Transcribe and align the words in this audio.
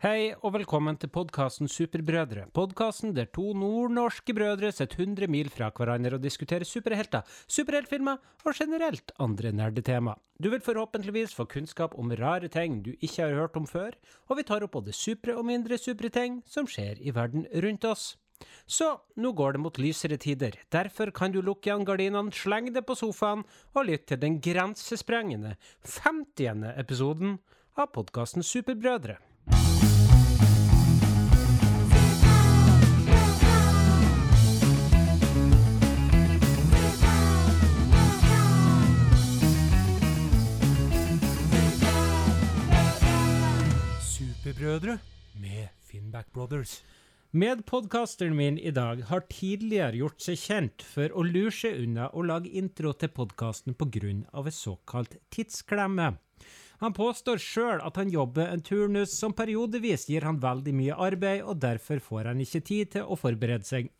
Hei 0.00 0.30
og 0.32 0.54
velkommen 0.54 0.96
til 0.96 1.10
podkasten 1.12 1.68
Superbrødre. 1.68 2.46
Podkasten 2.56 3.10
der 3.12 3.26
to 3.28 3.50
nordnorske 3.52 4.32
brødre 4.32 4.70
sitter 4.72 5.02
100 5.04 5.28
mil 5.28 5.50
fra 5.52 5.68
hverandre 5.76 6.16
og 6.16 6.22
diskuterer 6.24 6.64
superhelter, 6.64 7.20
superheltfilmer 7.44 8.16
og 8.46 8.56
generelt 8.56 9.12
andre 9.20 9.52
nerdetema. 9.52 10.14
Du 10.40 10.48
vil 10.48 10.64
forhåpentligvis 10.64 11.36
få 11.36 11.44
kunnskap 11.52 11.98
om 12.00 12.16
rare 12.16 12.48
ting 12.48 12.80
du 12.80 12.94
ikke 12.94 13.26
har 13.26 13.36
hørt 13.42 13.60
om 13.60 13.68
før, 13.68 13.92
og 14.32 14.40
vi 14.40 14.48
tar 14.48 14.64
opp 14.64 14.72
både 14.78 14.96
supre 14.96 15.36
og 15.36 15.44
mindre 15.44 15.76
supre 15.76 16.08
ting 16.08 16.40
som 16.48 16.64
skjer 16.64 16.96
i 17.04 17.12
verden 17.12 17.44
rundt 17.60 17.84
oss. 17.84 18.16
Så 18.64 18.94
nå 19.20 19.36
går 19.36 19.52
det 19.52 19.64
mot 19.68 19.84
lysere 19.84 20.16
tider. 20.16 20.56
Derfor 20.72 21.12
kan 21.12 21.36
du 21.36 21.42
lukke 21.44 21.68
igjen 21.68 21.84
gardinene, 21.84 22.32
slenge 22.32 22.72
deg 22.72 22.88
på 22.88 22.96
sofaen 22.96 23.44
og 23.76 23.84
lytte 23.84 24.14
til 24.14 24.24
den 24.24 24.40
grensesprengende 24.40 25.58
50. 25.84 26.70
episoden 26.80 27.42
av 27.76 27.92
podkasten 27.92 28.40
Superbrødre. 28.40 29.20
Superbrødre 44.50 44.98
med 45.38 45.68
Finnback 45.86 46.32
Brothers. 46.32 46.82
Medpodkasteren 47.30 48.34
min 48.36 48.56
i 48.58 48.70
dag 48.70 49.04
har 49.06 49.22
tidligere 49.30 50.00
gjort 50.00 50.24
seg 50.24 50.40
kjent 50.42 50.82
for 50.82 51.12
å 51.14 51.22
lure 51.22 51.52
seg 51.54 51.76
unna 51.84 52.08
å 52.10 52.24
lage 52.26 52.50
intro 52.58 52.90
til 52.92 53.12
podkasten 53.14 53.76
pga. 53.78 54.10
en 54.10 54.50
såkalt 54.50 55.14
tidsklemme. 55.30 56.16
Han 56.80 56.92
påstår 56.92 57.38
sjøl 57.38 57.80
at 57.80 57.96
han 57.96 58.10
jobber 58.10 58.50
en 58.50 58.60
turnus 58.60 59.14
som 59.18 59.32
periodevis 59.32 60.08
gir 60.08 60.22
han 60.22 60.42
veldig 60.42 60.74
mye 60.74 60.98
arbeid, 60.98 61.42
og 61.42 61.60
derfor 61.60 62.00
får 62.00 62.24
han 62.24 62.40
ikke 62.40 62.60
tid 62.60 62.90
til 62.90 63.02
å 63.02 63.14
forberede 63.14 63.64
seg. 63.64 63.90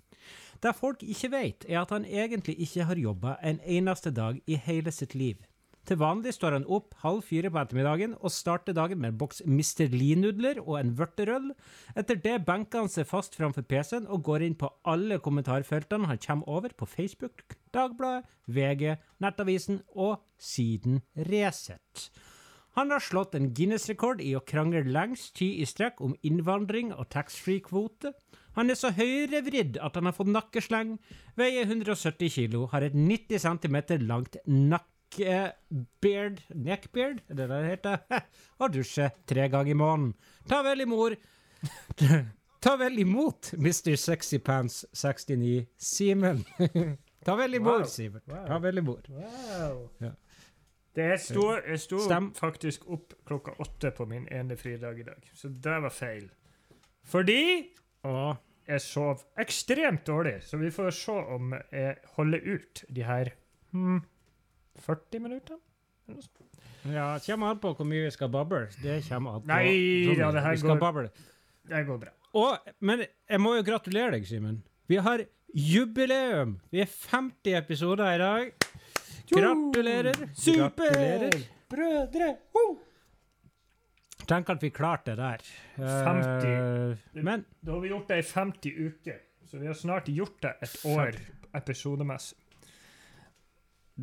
Det 0.62 0.74
folk 0.74 1.02
ikke 1.02 1.30
vet, 1.30 1.64
er 1.68 1.78
at 1.82 1.90
han 1.90 2.04
egentlig 2.04 2.58
ikke 2.58 2.84
har 2.84 2.96
jobba 2.96 3.36
en 3.42 3.60
eneste 3.60 4.10
dag 4.10 4.40
i 4.46 4.56
hele 4.56 4.90
sitt 4.90 5.14
liv. 5.14 5.36
Til 5.88 5.98
vanlig 6.00 6.34
står 6.36 6.58
han 6.58 6.66
opp 6.68 6.94
halv 7.02 7.22
fire 7.26 7.50
på 7.50 7.58
ettermiddagen 7.62 8.14
og 8.20 8.32
starter 8.34 8.76
dagen 8.76 9.00
med 9.00 9.14
en 9.14 9.20
boks 9.22 9.40
Mr. 9.46 9.88
Lee-nudler 9.90 10.60
og 10.62 10.76
en 10.80 10.92
vørterøl. 10.98 11.50
Etter 11.98 12.20
det 12.20 12.36
benker 12.46 12.84
han 12.84 12.92
seg 12.92 13.08
fast 13.10 13.38
framfor 13.38 13.64
PC-en 13.66 14.08
og 14.08 14.24
går 14.28 14.44
inn 14.46 14.58
på 14.60 14.70
alle 14.88 15.18
kommentarfeltene 15.24 16.10
han 16.10 16.20
kommer 16.22 16.52
over 16.60 16.76
på 16.76 16.88
Facebook, 16.88 17.46
Dagbladet, 17.74 18.28
VG, 18.50 18.98
Nettavisen 19.22 19.80
og 19.96 20.20
siden 20.38 21.00
Resett. 21.30 22.10
Han 22.78 22.92
har 22.94 23.02
slått 23.02 23.34
en 23.34 23.50
Guinness-rekord 23.54 24.20
i 24.22 24.36
å 24.38 24.44
krangle 24.46 24.84
lengst 24.86 25.34
tid 25.40 25.58
i 25.58 25.66
strekk 25.66 25.98
om 26.06 26.14
innvandring 26.26 26.92
og 26.94 27.08
taxfree-kvote. 27.10 28.12
Han 28.54 28.70
er 28.70 28.78
så 28.78 28.92
høyrevridd 28.94 29.78
at 29.82 29.98
han 29.98 30.06
har 30.06 30.14
fått 30.14 30.30
nakkesleng, 30.30 30.94
veier 31.38 31.66
170 31.66 32.30
kilo, 32.30 32.68
har 32.70 32.86
et 32.86 32.94
90 32.94 33.42
cm 33.42 34.06
langt 34.06 34.38
nakkebeard 34.46 34.89
Neckbeard, 36.54 37.22
er 37.28 37.34
det 37.34 37.48
det 37.50 37.60
heter? 37.66 37.98
og 38.60 38.72
dusje 38.74 39.10
tre 39.26 39.48
ganger 39.48 39.74
i 39.74 39.78
måneden. 39.78 40.14
Ta 40.48 40.62
vel 40.66 40.80
imot 40.86 41.18
Ta 42.60 42.76
vel 42.76 42.98
imot 43.00 43.54
Mr. 43.56 43.96
Sexypants 43.96 44.84
69, 44.92 45.66
Simen. 45.76 46.44
Ta 47.24 47.36
vel 47.36 47.54
imot, 47.54 47.80
Wow. 47.80 47.88
Simen. 47.88 48.20
Wow. 48.28 48.46
Ta 48.46 48.58
vel 48.58 48.78
imot. 48.78 49.08
Wow. 49.08 49.88
Ja. 50.00 50.10
Det 50.94 51.20
stor, 51.22 51.62
jeg 51.68 51.80
sto 51.80 52.00
faktisk 52.36 52.88
opp 52.90 53.14
klokka 53.24 53.54
åtte 53.62 53.92
på 53.94 54.06
min 54.10 54.26
ene 54.28 54.56
fridag 54.56 54.98
i 54.98 55.02
dag, 55.06 55.30
så 55.34 55.48
det 55.48 55.76
var 55.84 55.92
feil. 55.94 56.26
Fordi 57.06 57.42
Å, 58.04 58.34
jeg 58.66 58.82
sov 58.82 59.22
ekstremt 59.40 60.02
dårlig, 60.06 60.40
så 60.44 60.58
vi 60.60 60.70
får 60.74 60.90
se 60.96 61.14
om 61.36 61.54
jeg 61.72 61.96
holder 62.16 62.44
ut 62.44 62.84
de 62.88 63.06
her 63.06 63.30
hmm, 63.72 64.02
40 64.78 65.18
minuttene. 65.20 65.58
eller 66.08 66.16
noe 66.16 66.22
sånt. 66.22 66.46
Ja, 66.90 67.18
det 67.18 67.26
kommer 67.26 67.50
an 67.50 67.58
på 67.60 67.74
hvor 67.76 67.86
mye 67.86 68.04
vi 68.06 68.10
skal 68.10 68.28
bable. 68.32 68.66
Det 68.82 69.02
kommer 69.08 69.34
an 69.36 69.42
på 69.42 69.46
Nei, 69.46 70.16
ja, 70.16 70.30
det 70.32 70.42
her 70.42 70.50
vi 70.50 70.56
skal 70.62 70.78
går- 70.78 71.10
Det 71.68 71.86
går 71.86 71.98
bra. 72.00 72.10
Og, 72.34 72.58
men 72.80 73.04
jeg 73.28 73.40
må 73.40 73.56
jo 73.56 73.62
gratulere 73.62 74.10
deg, 74.12 74.24
Simen. 74.26 74.62
Vi 74.88 74.96
har 74.96 75.24
jubileum! 75.54 76.60
Vi 76.70 76.80
er 76.80 76.86
50 76.86 77.54
episoder 77.58 78.14
i 78.14 78.18
dag. 78.18 78.52
Gratulerer. 79.30 80.14
Gratulerer. 80.34 81.42
Brødre! 81.70 82.36
Tenk 84.30 84.50
at 84.52 84.62
vi 84.62 84.70
klarte 84.70 85.14
det 85.16 85.16
der. 85.18 85.42
Eh, 85.78 86.04
50. 86.06 87.22
Men 87.22 87.44
Da 87.64 87.72
har 87.72 87.80
vi 87.80 87.88
gjort 87.88 88.08
det 88.08 88.18
i 88.18 88.22
50 88.22 88.74
uker, 88.86 89.18
så 89.50 89.58
vi 89.58 89.66
har 89.66 89.74
snart 89.74 90.06
gjort 90.08 90.40
det 90.42 90.52
et 90.62 90.76
år 90.86 91.16
episodemessig. 91.54 92.36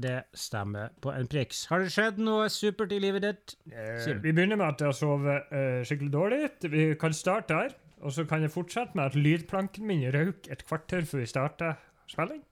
Det 0.03 0.17
stemmer 0.37 0.93
på 1.01 1.11
en 1.13 1.27
priks. 1.31 1.65
Har 1.71 1.81
det 1.83 1.91
skjedd 1.93 2.19
noe 2.21 2.47
supert 2.53 2.93
i 2.95 2.99
livet 3.01 3.25
ditt? 3.25 3.55
Eh, 3.71 4.05
vi 4.23 4.33
begynner 4.33 4.59
med 4.59 4.67
at 4.69 4.83
jeg 4.83 4.91
har 4.91 4.97
sovet 4.97 5.51
eh, 5.55 5.81
skikkelig 5.87 6.13
dårlig. 6.13 6.41
Vi 6.69 6.87
kan 7.01 7.15
starte 7.17 7.57
her. 7.57 7.75
Og 8.05 8.13
så 8.13 8.27
kan 8.29 8.43
jeg 8.45 8.53
fortsette 8.53 8.93
med 8.93 9.09
at 9.09 9.15
lydplanken 9.17 9.87
min 9.89 10.03
røk 10.13 10.45
et 10.53 10.61
kvarter 10.67 11.05
før 11.09 11.23
vi 11.23 11.29
starta 11.29 11.71
spilling. 12.09 12.43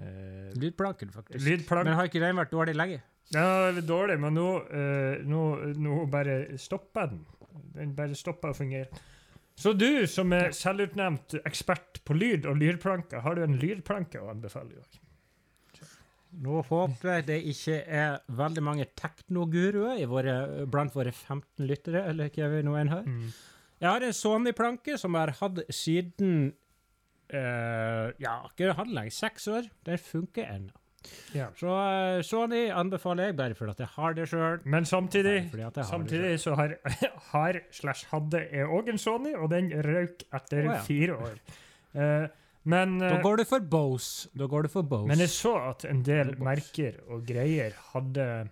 Eh, 0.00 0.52
Lydplanken, 0.56 1.10
faktisk. 1.12 1.44
lydplank 1.44 1.84
Men 1.84 1.98
har 1.98 2.08
ikke 2.08 2.22
den 2.22 2.38
vært 2.40 2.52
dårlig 2.54 2.76
lenge? 2.78 3.02
Ja, 3.32 3.44
det 3.72 3.82
er 3.84 3.88
dårlig, 3.88 4.18
men 4.20 4.34
nå, 4.36 4.48
eh, 4.72 5.20
nå, 5.28 5.42
nå 5.80 6.06
bare 6.12 6.58
stopper 6.60 7.12
den. 7.12 7.26
Den 7.76 7.94
bare 7.96 8.16
stopper 8.16 8.52
å 8.52 8.56
fungere. 8.56 8.88
Så 9.56 9.74
du 9.76 10.06
som 10.08 10.32
er 10.32 10.54
selvutnevnt 10.56 11.36
ekspert 11.44 12.00
på 12.08 12.16
lyd 12.16 12.48
og 12.48 12.56
lydplanker, 12.60 13.20
har 13.20 13.36
du 13.36 13.44
en 13.44 13.58
lydplanke 13.60 14.20
å 14.20 14.30
anbefale 14.32 14.80
dag? 14.80 15.00
Nå 16.40 16.62
håper 16.64 17.16
jeg 17.16 17.26
det 17.28 17.38
ikke 17.52 17.78
er 17.84 18.20
veldig 18.32 18.62
mange 18.64 18.86
teknoguruer 18.96 20.00
våre, 20.08 20.36
blant 20.70 20.94
våre 20.96 21.12
15 21.12 21.66
lyttere, 21.68 22.06
eller 22.08 22.32
hva 22.32 22.48
vi 22.54 22.62
nå 22.64 22.76
enn 22.80 22.92
har. 22.92 23.08
Jeg 23.82 23.90
har 23.90 24.06
en 24.06 24.14
Sony-planke 24.16 24.96
som 25.00 25.16
jeg 25.16 25.26
har 25.26 25.34
hatt 25.40 25.64
siden 25.74 26.36
uh, 27.34 28.12
Ja, 28.22 28.38
ikke 28.46 28.76
hatt 28.78 28.92
lenge. 28.94 29.12
Seks 29.14 29.48
år. 29.50 29.66
Den 29.86 29.98
funker 30.00 30.46
ennå. 30.46 30.78
Ja. 31.34 31.48
Så 31.58 31.66
uh, 31.66 32.20
Sony 32.22 32.68
anbefaler 32.70 33.32
jeg 33.32 33.36
bare 33.40 33.56
fordi 33.58 33.74
at 33.74 33.82
jeg 33.82 33.90
har 33.96 34.14
det 34.14 34.28
sjøl. 34.30 34.60
Men 34.64 34.86
samtidig 34.86 35.50
Samtidig 35.82 36.36
så 36.40 36.54
har, 36.54 36.76
har 37.32 37.58
slash 37.74 38.06
hadde 38.12 38.44
jeg 38.46 38.70
òg 38.70 38.92
en 38.92 39.02
Sony, 39.02 39.34
og 39.34 39.50
den 39.50 39.72
røk 39.84 40.22
etter 40.30 40.62
oh, 40.62 40.70
ja. 40.70 40.78
fire 40.86 41.18
år. 41.18 41.42
Eh, 41.92 42.28
men, 42.64 42.98
Da 42.98 43.16
eh, 43.16 43.22
går 43.22 43.36
du 43.36 43.44
for 43.44 43.60
Bose. 43.60 44.28
Da 44.38 44.46
går 44.46 44.62
du 44.62 44.68
for 44.68 44.82
Bose. 44.82 45.06
men 45.08 45.18
jeg 45.18 45.28
så 45.28 45.56
at 45.70 45.84
en 45.84 46.02
del 46.02 46.36
merker 46.38 47.00
og 47.10 47.24
greier 47.26 47.72
hadde, 47.92 48.48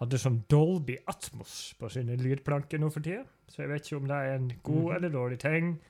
hadde 0.00 0.18
sånn 0.18 0.42
Dolby 0.50 0.96
Atmos 1.08 1.74
på 1.78 1.90
sine 1.90 2.16
lydplanker 2.16 2.78
nå 2.78 2.90
for 2.92 3.00
tida. 3.00 3.24
Så 3.48 3.62
jeg 3.62 3.68
vet 3.70 3.82
ikke 3.86 3.96
om 4.02 4.06
det 4.08 4.16
er 4.16 4.34
en 4.34 4.52
god 4.62 4.84
Mhm. 4.84 4.94
eller 4.96 5.08
dårlig 5.10 5.38
ting. 5.38 5.80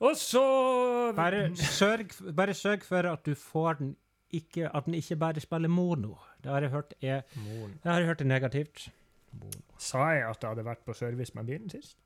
Og 0.00 0.14
så 0.16 1.12
bare, 1.14 1.50
sørg, 1.54 2.34
bare 2.34 2.54
sørg 2.54 2.82
for 2.82 3.06
at 3.06 3.22
du 3.24 3.34
får 3.34 3.78
den 3.78 3.96
ikke 4.32 4.70
At 4.74 4.84
den 4.86 4.94
ikke 4.94 5.16
bare 5.18 5.40
spiller 5.40 5.68
mono. 5.68 6.16
Det 6.42 6.52
har 6.52 6.60
jeg 6.60 6.70
hørt 6.70 6.94
er, 7.02 7.22
jeg 7.34 7.92
har 7.92 8.04
hørt 8.04 8.20
er 8.20 8.24
negativt. 8.24 8.88
Sa 9.76 9.98
jeg 10.12 10.22
at 10.30 10.40
det 10.40 10.48
hadde 10.48 10.64
vært 10.64 10.84
på 10.86 10.94
service 10.94 11.34
med 11.34 11.46
bilen 11.46 11.68
sist? 11.70 11.96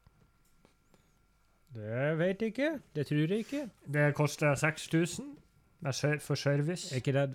Det 1.75 2.11
vet 2.19 2.43
jeg 2.43 2.53
ikke. 2.55 2.73
Det 2.95 3.07
tror 3.07 3.23
jeg 3.35 3.45
ikke. 3.45 3.63
Det 3.95 4.11
koster 4.15 4.55
6000 4.55 5.33
med 5.85 6.21
for 6.23 6.35
service. 6.35 6.93
Er 6.93 7.03
ikke 7.03 7.13
det 7.13 7.31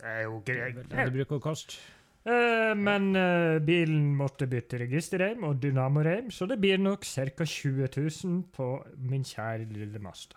Det 0.00 0.06
er 0.06 0.22
jo 0.22 0.42
greit. 0.46 0.76
det 0.90 1.12
bruker 1.12 1.36
å 1.36 1.42
koste? 1.44 1.80
Eh, 2.24 2.74
men 2.76 3.16
eh, 3.16 3.58
bilen 3.64 4.14
måtte 4.16 4.46
bytte 4.46 4.78
registerreim 4.82 5.44
og 5.48 5.62
dynamoreim, 5.62 6.30
så 6.30 6.46
det 6.46 6.58
blir 6.60 6.78
nok 6.78 7.04
ca. 7.04 7.44
20 7.44 7.88
000 7.96 8.42
på 8.52 8.68
min 8.96 9.24
kjære 9.24 9.64
lille 9.72 9.98
Masta. 9.98 10.36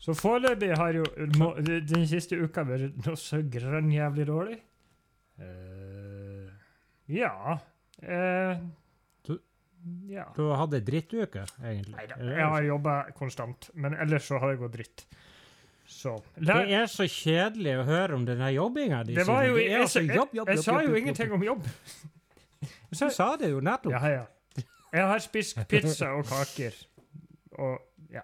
Så 0.00 0.14
foreløpig 0.16 0.72
har 0.76 0.96
jo 0.96 1.04
må, 1.38 1.52
den 1.60 2.06
siste 2.08 2.38
uka 2.40 2.64
vært 2.64 2.98
noe 3.04 3.18
så 3.20 3.42
grønn 3.44 3.92
jævlig 3.92 4.26
dårlig. 4.26 4.58
Eh, 5.40 6.48
ja 7.10 7.58
eh, 8.02 8.60
Ja. 10.10 10.26
Du 10.36 10.42
har 10.50 10.58
hatt 10.60 10.74
ei 10.76 10.82
drittuke, 10.84 11.46
egentlig. 11.62 11.94
Nei 11.96 12.06
da, 12.10 12.16
jeg 12.20 12.48
har 12.52 12.64
jobba 12.66 12.94
konstant, 13.16 13.70
men 13.74 13.94
ellers 13.96 14.26
så 14.28 14.40
har 14.42 14.52
det 14.52 14.60
gått 14.60 14.74
dritt. 14.76 15.04
Så 15.90 16.12
Det 16.36 16.56
er 16.70 16.86
så 16.86 17.06
kjedelig 17.10 17.72
å 17.80 17.84
høre 17.88 18.14
om 18.14 18.26
denne 18.28 18.50
jobbinga 18.54 19.00
di. 19.08 19.16
Det 19.18 19.24
var 19.26 19.46
jo 19.48 19.56
Det 19.56 19.64
er 19.64 19.70
Jeg, 19.70 19.80
altså 19.86 20.02
jeg, 20.04 20.16
jobb, 20.20 20.34
jobb, 20.38 20.48
jeg 20.52 20.62
sa 20.62 20.76
jo 20.84 20.98
ingenting 21.00 21.32
om 21.34 21.46
jobb. 21.48 21.64
Du 22.90 22.98
sa 22.98 23.30
det 23.40 23.48
jo 23.50 23.62
nettopp. 23.64 23.94
Ja, 23.96 24.08
ja. 24.12 24.64
Jeg 24.92 25.06
har 25.06 25.22
spist 25.24 25.56
pizza 25.70 26.10
og 26.18 26.26
kaker. 26.28 26.74
Og 27.62 27.78
ja, 28.12 28.20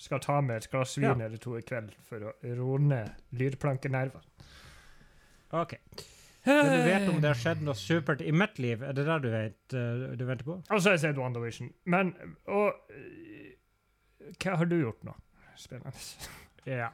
skal 0.00 0.20
ta 0.24 0.40
med 0.42 0.56
et 0.64 0.68
glass 0.72 0.96
vin 0.98 1.20
eller 1.22 1.36
to 1.38 1.54
i 1.58 1.62
kveld 1.62 1.92
for 2.08 2.32
å 2.32 2.34
roe 2.58 2.80
ned 2.82 3.12
lydplankenervene. 3.38 4.24
OK. 5.54 5.76
Vil 6.46 6.68
du 6.70 6.84
vet 6.86 7.08
om 7.10 7.16
det 7.22 7.30
har 7.32 7.38
skjedd 7.40 7.62
noe 7.66 7.74
supert 7.78 8.22
i 8.22 8.32
mitt 8.34 8.60
liv? 8.62 8.82
Er 8.86 8.94
det 8.94 9.06
det 9.08 9.16
du 9.24 9.28
vet 9.32 9.74
eh, 9.74 10.04
du 10.18 10.24
venter 10.28 10.46
på? 10.46 10.60
Altså, 10.70 10.94
jeg 10.94 11.02
sett 11.02 11.18
WandaVision, 11.18 11.72
men 11.90 12.12
Og 12.46 12.92
eh, 12.94 13.56
hva 14.42 14.56
har 14.60 14.70
du 14.70 14.76
gjort 14.80 15.02
nå? 15.06 15.16
Spennende. 15.58 15.94
Ja. 16.66 16.88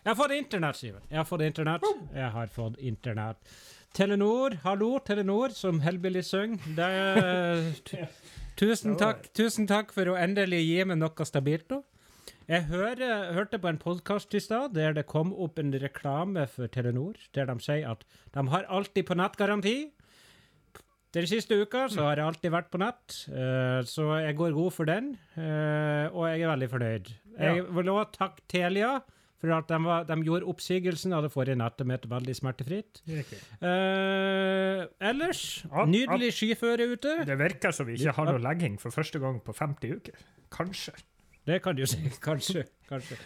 Jeg 0.00 0.08
har 0.08 0.16
fått 0.16 0.32
internett, 0.32 0.76
Siven. 0.78 1.02
Jeg 1.10 1.18
har 1.18 1.26
fått 1.28 1.42
internett. 1.44 1.82
Jeg 2.16 2.30
har 2.32 2.46
fått 2.48 2.78
internett. 2.80 3.50
Telenor, 3.92 4.54
hallo, 4.62 4.94
Telenor, 5.04 5.52
som 5.52 5.82
Hellbilly 5.84 6.22
synger. 6.24 6.64
Er 6.80 7.60
Tusen 8.58 8.96
takk, 8.96 9.28
tusen 9.36 9.68
takk 9.68 9.92
for 9.92 10.08
å 10.08 10.16
endelig 10.16 10.62
gi 10.64 10.80
meg 10.88 10.96
noe 10.98 11.26
stabilt 11.28 11.68
nå. 11.70 11.82
Jeg 12.48 12.64
hører, 12.70 13.34
hørte 13.36 13.58
på 13.60 13.68
en 13.68 13.76
podkast 13.76 14.32
i 14.32 14.40
stad 14.40 14.72
der 14.72 14.94
det 14.96 15.02
kom 15.10 15.34
opp 15.36 15.58
en 15.60 15.68
reklame 15.82 16.46
for 16.48 16.70
Telenor, 16.72 17.18
der 17.36 17.44
de 17.50 17.60
sier 17.60 17.90
at 17.90 18.06
de 18.32 18.44
har 18.48 18.64
alltid 18.72 19.04
på 19.04 19.16
nettgaranti. 19.20 19.74
Den 21.12 21.28
siste 21.28 21.58
uka 21.60 21.82
så 21.92 22.06
har 22.06 22.16
jeg 22.16 22.24
alltid 22.24 22.54
vært 22.54 22.70
på 22.72 22.80
nett, 22.80 23.18
uh, 23.28 23.84
så 23.84 24.06
jeg 24.22 24.38
går 24.38 24.56
god 24.56 24.72
for 24.72 24.88
den. 24.88 25.10
Uh, 25.36 26.08
og 26.08 26.24
jeg 26.30 26.40
er 26.40 26.52
veldig 26.54 26.70
fornøyd. 26.72 27.10
Jeg 27.36 27.66
vil 27.76 27.92
også 27.92 28.16
takke 28.16 28.46
Telia 28.48 28.94
for 29.38 29.52
at 29.54 29.68
de, 29.68 29.78
var, 29.84 30.08
de 30.08 30.16
gjorde 30.24 30.48
oppsigelsen 30.48 31.12
av 31.14 31.28
det 31.28 31.32
forrige 31.36 31.60
nettet 31.60 31.86
mitt 31.86 32.08
veldig 32.10 32.34
smertefritt. 32.34 33.04
Eh, 33.06 34.80
ellers, 35.12 35.42
at, 35.68 35.84
nydelig 35.92 36.32
skiføre 36.34 36.88
ute. 36.96 37.12
Det 37.28 37.38
virker 37.38 37.76
som 37.76 37.86
vi 37.86 38.00
ikke 38.00 38.16
har 38.16 38.32
noe 38.32 38.42
legging 38.42 38.80
for 38.82 38.90
første 38.90 39.22
gang 39.22 39.38
på 39.44 39.54
50 39.54 39.94
uker. 40.00 40.26
Kanskje. 40.50 40.96
Det 41.48 41.62
kan 41.64 41.76
du 41.78 41.86
si. 41.88 42.00
Kanskje. 42.28 42.66
kanskje. 42.90 43.16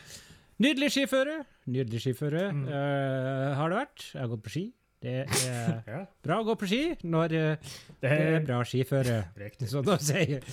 Nydelig 0.63 0.93
skiføre. 0.95 1.41
Nydelig 1.73 2.03
skiføre 2.05 2.45
Mm. 2.53 2.67
uh, 2.69 3.55
har 3.59 3.73
det 3.73 3.79
vært. 3.81 4.05
Jeg 4.15 4.21
har 4.23 4.31
gått 4.37 4.45
på 4.47 4.53
ski. 4.55 4.65
Det 5.03 5.15
er 5.27 5.83
Ja, 5.89 6.05
bra 6.23 6.37
å 6.39 6.47
gå 6.47 6.55
på 6.61 6.69
ski 6.71 6.83
når 7.03 7.33
uh, 7.35 7.73
det 8.05 8.13
er 8.15 8.45
bra 8.47 8.61
skiføre. 8.63 9.17
som 9.67 9.83
de 9.85 9.97
sier. 9.99 10.47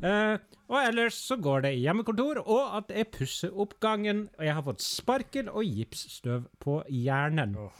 Eh, 0.00 0.36
og 0.70 0.76
ellers 0.80 1.16
så 1.26 1.36
går 1.36 1.64
det 1.66 1.72
i 1.76 1.80
hjemmekontor, 1.82 2.38
og 2.46 2.76
at 2.78 2.92
jeg 2.94 3.08
pusser 3.12 3.50
opp 3.52 3.74
gangen. 3.82 4.28
Og 4.38 4.44
jeg 4.46 4.54
har 4.56 4.62
fått 4.64 4.80
sparkel 4.80 5.50
og 5.50 5.66
gipsstøv 5.66 6.46
på 6.62 6.78
hjernen. 6.88 7.56
Oh. 7.58 7.72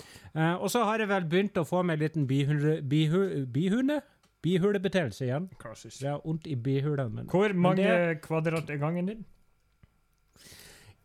Og 0.60 0.66
så 0.74 0.82
har 0.84 0.98
jeg 1.00 1.08
vel 1.08 1.24
begynt 1.30 1.56
å 1.56 1.64
få 1.64 1.80
meg 1.86 1.96
en 1.96 2.02
liten 2.04 2.26
bihule, 2.28 2.74
bihu, 2.82 3.46
bihune? 3.46 4.00
Bihulebetennelse 4.42 5.26
igjen. 5.26 5.50
Klassisk. 5.60 6.00
Jeg 6.02 6.14
har 6.14 6.22
vondt 6.24 6.46
i 6.48 6.54
bihulene 6.56 7.10
men... 7.20 7.26
Hvor 7.30 7.52
mange 7.54 7.84
det- 7.84 8.20
kvadrat 8.24 8.70
er 8.70 8.80
gangen 8.80 9.06
din? 9.12 9.24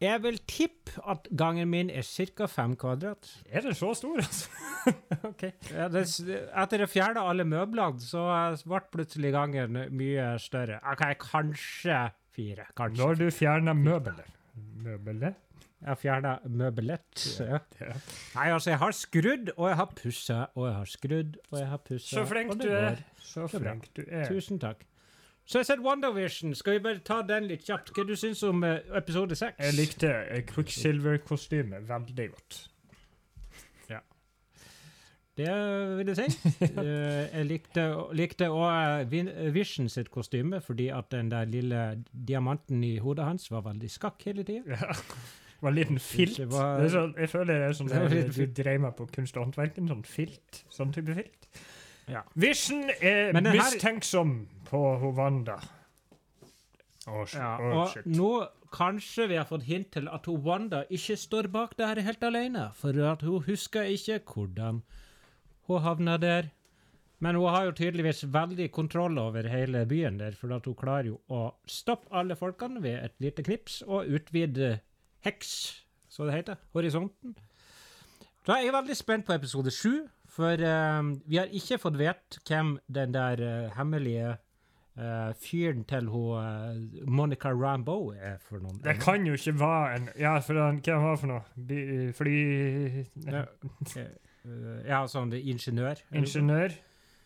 Jeg 0.03 0.19
vil 0.25 0.37
tippe 0.47 0.91
at 1.07 1.27
gangen 1.39 1.69
min 1.71 1.89
er 1.89 2.03
ca. 2.03 2.45
fem 2.51 2.73
kvadrat. 2.75 3.29
Er 3.47 3.61
den 3.63 3.73
så 3.73 3.93
stor, 3.95 4.17
altså? 4.19 4.49
OK. 5.29 5.43
Ja, 5.71 5.87
det, 5.87 6.03
etter 6.51 6.83
å 6.83 6.87
fjerne 6.91 7.23
alle 7.23 7.45
møblene, 7.47 8.03
så 8.03 8.25
ble 8.67 8.81
plutselig 8.91 9.31
gangen 9.35 9.79
mye 9.95 10.27
større. 10.43 10.81
Ok, 10.91 11.05
kanskje 11.23 12.01
fire. 12.35 12.67
Kanskje. 12.75 12.99
Når 13.05 13.21
du 13.23 13.25
fjerner 13.31 13.73
møbler. 13.79 14.27
Møbelet? 14.83 15.39
Jeg 15.85 15.97
fjerna 16.01 16.33
møbelett. 16.49 17.21
Ja. 17.45 17.59
Nei, 18.33 18.47
altså, 18.49 18.71
jeg 18.71 18.79
har 18.81 18.95
skrudd, 18.97 19.51
og 19.53 19.67
jeg 19.69 19.77
har 19.77 19.91
pussa, 19.93 20.39
og 20.55 20.67
jeg 20.67 20.75
har 20.79 20.89
skrudd, 20.89 21.37
og 21.51 21.59
jeg 21.59 21.67
har 21.69 21.81
pussa. 21.85 22.15
Så 22.15 22.25
flink 22.25 22.55
du 22.57 22.69
er. 22.73 23.01
Så 23.21 23.47
flink 23.53 23.89
du 23.93 24.01
er. 24.07 24.25
Tusen 24.31 24.59
takk. 24.59 24.81
Så 25.45 25.59
jeg 25.59 25.65
har 25.65 25.67
sett 25.75 25.83
WandaVision. 25.85 26.55
Skal 26.57 26.79
vi 26.79 26.79
bare 26.87 27.03
ta 27.05 27.19
den 27.21 27.45
litt 27.51 27.67
kjapt? 27.67 27.91
Hva 27.93 28.05
du 28.09 28.15
syns 28.17 28.41
om 28.47 28.63
eh, 28.65 28.79
episode 28.97 29.37
seks? 29.37 29.59
Jeg 29.61 29.77
likte 29.77 30.09
eh, 30.09 30.41
Quicksilver-kostymet 30.49 31.85
veldig 31.85 32.27
godt. 32.31 32.57
Ja. 33.91 34.01
Det 35.37 35.53
vil 35.99 36.09
jeg 36.09 36.17
si. 36.17 36.51
Eh, 36.81 37.29
jeg 37.29 37.45
likte, 37.51 37.85
likte 38.17 38.49
òg 38.49 39.13
Vision 39.53 39.85
sitt 39.91 40.09
kostyme, 40.09 40.63
fordi 40.65 40.89
at 40.89 41.13
den 41.13 41.29
der 41.29 41.45
lille 41.45 41.85
diamanten 42.09 42.81
i 42.83 42.95
hodet 42.97 43.29
hans 43.29 43.51
var 43.53 43.67
veldig 43.69 43.91
skakk 43.99 44.25
hele 44.25 44.47
tida. 44.49 44.81
Ja. 44.81 44.97
Det 45.55 45.61
var 45.63 45.69
en 45.71 45.75
liten 45.75 45.99
filt. 45.99 46.37
Det 46.37 46.47
var- 46.51 46.81
er 46.83 46.89
sånn, 46.89 47.13
jeg 47.17 47.29
føler 47.29 47.45
det 47.59 47.69
er 47.69 47.73
sånn 47.73 47.87
Det 47.87 47.95
er, 48.01 48.09
det 48.09 48.35
du 48.35 48.63
dreier 48.63 48.79
meg 48.79 48.95
på 48.97 49.07
kunst 49.11 49.37
og 49.37 49.45
håndverk. 49.45 49.77
En 49.77 49.87
sånn 49.87 50.03
filt. 50.05 50.63
Sånn 50.69 50.91
type 50.93 51.15
filt. 51.15 51.47
Ja. 52.07 52.21
Vision 52.35 52.89
er 53.01 53.31
her- 53.33 53.41
mistenksom 53.41 54.47
på 54.65 54.99
Hovanda. 54.99 55.59
Oh, 57.07 57.23
sh- 57.25 57.35
Ja, 57.37 57.57
og 57.59 57.89
shit. 57.93 58.05
nå 58.05 58.47
kanskje 58.73 59.27
vi 59.29 59.35
har 59.37 59.45
fått 59.45 59.63
hint 59.63 59.91
til 59.91 60.07
at 60.09 60.25
hun 60.25 60.41
Wanda 60.43 60.83
ikke 60.89 61.15
står 61.17 61.47
bak 61.51 61.75
det 61.77 61.87
her 61.87 62.01
helt 62.01 62.23
alene, 62.23 62.71
for 62.73 62.89
at 63.11 63.21
hun 63.21 63.43
husker 63.43 63.83
ikke 63.83 64.19
hvordan 64.25 64.81
hun 65.67 65.81
havna 65.81 66.17
der. 66.19 66.51
Men 67.19 67.35
hun 67.35 67.47
har 67.49 67.65
jo 67.65 67.71
tydeligvis 67.71 68.23
veldig 68.29 68.71
kontroll 68.71 69.17
over 69.17 69.43
hele 69.47 69.85
byen 69.85 70.17
der, 70.19 70.31
for 70.31 70.51
at 70.53 70.65
hun 70.65 70.75
klarer 70.75 71.05
jo 71.05 71.19
å 71.29 71.53
stoppe 71.65 72.07
alle 72.11 72.35
folkene 72.35 72.81
ved 72.81 73.03
et 73.05 73.13
lite 73.19 73.43
knips 73.43 73.81
og 73.87 74.05
utvide 74.07 74.79
heks, 75.25 75.51
så 76.09 76.27
det 76.27 76.37
heter, 76.37 76.61
horisonten. 76.73 77.35
Da 78.45 78.59
er 78.59 78.67
jeg 78.67 78.75
veldig 78.75 78.95
spent 78.97 79.25
på 79.25 79.33
episode 79.33 79.71
sju, 79.73 80.05
for 80.29 80.61
uh, 80.61 81.13
vi 81.25 81.39
har 81.39 81.53
ikke 81.53 81.79
fått 81.81 81.97
vite 81.97 82.41
hvem 82.45 82.75
den 82.91 83.13
der 83.15 83.41
uh, 83.41 83.71
hemmelige 83.77 84.35
uh, 84.99 85.31
fyren 85.41 85.85
til 85.89 86.11
hun 86.11 86.83
Monica 87.07 87.49
Rambeau 87.49 88.11
er 88.13 88.37
for 88.43 88.61
noen. 88.61 88.81
Det 88.83 88.99
kan 89.01 89.25
jo 89.25 89.33
ikke 89.33 89.55
være 89.59 89.95
en 89.95 90.09
Ja, 90.19 90.37
for 90.39 90.59
den, 90.59 90.81
hvem 90.85 91.01
var 91.07 91.15
det 91.15 91.23
for 91.23 91.33
noe? 91.33 92.11
Fly... 92.19 92.37
Ja. 93.25 93.45
Eh, 94.45 94.81
ja, 94.85 94.99
sånn 95.09 95.33
ingeniør. 95.33 96.03
Ingeniør. 96.13 96.75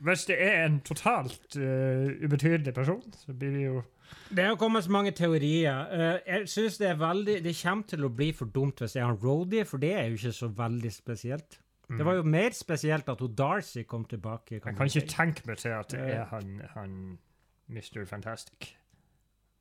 Hvis 0.08 0.22
det 0.30 0.38
er 0.40 0.62
en 0.64 0.78
totalt 0.88 1.58
ubetydelig 1.60 2.72
person, 2.72 3.02
så 3.20 3.36
blir 3.36 3.58
det 3.58 3.66
jo 3.66 3.82
Det 4.30 4.44
har 4.46 4.56
kommet 4.62 4.84
så 4.86 4.92
mange 4.94 5.12
teorier. 5.12 5.88
Eh, 5.92 6.20
jeg 6.28 6.50
synes 6.50 6.78
det 6.78 6.88
er 6.90 6.96
veldig 7.02 7.44
Det 7.44 7.56
kommer 7.64 7.84
til 7.90 8.06
å 8.06 8.10
bli 8.16 8.32
for 8.32 8.46
dumt 8.46 8.80
hvis 8.84 8.96
jeg 8.96 9.06
har 9.06 9.16
Rhodie, 9.24 9.66
for 9.66 9.78
det 9.82 9.94
er 9.94 10.08
jo 10.12 10.20
ikke 10.20 10.32
så 10.38 10.48
veldig 10.48 10.92
spesielt. 10.94 11.60
Det 11.90 12.06
var 12.06 12.20
jo 12.20 12.24
mer 12.24 12.52
spesielt 12.54 13.08
at 13.10 13.20
hun 13.20 13.34
Darcy 13.36 13.82
kom 13.84 14.04
tilbake. 14.06 14.60
Jeg 14.60 14.62
kan 14.62 14.76
ikke 14.86 15.08
tenke 15.10 15.42
meg 15.48 15.58
til 15.58 15.70
at 15.74 15.90
det 15.90 16.00
Eh. 16.00 16.20
er 16.20 16.26
han, 16.26 16.62
han 16.76 17.18
Mr. 17.68 18.06
Fantastic. 18.06 18.76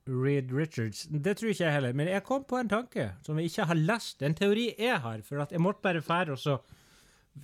Reed 0.06 0.52
Richards. 0.52 1.06
Det 1.10 1.36
tror 1.36 1.48
ikke 1.48 1.64
jeg 1.64 1.72
heller. 1.72 1.92
Men 1.92 2.08
jeg 2.08 2.22
kom 2.24 2.44
på 2.44 2.56
en 2.60 2.68
tanke 2.68 3.10
som 3.22 3.36
jeg 3.38 3.44
ikke 3.50 3.64
har 3.64 3.74
lest. 3.74 4.22
En 4.22 4.34
teori 4.34 4.74
jeg 4.78 5.00
har. 5.00 5.20
For 5.22 5.40
at 5.40 5.52
jeg 5.52 5.60
måtte 5.60 5.80
bare 5.82 6.00
fære 6.02 6.32
og 6.32 6.38
så 6.38 6.58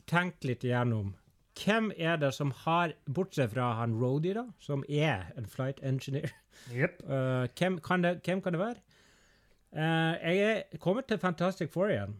tenke 0.06 0.48
litt 0.48 0.64
igjennom. 0.64 1.14
Hvem 1.54 1.92
er 1.96 2.16
det 2.18 2.32
som 2.34 2.50
har, 2.64 2.96
bortsett 3.06 3.52
fra 3.52 3.72
han 3.78 3.94
Rody, 4.00 4.32
da, 4.34 4.48
som 4.58 4.82
er 4.88 5.28
en 5.38 5.46
flight 5.46 5.78
engineer 5.86 6.32
yep. 6.74 6.98
Uh, 7.06 7.46
hvem, 7.58 7.78
kan 7.78 8.02
det, 8.02 8.18
hvem 8.24 8.42
kan 8.42 8.56
det 8.56 8.60
være? 8.60 8.82
Uh, 9.74 10.14
jeg 10.34 10.42
er 10.50 10.78
kommet 10.82 11.06
til 11.10 11.18
Fantastic 11.18 11.72
Four 11.72 11.90
igjen. 11.94 12.16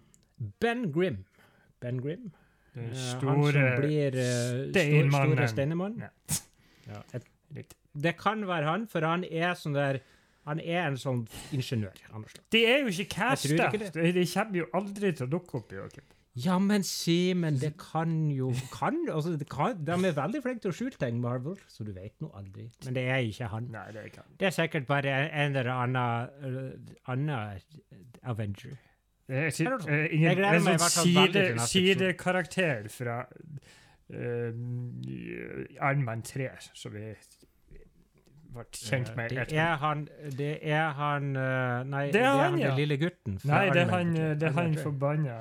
Ben 0.61 0.93
Grimm. 0.93 1.25
Ben 1.81 2.03
Grimm. 2.03 2.31
Den 2.31 2.35
Uh, 2.75 2.83
han 2.83 2.97
store 3.21 3.53
som 3.53 3.77
blir 3.79 4.17
uh, 4.19 5.47
Steinmannen. 5.47 6.01
Ja. 6.03 6.09
Ja, 6.89 7.03
et, 7.15 7.75
det 8.03 8.17
kan 8.19 8.43
være 8.49 8.67
han, 8.67 8.89
for 8.91 9.07
han 9.07 9.25
er 9.25 9.55
sånn 9.59 9.77
der 9.79 10.03
Han 10.45 10.59
er 10.61 10.83
en 10.91 10.97
sånn 11.01 11.23
ingeniør. 11.57 11.95
De 12.53 12.61
er 12.69 12.83
jo 12.83 12.91
ikke 12.93 13.07
casta! 13.15 13.71
De, 13.73 14.11
de 14.13 14.25
kommer 14.29 14.59
jo 14.59 14.67
aldri 14.77 15.15
til 15.17 15.25
å 15.25 15.31
dukke 15.39 15.57
opp. 15.57 15.71
Joakim. 15.73 16.05
Ja, 16.37 16.59
men 16.59 16.83
Simen, 16.83 17.55
det 17.61 17.77
kan 17.79 18.31
jo 18.31 18.53
kan, 18.73 19.09
altså, 19.13 19.31
det 19.31 19.49
kan, 19.49 19.87
De 19.87 19.93
er 19.93 20.15
veldig 20.17 20.41
flinke 20.43 20.65
til 20.65 20.73
å 20.73 20.75
skjule 20.75 20.99
ting, 20.99 21.21
Marvel, 21.23 21.55
så 21.71 21.85
du 21.87 21.93
vet 21.95 22.17
nå 22.23 22.33
aldri. 22.35 22.65
Men 22.85 22.97
det 22.97 23.05
er 23.07 23.21
ikke 23.23 23.47
han. 23.53 23.69
Nei, 23.71 23.85
det 23.95 24.01
er 24.01 24.09
ikke 24.09 24.25
han. 24.25 24.33
Det 24.41 24.49
er 24.49 24.55
sikkert 24.57 24.89
bare 24.89 25.13
en 25.31 25.55
eller 25.55 25.71
annen, 25.71 26.27
uh, 26.43 27.13
annen 27.13 27.61
Avenger. 28.23 28.75
Jeg, 29.29 29.45
jeg, 29.45 29.53
jeg, 29.61 29.79
eh, 29.89 30.09
ingen, 30.11 30.27
Jeg 30.27 30.37
gleder 30.37 30.59
en 30.59 30.65
meg 30.65 30.75
i 30.75 30.81
hvert 30.83 30.97
fall 30.97 31.15
veldig 31.15 31.33
side, 31.33 31.45
til 31.45 31.55
neste 31.55 31.71
sidekarakter 31.71 32.89
fra 32.93 33.19
uh, 34.11 34.51
Iron 35.93 36.25
3, 36.33 36.49
som 36.75 36.97
vi 36.97 37.13
ble 38.55 38.65
kjent 38.75 39.15
med. 39.17 39.31
det 39.31 39.55
er 39.59 39.79
han 39.83 40.03
Det 40.39 40.59
er 40.63 40.91
han 40.99 41.31
Nei, 41.31 42.11
Det 42.11 42.21
er 42.23 42.37
han, 42.43 42.53
den 42.53 42.61
ja. 42.67 42.75
lille 42.75 42.99
gutten. 42.99 43.39
Nei, 43.45 43.71
det 43.71 43.87
er 43.87 43.95
han, 43.95 44.13
det 44.15 44.51
er 44.51 44.59
han 44.59 44.77
forbanna 44.83 45.39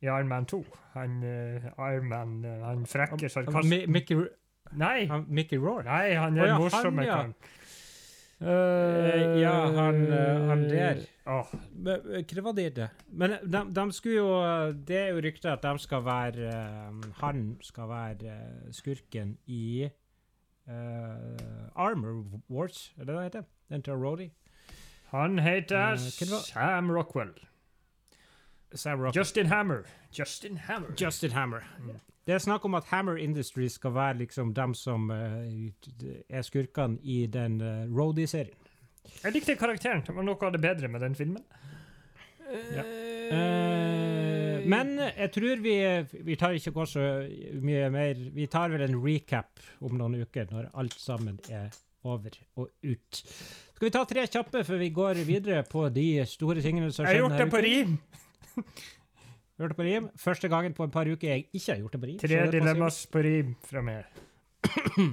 i 0.00 0.06
Iron 0.06 0.28
Man 0.28 0.46
2. 0.46 0.64
Han 0.94 1.22
uh, 1.22 1.70
Iron 1.78 2.08
Man, 2.08 2.44
uh, 2.44 2.66
han 2.66 2.86
frekke 2.86 3.28
sarkasten. 3.28 3.90
Mickey, 3.92 4.16
Nei! 4.72 5.06
han, 5.06 5.24
Mickey 5.28 5.58
Rourke. 5.58 5.88
Nei, 5.88 6.14
han 6.14 6.36
er 6.38 6.42
oh, 6.42 6.48
ja, 6.48 6.58
morsomme 6.58 7.06
ja. 7.06 7.22
Eh, 8.38 9.40
ja, 9.40 9.52
han, 9.74 9.96
han 10.46 10.60
der. 10.70 11.00
Eh, 11.26 11.48
Hva 12.22 12.42
var 12.46 12.52
det? 12.54 12.84
Men 13.10 13.34
de, 13.42 13.62
de 13.74 13.86
skulle 13.92 14.20
jo 14.20 14.28
Det 14.86 14.94
er 14.94 15.08
jo 15.10 15.24
rykter 15.24 15.56
at 15.56 15.64
de 15.66 15.72
skal 15.82 16.04
være 16.06 16.52
Han 17.18 17.56
skal 17.66 17.88
være 17.90 18.36
skurken 18.70 19.34
i 19.46 19.88
Armor 21.74 22.22
Wars, 22.46 22.92
er 22.94 23.04
det 23.04 23.16
det 23.16 23.22
heter? 23.24 23.42
Den 23.72 23.82
til 23.82 23.98
Rhodey? 23.98 24.30
han 25.10 25.38
heter? 25.38 25.96
Sam 25.96 26.90
Rockwell. 26.90 27.32
Sam 28.74 29.00
Rocket. 29.00 29.16
Justin 29.16 29.46
Hammer. 29.46 29.82
Justin 30.12 30.56
Hammer. 30.56 30.88
Justin 30.96 31.30
Hammer. 31.30 31.64
Mm. 31.78 32.00
Det 32.26 32.34
er 32.34 32.38
snakk 32.44 32.64
om 32.64 32.74
at 32.76 32.84
Hammer 32.90 33.16
Industries 33.16 33.72
skal 33.72 33.94
være 33.94 34.18
liksom 34.18 34.54
dem 34.54 34.74
som 34.74 35.10
uh, 35.10 35.16
er 36.28 36.42
skurkene 36.42 36.98
i 37.02 37.26
den 37.26 37.60
uh, 37.60 37.88
Roadie-serien. 37.98 38.56
Jeg 39.24 39.32
likte 39.32 39.56
karakteren. 39.56 40.02
Det 40.06 40.12
var 40.12 40.26
noe 40.26 40.36
av 40.44 40.52
det 40.52 40.60
bedre 40.60 40.88
med 40.92 41.00
den 41.00 41.14
filmen. 41.16 41.42
Ja. 42.48 42.84
Uh, 43.32 44.68
men 44.68 44.94
jeg 45.00 45.30
tror 45.32 45.60
vi 45.60 45.74
Vi 46.24 46.36
tar 46.40 46.56
ikke 46.56 46.70
går 46.72 46.86
så 46.88 47.02
mye 47.60 47.90
mer 47.92 48.22
Vi 48.32 48.46
tar 48.48 48.70
vel 48.72 48.86
en 48.86 48.96
recap 49.04 49.60
om 49.84 49.98
noen 49.98 50.22
uker, 50.22 50.48
når 50.50 50.70
alt 50.74 50.96
sammen 51.00 51.40
er 51.48 51.68
over 52.04 52.36
og 52.56 52.68
ut. 52.84 53.24
Skal 53.74 53.86
vi 53.86 53.90
ta 53.94 54.04
tre 54.08 54.24
kjappe 54.26 54.64
før 54.64 54.80
vi 54.80 54.88
går 54.94 55.24
videre 55.28 55.64
på 55.64 55.88
de 55.88 56.24
store 56.26 56.62
tingene 56.64 56.92
som 56.92 57.06
Jeg 57.06 57.16
har 57.16 57.24
gjort 57.24 57.40
det 57.40 57.50
på 57.52 57.64
rim! 57.64 57.98
Det 59.58 59.74
på 59.74 59.82
rim. 59.82 60.08
Første 60.16 60.48
gangen 60.48 60.74
på 60.74 60.86
et 60.86 60.92
par 60.94 61.08
uker 61.10 61.28
jeg 61.28 61.48
ikke 61.52 61.72
har 61.72 61.80
gjort 61.82 61.96
det 61.96 62.00
på 62.00 62.06
rim. 62.06 62.18
Tre 62.22 62.42
dilemmas 62.52 62.98
på 63.10 63.22
rim 63.26 63.54
fra 63.66 63.82
meg. 63.82 64.20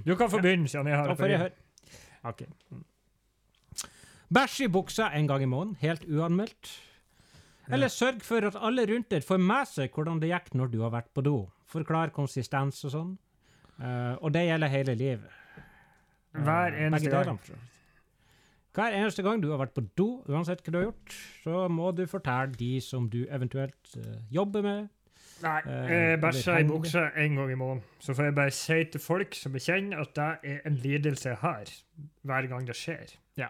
Du 0.05 0.15
kan 0.15 0.29
få 0.29 0.41
begynne, 0.41 0.69
siden 0.69 0.89
jeg 0.91 0.99
har 0.99 1.09
det 1.09 1.17
på 1.17 1.29
rim. 1.31 1.47
Ok. 2.25 2.43
Bæsj 4.35 4.65
i 4.65 4.69
buksa 4.73 5.09
en 5.17 5.27
gang 5.29 5.43
i 5.45 5.49
måneden, 5.49 5.77
helt 5.81 6.05
uanmeldt. 6.09 6.71
Eller 7.73 7.89
sørg 7.89 8.21
for 8.25 8.45
at 8.45 8.57
alle 8.61 8.85
rundt 8.89 9.09
deg 9.13 9.25
får 9.25 9.41
med 9.41 9.69
seg 9.69 9.93
hvordan 9.93 10.19
det 10.21 10.29
gikk 10.29 10.51
når 10.57 10.73
du 10.73 10.79
har 10.83 10.93
vært 10.93 11.09
på 11.13 11.23
do. 11.25 11.37
Forklar 11.69 12.13
konsistens 12.13 12.83
og 12.85 12.93
sånn. 12.93 13.13
Uh, 13.81 14.13
og 14.21 14.29
det 14.35 14.45
gjelder 14.45 14.71
hele 14.71 14.95
livet. 14.95 15.31
Eh, 16.35 16.43
Hver 16.45 16.77
eneste 16.85 17.09
begge 17.09 17.15
gang. 17.15 17.25
delene, 17.25 17.39
for 17.41 17.49
så 17.49 17.57
vidt. 17.57 17.71
Hver 18.75 18.91
eneste 18.97 19.23
gang 19.23 19.39
du 19.43 19.49
har 19.53 19.59
vært 19.61 19.73
på 19.77 19.83
do, 19.97 20.07
uansett 20.27 20.61
hva 20.65 20.71
du 20.73 20.77
har 20.81 20.87
gjort, 20.89 21.15
så 21.45 21.67
må 21.71 21.91
du 21.95 22.03
fortelle 22.11 22.51
de 22.59 22.73
som 22.83 23.05
du 23.09 23.21
eventuelt 23.31 23.95
uh, 23.97 24.17
jobber 24.35 24.65
med. 24.65 24.89
Nei, 25.43 25.57
Eh, 25.67 25.89
jeg 25.93 26.19
bæsjer 26.23 26.61
i 26.63 26.67
buksa 26.67 27.01
en 27.19 27.35
gang 27.35 27.49
i 27.51 27.55
måneden. 27.59 27.81
Så 27.99 28.13
får 28.15 28.23
jeg 28.29 28.35
bare 28.37 28.51
si 28.55 28.77
til 28.93 29.01
folk 29.03 29.35
som 29.35 29.53
jeg 29.57 29.65
kjenner, 29.65 29.99
at 30.05 30.13
det 30.15 30.27
er 30.53 30.61
en 30.69 30.77
lidelse 30.83 31.29
jeg 31.29 31.37
har 31.41 31.71
hver 32.23 32.47
gang 32.51 32.67
det 32.67 32.75
skjer. 32.79 33.15
Ja, 33.39 33.49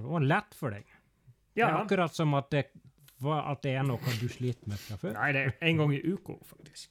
det 0.00 0.02
var 0.10 0.24
lett 0.26 0.56
for 0.58 0.74
deg. 0.74 0.84
Det 1.56 1.62
er 1.64 1.76
akkurat 1.78 2.12
som 2.16 2.34
at 2.34 2.50
det, 2.50 2.64
var- 3.22 3.46
at 3.52 3.62
det 3.62 3.76
er 3.78 3.82
noe 3.86 4.12
du 4.20 4.26
sliter 4.28 4.68
med 4.68 4.78
fra 4.82 4.96
før. 5.00 5.12
Nei, 5.16 5.28
det 5.32 5.44
er 5.46 5.52
en 5.70 5.76
gang 5.80 5.94
i 5.94 6.00
uka, 6.04 6.36
faktisk. 6.44 6.90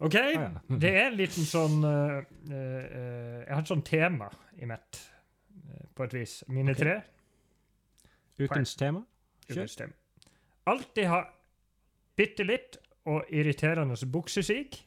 OK? 0.00 0.14
ja. 0.14 0.48
Det 0.68 0.92
er 0.92 1.06
en 1.10 1.16
liten 1.18 1.44
sånn 1.48 1.78
uh, 1.84 2.20
uh, 2.20 3.42
Jeg 3.42 3.52
har 3.52 3.62
et 3.62 3.70
sånt 3.70 3.84
tema 3.88 4.28
i 4.60 4.68
mitt, 4.68 4.98
på 5.94 6.04
et 6.04 6.14
vis. 6.14 6.44
Mine 6.48 6.70
okay. 6.70 6.84
tre. 6.84 7.00
Ukens 8.40 8.74
tema. 8.76 9.02
Ukens 9.50 9.76
tema. 9.76 9.92
Alltid 10.66 11.06
ha 11.06 11.22
bitte 12.16 12.44
litt 12.44 12.76
og 13.06 13.24
irriterende 13.30 13.96
buksesik. 14.12 14.82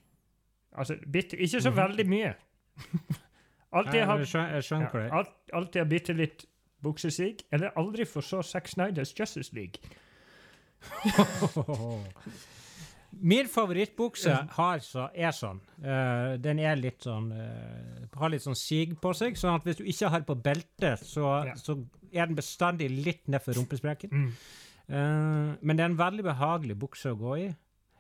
Altså 0.72 0.98
bitte 1.12 1.38
Ikke 1.38 1.62
så 1.62 1.69
Mhm. 1.69 1.77
veldig 1.77 2.05
mye. 2.10 2.34
alltid 3.72 4.03
ha 4.05 4.17
Ja, 5.08 5.24
alltid 5.53 5.81
ha 5.81 5.86
bitte 5.86 6.13
litt 6.13 6.46
buksesig, 6.84 7.38
eller 7.51 7.69
aldri 7.77 8.05
få 8.05 8.22
så 8.22 8.41
Zack 8.41 8.67
Snyders 8.67 9.13
Justice 9.19 9.53
League. 9.55 9.79
Min 13.12 13.48
favorittbukse 13.50 14.36
har 14.56 14.82
så, 14.86 15.08
er 15.16 15.34
sånn. 15.36 15.60
Uh, 15.82 16.36
den 16.42 16.60
er 16.62 16.78
litt 16.78 17.01
sånn 17.04 17.32
uh, 17.34 18.06
Har 18.20 18.30
litt 18.30 18.44
sånn 18.44 18.58
sig 18.58 18.94
på 19.01 19.13
seg, 19.18 19.38
sånn 19.39 19.58
at 19.58 19.66
hvis 19.68 19.80
du 19.80 19.86
ikke 19.89 20.12
har 20.13 20.25
på 20.28 20.36
belte, 20.44 20.94
så, 21.01 21.32
Ja. 21.50 21.56
så 21.58 21.80
er 22.13 22.30
den 22.30 22.38
bestandig 22.38 22.89
litt 22.92 23.28
nedfor 23.32 23.58
rumpesprekken. 23.58 24.13
Mm. 24.13 24.30
Uh, 24.89 25.58
men 25.62 25.78
det 25.78 25.84
er 25.86 25.92
en 25.92 26.00
veldig 26.00 26.25
behagelig 26.25 26.78
bukse 26.80 27.12
å 27.13 27.18
gå 27.20 27.38
i. 27.46 27.50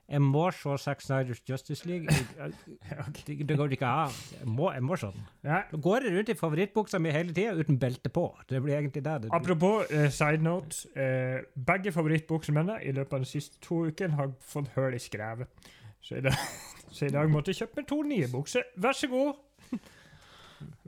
Jeg 0.09 0.21
må 0.25 0.47
se 0.55 0.73
Zack 0.81 1.03
Snyders 1.05 1.41
Justice 1.45 1.85
League. 1.85 2.09
Jeg, 2.09 2.53
det, 3.27 3.35
det 3.49 3.57
går 3.57 3.75
ikke 3.75 3.85
an. 3.85 4.15
Jeg 4.39 4.47
må, 4.49 4.71
jeg 4.73 4.83
må 4.83 4.95
se 4.97 5.11
den. 5.13 5.25
Ja. 5.43 5.59
Da 5.71 5.77
går 5.77 6.07
jeg 6.07 6.15
rundt 6.15 6.29
i 6.33 6.35
favorittbuksa 6.39 6.99
mi 6.99 7.11
hele 7.13 7.33
tida 7.33 7.53
uten 7.53 7.77
belte 7.79 8.09
på. 8.09 8.23
Det 8.49 8.61
blir 8.63 8.79
egentlig 8.79 9.03
det. 9.05 9.15
det 9.23 9.29
Apropos 9.35 9.85
uh, 9.93 10.07
side 10.09 10.41
note. 10.41 10.81
Uh, 10.95 11.45
begge 11.65 11.93
favorittbuksene 11.93 12.57
mine 12.57 12.79
i 12.81 12.93
løpet 12.97 13.19
av 13.19 13.25
de 13.25 13.29
siste 13.29 13.61
to 13.61 13.83
ukene 13.91 14.17
har 14.17 14.33
fått 14.41 14.71
hull 14.77 14.97
i 14.97 15.01
skrevet. 15.03 15.69
Så 16.01 16.17
i, 16.17 16.23
dag, 16.25 16.41
så 16.95 17.05
i 17.05 17.13
dag 17.13 17.29
måtte 17.29 17.53
jeg 17.53 17.61
kjøpe 17.61 17.81
meg 17.81 17.89
to 17.91 17.99
nye 18.09 18.31
bukser. 18.31 18.65
Vær 18.81 18.97
så 18.97 19.11
god. 19.11 19.37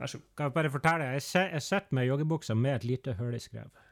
Vær 0.00 0.10
så 0.10 0.18
god. 0.18 0.26
Kan 0.34 0.50
jeg 0.50 0.56
bare 0.58 0.74
fortelle, 0.74 1.12
jeg, 1.14 1.26
se, 1.28 1.44
jeg 1.52 1.62
sitter 1.68 1.94
med 1.94 2.10
joggebuksa 2.10 2.58
med 2.58 2.80
et 2.80 2.88
lite 2.90 3.14
hull 3.20 3.38
i 3.38 3.42
skrevet. 3.42 3.86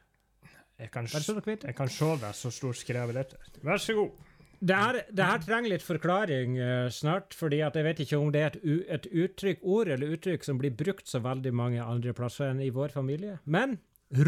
Jeg 0.80 0.90
kan, 0.90 1.04
jeg 1.04 1.75
kan 1.76 1.88
se 1.92 2.10
det 2.18 2.34
så 2.34 2.50
stort 2.50 2.78
skrevet 2.80 3.14
dette. 3.14 3.37
Vær 3.62 3.76
så 3.76 3.94
god. 3.94 4.29
Det 4.60 4.76
her, 4.76 4.98
det 5.08 5.24
her 5.24 5.40
trenger 5.40 5.72
litt 5.72 5.84
forklaring 5.84 6.58
uh, 6.60 6.88
snart, 6.92 7.32
fordi 7.36 7.62
at 7.64 7.78
jeg 7.78 7.86
vet 7.86 8.02
ikke 8.04 8.18
om 8.20 8.28
det 8.34 8.42
er 8.44 8.58
et, 8.58 8.82
et 8.92 9.06
uttrykk, 9.24 9.62
ord 9.64 9.88
eller 9.88 10.12
uttrykk 10.18 10.44
som 10.44 10.60
blir 10.60 10.74
brukt 10.76 11.08
så 11.08 11.22
veldig 11.24 11.52
mange 11.56 11.80
andre 11.80 12.12
plasser 12.16 12.50
enn 12.52 12.60
i 12.60 12.68
vår 12.74 12.92
familie. 12.92 13.38
Men 13.48 13.78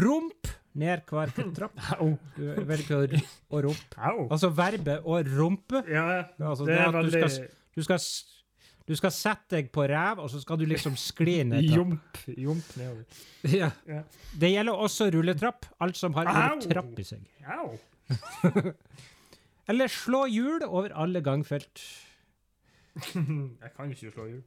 rump 0.01 0.49
ned 0.73 1.03
hver 1.09 1.33
trapp. 1.57 1.77
Du 2.37 2.45
velger 2.65 3.17
å 3.53 3.61
rumpe. 3.67 4.13
Altså 4.25 4.49
verbet 4.57 5.05
å 5.05 5.19
rumpe. 5.27 5.83
Ja, 5.91 6.23
Altså, 6.41 6.65
det 6.65 6.79
det 6.79 6.81
er 6.87 6.95
veldig... 6.97 7.11
du 7.13 7.29
skal, 7.29 7.47
du, 7.77 7.83
skal, 7.85 8.03
du 8.89 8.95
skal 9.03 9.15
sette 9.15 9.59
deg 9.59 9.71
på 9.75 9.85
ræv, 9.89 10.23
og 10.23 10.33
så 10.33 10.41
skal 10.41 10.57
du 10.61 10.65
liksom 10.69 10.97
skli 10.99 11.41
ned 11.45 11.69
trapp. 11.69 11.77
Jump, 11.77 12.21
jump 12.47 12.75
nedover. 12.81 13.05
Ja. 13.61 13.69
Ja. 13.85 14.01
Det 14.39 14.53
gjelder 14.53 14.85
også 14.87 15.11
rulletrapp. 15.13 15.69
Alt 15.83 15.99
som 15.99 16.17
har 16.17 16.29
rulletrapp 16.31 16.57
ordet 16.57 16.73
trapp 16.73 17.03
i 17.03 17.09
seg. 17.13 17.27
Au. 17.53 17.75
Eller 19.71 19.87
slå 19.91 20.25
hjul 20.27 20.63
over 20.67 20.91
alle 20.99 21.21
gangfelt. 21.23 21.81
jeg 23.13 23.71
kan 23.75 23.91
ikke 23.93 24.11
slå 24.11 24.27
hjul. 24.27 24.41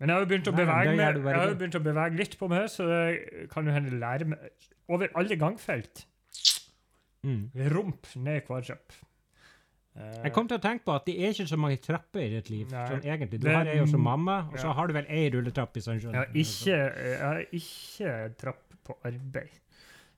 Men 0.00 0.08
jeg 0.08 0.16
har 0.16 0.24
jo 0.24 0.28
begynt 0.30 0.48
å 0.48 0.52
bevege 0.56 0.92
Nei, 0.94 0.96
meg 0.96 1.16
Jeg 1.28 1.36
har 1.36 1.50
jo 1.50 1.56
begynt 1.60 1.76
å 1.76 1.82
bevege 1.84 2.16
litt 2.16 2.34
på 2.40 2.48
meg, 2.48 2.68
så 2.72 2.86
jeg 2.88 3.48
kan 3.52 3.66
jo 3.68 3.74
hende 3.74 3.98
lære 4.00 4.28
meg 4.32 4.68
Over 4.88 5.10
alle 5.20 5.36
gangfelt. 5.36 6.06
Mm. 7.26 7.50
Rump 7.74 8.08
ned 8.16 8.46
hver 8.48 8.64
trapp. 8.64 8.94
Eh, 9.98 10.22
Jeg 10.24 10.32
kom 10.32 10.48
til 10.48 10.56
å 10.56 10.62
tenke 10.62 10.86
på 10.86 10.94
at 10.94 11.04
det 11.04 11.16
er 11.20 11.34
ikke 11.34 11.46
så 11.50 11.58
mange 11.60 11.76
trapper 11.84 12.22
i 12.22 12.30
ditt 12.32 12.48
liv. 12.50 12.70
Sånn 12.72 13.04
egentlig. 13.04 13.40
Du 13.42 13.46
Det- 13.48 13.54
har 13.54 13.66
ei 13.68 13.86
som 13.86 14.00
mamma, 14.00 14.48
og 14.50 14.58
så 14.58 14.72
har 14.72 14.86
du 14.86 14.94
vel 14.96 15.06
ei 15.08 15.28
rulletrapp 15.30 15.76
i 15.76 15.80
Sandjøen. 15.80 16.14
jeg, 16.14 16.24
har 16.24 16.32
ikke, 16.44 16.78
jeg 16.96 17.18
har 17.20 17.44
ikke 17.60 18.36
trapp 18.40 18.74
på 18.86 18.96
arbeid. 19.04 19.50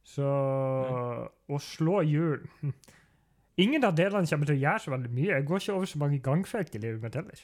Så 0.04 0.22
å 1.48 1.58
slå 1.58 2.02
hjul 2.06 2.46
hm. 2.60 2.72
Ingen 3.60 3.84
av 3.84 3.94
delene 3.96 4.26
kommer 4.26 4.46
til 4.48 4.56
å 4.56 4.62
gjøre 4.62 4.80
så 4.80 4.90
veldig 4.94 5.10
mye. 5.12 5.32
Jeg 5.34 5.44
går 5.48 5.60
ikke 5.60 5.74
over 5.76 5.86
så 5.90 5.98
mange 6.00 6.18
gangfelt 6.24 6.74
i 6.74 6.78
livet 6.80 7.02
mitt 7.02 7.14
heller. 7.18 7.42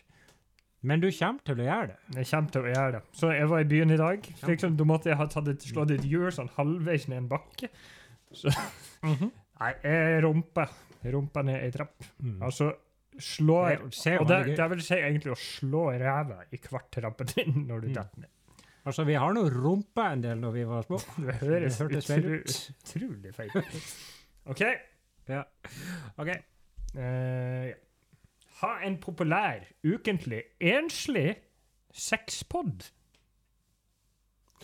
Men 0.88 1.00
du 1.02 1.08
kommer 1.10 1.42
til 1.44 1.58
å 1.60 1.64
gjøre 1.66 1.86
det. 1.90 1.98
Jeg 2.16 2.28
kommer 2.30 2.50
til 2.54 2.62
å 2.62 2.72
gjøre 2.72 2.92
det. 2.94 3.02
Så 3.18 3.30
jeg 3.34 3.48
var 3.50 3.60
i 3.60 3.68
byen 3.68 3.90
i 3.90 3.96
dag. 3.98 4.28
Liksom, 4.46 4.76
da 4.78 4.84
måtte 4.88 5.10
jeg 5.10 5.18
ha 5.18 5.26
tatt 5.26 5.48
et, 5.52 5.64
slått 5.68 5.90
et 5.90 6.04
hjul 6.06 6.30
sånn 6.32 6.48
halvveis 6.56 7.08
ned 7.10 7.18
en 7.24 7.28
bakke. 7.32 7.68
Så 8.32 8.52
Nei, 9.02 9.72
jeg 9.82 10.22
rumpa. 10.24 10.68
Rumpa 11.04 11.42
ned 11.46 11.62
ei 11.64 11.70
trapp. 11.74 11.96
Mm. 12.22 12.38
Altså 12.46 12.70
slå 13.18 13.56
Og 13.82 14.28
det, 14.30 14.54
det 14.56 14.66
vil 14.70 14.82
si 14.86 14.94
egentlig 14.94 15.32
å 15.34 15.38
slå 15.42 15.88
ræva 15.98 16.44
i 16.54 16.60
hvert 16.62 16.90
trappetrinn 16.94 17.64
når 17.66 17.80
du 17.82 17.88
Mm. 17.88 17.94
detter 17.96 18.20
ned. 18.22 18.30
Altså, 18.86 19.04
vi 19.04 19.14
har 19.18 19.32
nå 19.34 19.42
rumpa 19.50 20.12
en 20.14 20.22
del 20.22 20.38
når 20.40 20.52
vi 20.54 20.62
var 20.64 20.86
små. 20.86 21.00
Det 21.26 21.34
høres 21.42 21.80
utrolig 21.82 23.34
feil 23.34 23.50
ut. 23.52 23.74
OK. 24.54 24.62
Ja. 25.28 25.42
OK. 26.16 26.28
Uh, 26.96 27.02
ja. 27.68 27.74
ha 28.62 28.70
en 28.86 28.96
populær, 29.00 29.66
ukentlig, 29.84 30.42
enslig 30.60 31.36
sexpod. 31.94 32.88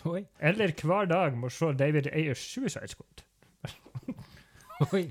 Oi. 0.05 0.25
Eller 0.39 0.73
hver 0.83 1.07
dag 1.09 1.37
må 1.37 1.49
se 1.49 1.71
David 1.73 2.11
Ayers 2.13 2.37
Suicide 2.37 2.87
Squad. 2.91 3.23
Oi. 4.93 5.07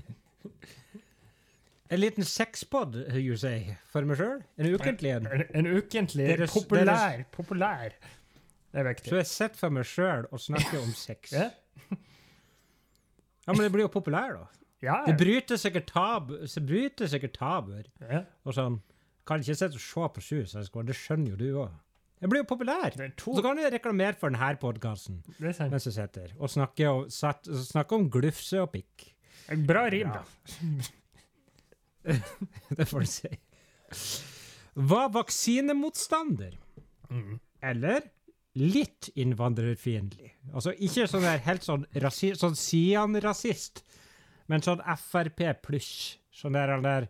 En 1.90 1.98
liten 2.00 2.24
sexpod, 2.24 2.94
you 3.14 3.36
say, 3.36 3.74
for 3.90 4.06
meg 4.06 4.18
sjøl. 4.18 4.38
En 4.58 4.68
ukentlig 4.74 5.10
en. 5.16 5.26
En, 5.26 5.42
en 5.60 5.66
ukentlig, 5.76 6.28
Deres- 6.30 6.54
populær, 6.54 7.24
populær. 7.32 7.96
Det 8.74 8.80
er 8.82 8.88
viktig. 8.88 9.10
Så 9.10 9.16
jeg 9.20 9.26
sitter 9.30 9.58
for 9.58 9.74
meg 9.74 9.86
sjøl 9.86 10.26
og 10.30 10.40
snakker 10.42 10.80
om 10.82 10.94
sex. 10.98 11.32
Ja. 11.34 11.50
Ja, 13.44 13.52
men 13.52 13.60
det 13.60 13.72
blir 13.74 13.84
jo 13.84 13.90
populær, 13.92 14.38
da. 14.38 14.63
Ja, 14.84 15.00
Det 15.06 15.16
bryter 15.20 15.56
sikkert 15.60 15.86
tabu. 15.90 16.34
bryter 16.66 17.08
sikkert 17.10 17.34
tabuer. 17.38 17.84
ja. 18.00 18.24
Og 18.44 18.54
sånn 18.56 18.80
Kan 19.26 19.40
ikke 19.40 19.54
sitte 19.56 19.78
og 19.78 19.80
se 19.80 20.08
på 20.14 20.20
Sju 20.20 20.42
det 20.84 20.94
skjønner 20.98 21.30
jo 21.30 21.36
du 21.40 21.46
òg. 21.62 21.70
Jeg 22.20 22.30
blir 22.30 22.42
jo 22.42 22.48
populær. 22.48 22.92
Så 23.18 23.42
kan 23.42 23.56
jeg 23.58 23.72
reklamere 23.72 24.16
for 24.20 24.28
denne 24.30 24.56
podkasten 24.60 25.22
mens 25.40 25.58
jeg 25.86 25.92
sitter 25.96 26.32
og 26.38 26.48
snakker, 26.52 26.88
og, 26.90 27.10
satt, 27.12 27.44
snakker 27.48 27.96
om 27.96 28.10
glufse 28.10 28.60
og 28.60 28.70
pikk. 28.72 29.14
En 29.48 29.64
Bra 29.66 29.86
rim, 29.88 30.08
Ja. 30.12 30.22
da. 30.22 30.24
Det 32.76 32.86
får 32.88 33.00
du 33.00 33.06
si. 33.06 33.28
Var 34.74 35.08
vaksinemotstander. 35.14 36.56
Mm. 37.10 37.38
Eller 37.62 38.02
litt 38.54 39.08
innvandrerfiendtlig. 39.18 40.32
Altså 40.54 40.74
ikke 40.78 41.06
sånn 41.10 41.24
der 41.26 41.40
helt 41.46 41.64
sånn, 41.66 41.86
rasi 42.02 42.32
sånn 42.38 42.54
Sian-rasist, 42.58 43.82
men 44.50 44.64
sånn 44.64 44.82
Frp 45.00 45.46
pluss. 45.64 45.92
Sånn 46.34 46.56
der, 46.56 46.74
der 46.82 47.08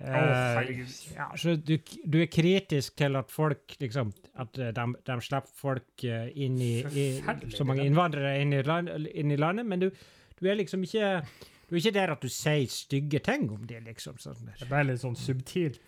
Eh, 0.00 0.56
oh, 0.56 1.16
ja, 1.16 1.26
så 1.36 1.56
du, 1.56 1.74
du 2.06 2.20
er 2.22 2.28
kritisk 2.32 2.94
til 2.96 3.18
at 3.18 3.28
folk 3.28 3.74
liksom 3.82 4.14
At 4.40 4.56
eh, 4.56 4.70
de, 4.72 4.84
de 5.04 5.16
slipper 5.20 5.50
folk 5.60 6.04
eh, 6.08 6.30
inn 6.40 6.56
i, 6.62 6.78
i 6.88 7.04
Så 7.52 7.66
mange 7.68 7.84
innvandrere 7.84 8.38
inn 8.40 8.54
i, 8.56 8.62
land, 8.64 8.88
inn 8.88 9.34
i 9.34 9.36
landet, 9.36 9.68
men 9.68 9.82
du, 9.82 9.90
du 10.38 10.48
er 10.48 10.56
liksom 10.56 10.86
ikke 10.86 11.10
Du 11.68 11.74
er 11.74 11.82
ikke 11.82 11.94
der 11.98 12.14
at 12.14 12.24
du 12.24 12.32
sier 12.32 12.64
stygge 12.72 13.20
ting 13.26 13.50
om 13.52 13.66
det, 13.68 13.82
liksom. 13.84 14.16
Sånn. 14.22 14.40
Det 14.46 14.64
er 14.64 14.70
bare 14.70 14.88
litt 14.88 15.02
sånn 15.02 15.18
subtilt. 15.18 15.82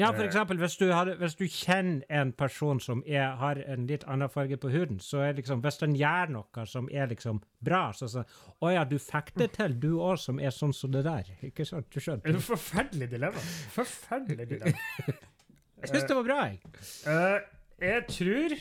Ja, 0.00 0.08
for 0.12 0.22
Eh. 0.22 0.26
eksempel, 0.26 0.56
hvis 0.56 0.76
du, 0.80 0.86
har, 0.92 1.04
hvis 1.20 1.34
du 1.36 1.44
kjenner 1.44 2.00
en 2.08 2.30
person 2.32 2.78
som 2.80 3.02
er, 3.06 3.34
har 3.36 3.58
en 3.66 3.86
litt 3.86 4.04
annen 4.08 4.28
farge 4.32 4.56
på 4.56 4.70
huden, 4.72 4.98
så 5.04 5.18
er 5.26 5.34
liksom 5.36 5.60
Hvis 5.60 5.76
den 5.82 5.94
gjør 5.94 6.30
noe 6.32 6.64
som 6.66 6.88
er 6.90 7.06
liksom 7.10 7.42
bra, 7.60 7.92
så 7.92 8.08
sånn 8.08 8.24
Å 8.62 8.70
ja, 8.72 8.84
du 8.88 8.96
fikk 8.98 9.34
det 9.36 9.50
til, 9.58 9.74
du 9.78 9.90
òg, 10.00 10.16
som 10.18 10.40
er 10.40 10.50
sånn 10.50 10.72
som 10.72 10.90
det 10.94 11.04
der. 11.04 11.28
Ikke 11.44 11.66
sant? 11.68 11.90
Du 11.90 11.98
Det 12.00 12.08
er 12.08 12.18
skjønner? 12.22 12.40
forferdelig 12.40 13.10
dilemma. 13.10 13.44
Forferdelig 13.76 14.48
dilemma. 14.48 14.78
Jeg 15.82 15.88
syns 15.90 16.04
det 16.08 16.16
var 16.16 16.24
bra, 16.24 16.40
jeg. 16.46 16.60
Uh, 17.06 17.40
jeg 17.82 18.04
tror 18.08 18.52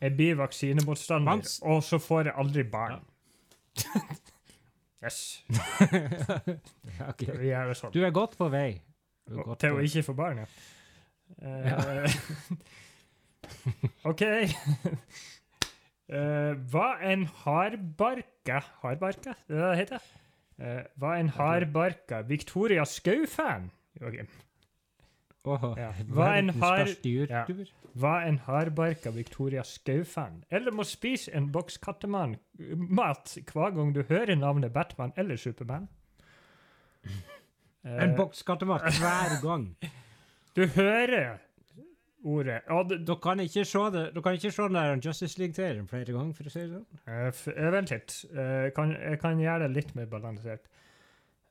jeg 0.00 0.14
blir 0.16 0.34
vaksinemotstander, 0.38 1.42
og 1.62 1.82
så 1.82 1.98
får 1.98 2.24
jeg 2.28 2.34
aldri 2.38 2.62
barn. 2.70 3.00
yes. 5.04 5.44
okay. 7.10 7.32
Vi 7.38 7.52
er 7.54 7.72
sånn. 7.78 7.94
Du 7.94 8.02
er 8.04 8.14
godt 8.14 8.36
på 8.38 8.48
vei. 8.52 8.80
Godt 9.28 9.60
Til 9.62 9.76
på 9.76 9.80
å 9.82 9.86
ikke 9.86 10.04
få 10.06 10.16
barn, 10.18 10.42
ja. 10.42 10.48
Uh, 11.44 12.08
OK. 14.10 14.24
Uh, 16.08 16.54
hva 16.72 16.88
en 17.04 17.26
hardbarka 17.44 18.62
Hardbarka, 18.80 19.34
det 19.48 19.58
er 19.58 19.60
det 19.60 19.68
det 19.68 19.80
heter? 19.82 20.06
Uh, 20.58 20.82
hva 20.98 21.16
en 21.20 21.28
hardbarka 21.36 22.22
Victoria 22.26 22.86
Skau-fan 22.88 23.68
Joakim. 24.00 24.30
Ja. 25.78 25.92
Hva 26.12 26.32
en 26.38 26.52
har-. 26.60 26.92
Var 27.98 28.26
en 28.28 28.38
hardbarka 28.46 29.10
Victoria 29.10 29.64
Skau-fan, 29.66 30.44
eller 30.50 30.74
må 30.74 30.84
spise 30.86 31.32
en 31.34 31.48
boks 31.52 31.80
kattemat 31.82 32.36
hver 32.58 33.74
gang 33.74 33.94
du 33.96 34.04
hører 34.08 34.38
navnet 34.38 34.72
Batman 34.72 35.12
eller 35.16 35.36
Superman. 35.40 35.88
En 37.88 38.10
Eh, 38.10 38.16
boks 38.16 38.42
kattemat 38.42 38.82
hver 38.82 39.38
gang. 39.42 39.68
Du 40.56 40.66
hører 40.66 41.38
ordet 42.24 42.60
ja, 42.68 42.82
du, 42.82 43.14
kan 43.22 43.40
ikke 43.40 43.64
se 43.64 43.78
det 43.94 44.02
Du 44.14 44.20
kan 44.20 44.34
ikke 44.34 44.50
se 44.50 44.62
den 44.62 44.74
der 44.74 44.98
Justice 45.04 45.38
League-serien 45.38 45.86
flere 45.88 46.12
ganger, 46.12 46.34
for 46.34 46.50
å 46.50 46.52
si 46.52 46.64
det 46.64 46.74
sånn. 46.74 46.98
Uh, 47.06 47.70
Vent 47.72 47.92
litt. 47.94 48.16
Uh, 48.34 48.68
kan, 48.76 48.92
jeg 48.98 49.20
kan 49.22 49.40
gjøre 49.40 49.68
det 49.68 49.70
litt 49.76 49.94
mer 49.96 50.10
balansert. 50.10 50.66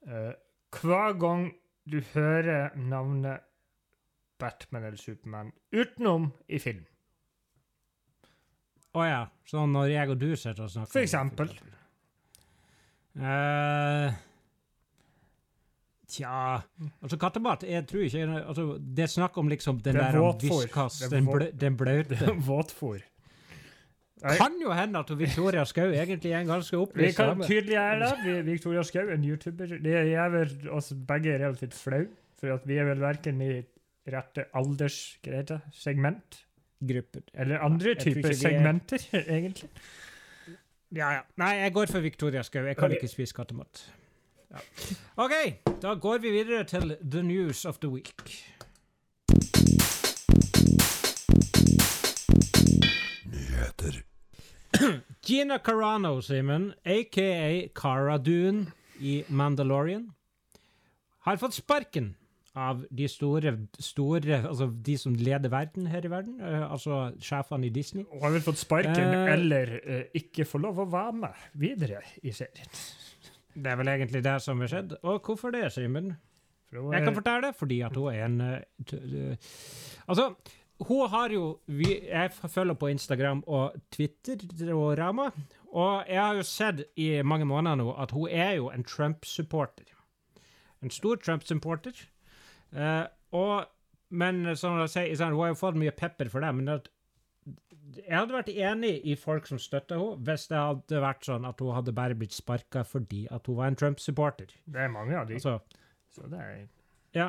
Uh, 0.03 0.33
hver 0.75 1.15
gang 1.17 1.47
du 1.87 2.01
hører 2.13 2.75
navnet 2.75 3.46
Batman 4.39 4.83
eller 4.89 4.97
Superman 5.01 5.51
utenom 5.73 6.31
i 6.47 6.59
film. 6.61 6.85
Å 8.97 9.03
ja. 9.05 9.23
Sånn 9.47 9.73
når 9.75 9.91
jeg 9.93 10.13
og 10.13 10.21
du 10.21 10.29
sitter 10.35 10.63
og 10.65 10.71
snakker. 10.73 10.93
For 10.93 11.05
eksempel. 11.05 11.51
Eh, 13.17 14.15
Tja 16.07 16.61
Altså, 17.01 17.17
kattemat 17.19 17.63
jeg 17.67 17.83
tror 17.89 18.03
ikke 18.05 18.25
altså, 18.37 18.65
Det 18.77 19.03
er 19.07 19.09
snakk 19.11 19.37
om 19.41 19.49
liksom 19.49 19.79
den 19.83 19.97
er 19.97 20.13
der 20.15 20.37
viskas, 20.39 20.99
den, 21.09 21.25
bløte. 21.25 21.51
blø, 21.57 21.61
den 21.65 21.77
blaute. 21.79 22.35
Våtfôr. 22.47 23.01
Kan 24.21 24.55
jo 24.61 24.71
hende 24.73 25.01
at 25.03 25.11
Victoria 25.19 25.65
Skau 25.67 25.91
egentlig 25.91 26.31
er 26.31 26.39
en 26.41 26.47
ganske 26.49 26.77
Vi 26.95 27.11
kan 27.13 27.33
dame. 27.35 27.45
tydeliggjøre 27.45 27.99
det. 27.99 28.13
Vi, 28.23 28.37
Victoria 28.51 28.83
Skau, 28.83 29.09
en 29.13 29.23
YouTuber. 29.23 29.75
Det 29.83 29.97
gjør 30.09 30.31
vel 30.33 30.69
oss 30.73 30.93
begge 31.09 31.35
relativt 31.37 31.75
flau, 31.77 32.07
for 32.39 32.63
vi 32.65 32.79
er 32.81 32.87
vel 32.89 33.03
verken 33.03 33.41
i 33.45 33.51
rette 34.07 34.45
alderssegment. 34.53 35.51
segment, 35.73 36.45
Gruppe. 36.79 37.21
eller 37.33 37.59
andre 37.59 37.89
ja, 37.89 37.99
typer 38.03 38.29
er- 38.29 38.33
segmenter, 38.33 39.07
egentlig. 39.37 39.69
Ja, 40.95 41.11
ja. 41.11 41.21
Nei, 41.35 41.55
jeg 41.55 41.73
går 41.73 41.85
for 41.91 41.99
Victoria 41.99 42.43
Skau. 42.43 42.63
Jeg 42.63 42.77
kan 42.77 42.85
okay. 42.85 42.95
ikke 42.95 43.07
spise 43.07 43.35
kattemat. 43.35 43.93
Ja. 44.51 44.61
OK, 45.15 45.33
da 45.81 45.93
går 45.93 46.17
vi 46.23 46.31
videre 46.31 46.63
til 46.63 46.95
the 47.11 47.23
news 47.23 47.65
of 47.65 47.79
the 47.79 47.89
week. 47.89 48.13
Nyheter. 53.25 54.03
Gina 55.25 55.57
Carano, 55.57 56.21
Simen, 56.21 56.73
aka 56.85 57.67
Cara 57.75 58.17
Dune 58.17 58.71
i 58.99 59.23
Mandalorian, 59.27 60.11
har 61.19 61.37
fått 61.37 61.53
sparken 61.53 62.15
av 62.57 62.79
de 62.89 63.05
store, 63.11 63.51
store 63.83 64.39
Altså 64.47 64.67
de 64.87 64.95
som 64.97 65.13
leder 65.13 65.51
verden 65.53 65.87
her 65.91 66.05
i 66.07 66.09
verden, 66.11 66.39
eh, 66.41 66.63
altså 66.71 67.11
sjefene 67.21 67.67
i 67.69 67.73
Disney. 67.75 68.05
Og 68.11 68.23
har 68.25 68.33
vel 68.33 68.45
fått 68.45 68.61
sparken, 68.61 69.03
Eh. 69.13 69.33
eller 69.33 69.73
eh, 69.83 70.03
ikke 70.17 70.45
får 70.49 70.63
lov 70.65 70.79
å 70.81 70.87
være 70.89 71.13
med 71.21 71.43
videre 71.53 72.01
i 72.23 72.33
serien. 72.33 72.71
Det 73.57 73.71
er 73.71 73.77
vel 73.79 73.87
egentlig 73.93 74.23
det 74.25 74.35
som 74.41 74.59
har 74.61 74.67
skjedd. 74.73 74.97
Og 75.03 75.21
hvorfor 75.25 75.53
det, 75.53 75.67
Simen? 75.73 76.15
Jeg 76.73 77.03
kan 77.05 77.15
fortelle 77.15 77.47
det, 77.47 77.55
fordi 77.55 77.77
at 77.87 77.95
hun 77.95 78.09
er 78.13 78.25
en 78.25 78.41
eh, 78.41 79.37
Altså, 80.07 80.33
hun 80.87 81.07
har 81.09 81.29
jo 81.33 81.59
vi, 81.65 81.93
Jeg 82.09 82.31
følger 82.33 82.75
på 82.75 82.89
Instagram 82.91 83.43
og 83.47 83.77
Twitter 83.91 84.37
og 84.73 84.97
Rama, 84.99 85.29
og 85.71 86.03
jeg 86.09 86.19
har 86.21 86.35
jo 86.35 86.43
sett 86.43 86.83
i 86.97 87.21
mange 87.23 87.45
måneder 87.45 87.79
nå 87.79 87.93
at 88.01 88.11
hun 88.11 88.27
er 88.29 88.57
jo 88.59 88.69
en 88.69 88.83
Trump-supporter. 88.83 89.89
En 90.83 90.89
stor 90.93 91.15
Trump-supporter. 91.15 91.93
Eh, 92.77 93.05
og 93.37 93.73
Men 94.09 94.55
som 94.55 94.77
jeg 94.79 94.93
sier, 94.93 95.25
hun 95.33 95.41
har 95.41 95.49
jo 95.51 95.57
fått 95.59 95.75
mye 95.75 95.91
pepper 95.91 96.29
for 96.31 96.39
det, 96.39 96.53
men 96.55 96.69
at 96.71 96.85
jeg 97.97 98.13
hadde 98.13 98.35
vært 98.35 98.51
enig 98.53 98.93
i 99.03 99.15
folk 99.19 99.49
som 99.49 99.59
støtta 99.59 99.97
henne, 99.99 100.21
hvis 100.23 100.45
det 100.47 100.59
hadde 100.61 101.01
vært 101.03 101.27
sånn 101.27 101.47
at 101.47 101.59
hun 101.59 101.73
hadde 101.75 101.91
bare 101.95 102.15
blitt 102.15 102.35
sparka 102.35 102.85
fordi 102.87 103.25
at 103.35 103.47
hun 103.47 103.57
var 103.59 103.67
en 103.67 103.75
Trump-supporter. 103.79 104.53
Det 104.63 104.79
er 104.85 104.93
mange 104.93 105.17
av 105.19 105.27
de. 105.27 105.35
Altså, 105.41 105.57
Så 106.15 106.29
det 106.31 106.39
er 106.39 106.55
ja, 107.17 107.27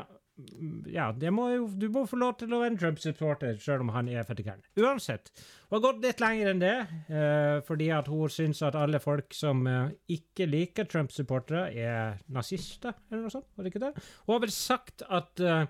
ja 0.92 1.08
må 1.34 1.48
jo, 1.50 1.64
du 1.74 1.88
må 1.90 2.04
få 2.06 2.18
lov 2.20 2.36
til 2.38 2.52
å 2.52 2.60
være 2.60 2.72
en 2.72 2.78
Trump-supporter, 2.78 3.56
selv 3.62 3.82
om 3.84 3.90
han 3.94 4.10
er 4.12 4.26
fettekern. 4.26 4.62
Uansett. 4.78 5.32
Hun 5.66 5.76
har 5.76 5.84
gått 5.88 6.04
litt 6.04 6.22
lenger 6.22 6.52
enn 6.52 6.62
det, 6.62 6.76
eh, 7.10 7.58
fordi 7.66 7.88
at 7.94 8.10
hun 8.12 8.30
syns 8.32 8.62
at 8.66 8.78
alle 8.78 9.00
folk 9.02 9.34
som 9.34 9.66
eh, 9.66 9.90
ikke 10.14 10.46
liker 10.46 10.88
Trump-supportere, 10.90 11.66
er 11.74 12.22
nazister, 12.34 12.94
eller 13.10 13.26
noe 13.26 13.34
sånt. 13.34 13.50
Var 13.56 13.66
det 13.66 13.74
ikke 13.74 13.84
det? 13.88 13.92
Hun 14.26 14.34
har 14.36 14.44
vel 14.46 14.54
sagt 14.54 15.06
at 15.08 15.44
eh, 15.44 15.64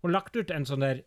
Hun 0.00 0.14
lagt 0.14 0.32
ut 0.32 0.48
en 0.48 0.64
sånn 0.64 0.80
der 0.80 1.02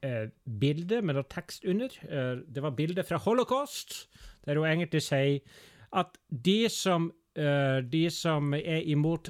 eh, 0.00 0.30
bilde 0.60 1.02
med 1.04 1.18
noe 1.18 1.28
tekst 1.28 1.66
under. 1.68 1.92
Eh, 2.08 2.38
det 2.48 2.62
var 2.64 2.72
bilde 2.78 3.04
fra 3.04 3.18
Holocaust, 3.20 4.06
der 4.46 4.56
hun 4.56 4.68
egentlig 4.70 5.02
sier 5.04 5.60
at 5.92 6.16
de 6.32 6.68
som, 6.72 7.10
eh, 7.36 7.80
de 7.84 8.06
som 8.10 8.54
er 8.56 8.80
imot 8.88 9.28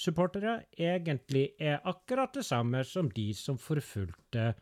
Trump-supportere, 0.00 0.62
egentlig 0.78 1.50
er 1.60 1.78
akkurat 1.84 2.34
det 2.34 2.44
samme 2.44 2.84
som 2.84 3.10
de 3.10 3.34
som 3.34 3.58
forfulgte 3.58 4.54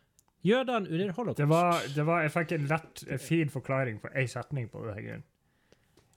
jødene 0.43 0.91
under 0.91 1.13
holocaust. 1.13 1.39
Det 1.39 1.49
var, 1.49 1.83
det 1.95 2.07
var, 2.07 2.23
jeg 2.23 2.33
fikk 2.33 2.53
en 2.53 2.67
lett, 2.67 3.05
fin 3.21 3.51
forklaring 3.51 4.01
på 4.01 4.09
en 4.15 4.29
setning 4.29 4.71
på 4.71 4.85
det. 4.87 4.95
her. 4.95 5.23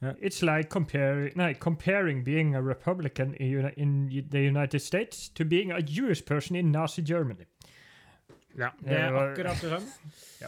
Ja. 0.01 0.13
It's 0.17 0.41
like 0.41 0.69
comparing, 0.69 1.31
nei, 1.35 1.53
comparing 1.53 2.23
being 2.23 2.55
a 2.55 2.61
Republican 2.61 3.35
in, 3.35 3.69
in 3.77 4.25
the 4.31 4.39
United 4.39 4.79
States 4.79 5.29
to 5.29 5.45
being 5.45 5.71
a 5.71 5.81
Jewish 5.81 6.25
person 6.25 6.55
in 6.55 6.71
Nazi 6.71 7.01
Germany. 7.01 7.45
Ja, 8.57 8.69
det 8.79 8.97
er 8.97 9.13
akkurat 9.13 9.61
det 9.61 9.69
samme. 9.69 9.87
Ja. 10.41 10.47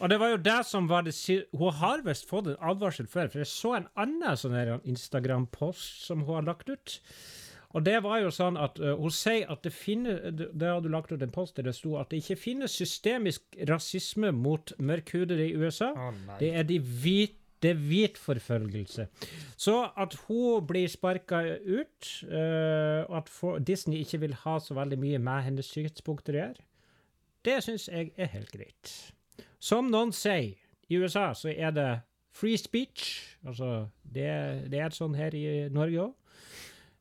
Og 0.00 0.10
det 0.10 0.18
var 0.18 0.28
jo 0.28 0.36
det 0.36 0.66
som 0.66 0.88
var 0.88 1.02
det 1.02 1.14
Hun 1.52 1.72
har 1.72 2.00
visst 2.02 2.28
fått 2.28 2.46
en 2.46 2.56
advarsel 2.60 3.06
før, 3.06 3.28
for 3.28 3.38
jeg 3.38 3.46
så 3.46 3.74
en 3.76 3.86
annen 3.96 4.36
sånn 4.36 4.80
Instagram-post 4.84 6.06
som 6.06 6.24
hun 6.26 6.34
har 6.34 6.42
lagt 6.42 6.68
ut. 6.68 7.00
Og 7.74 7.82
det 7.82 7.96
var 8.04 8.20
jo 8.22 8.30
sånn 8.30 8.58
at 8.60 8.78
uh, 8.78 8.94
hun 9.00 9.12
sier 9.14 9.50
at 9.50 9.64
det 9.66 9.72
finnes 9.74 10.20
Det 10.38 10.62
hadde 10.62 10.86
du 10.86 10.92
lagt 10.94 11.10
ut 11.12 11.22
en 11.22 11.32
post 11.34 11.56
der 11.58 11.66
det 11.66 11.74
sto 11.74 11.96
at 11.98 12.12
det 12.12 12.22
ikke 12.22 12.38
finnes 12.38 12.74
systemisk 12.74 13.58
rasisme 13.70 14.30
mot 14.34 14.72
mørkhudede 14.78 15.48
i 15.48 15.56
USA. 15.58 15.90
Oh. 15.90 16.12
Det 16.38 16.52
er 16.54 16.68
de 16.68 16.78
hvite 16.78 17.40
det 17.64 17.70
er 17.70 17.80
hvit 17.80 18.18
forfølgelse. 18.20 19.06
Så 19.56 19.88
at 19.96 20.14
hun 20.26 20.66
blir 20.68 20.88
sparka 20.88 21.38
ut, 21.64 22.08
eh, 22.28 23.00
og 23.08 23.16
at 23.16 23.28
for, 23.32 23.58
Disney 23.58 24.02
ikke 24.04 24.20
vil 24.20 24.34
ha 24.34 24.58
så 24.60 24.74
veldig 24.76 24.98
mye 25.00 25.18
med 25.18 25.46
hennes 25.46 25.70
synspunkter 25.72 26.36
å 26.36 26.42
gjøre, 26.42 26.66
det 27.44 27.54
syns 27.64 27.88
jeg 27.88 28.12
er 28.20 28.28
helt 28.34 28.52
greit. 28.52 28.92
Som 29.64 29.88
noen 29.88 30.12
sier, 30.12 30.60
i 30.92 31.00
USA 31.00 31.30
så 31.32 31.54
er 31.56 31.72
det 31.72 31.88
free 32.36 32.60
speech. 32.60 33.36
Altså, 33.46 33.86
det, 34.04 34.28
det 34.68 34.84
er 34.84 34.92
sånn 34.92 35.16
her 35.16 35.32
i 35.32 35.70
Norge 35.72 36.04
òg. 36.04 36.12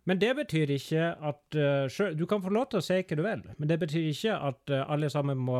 Men 0.05 0.19
det 0.19 0.33
betyr 0.35 0.67
ikke 0.75 1.03
at 1.29 1.55
uh, 1.55 2.09
Du 2.19 2.25
kan 2.27 2.41
få 2.43 2.49
lov 2.51 2.65
til 2.73 2.81
å 2.81 2.83
si 2.83 2.97
hva 2.99 3.15
du 3.15 3.21
vil, 3.23 3.43
men 3.57 3.69
det 3.69 3.77
betyr 3.79 4.09
ikke 4.09 4.33
at 4.49 4.73
uh, 4.75 4.81
alle 4.91 5.07
sammen 5.09 5.37
må 5.39 5.59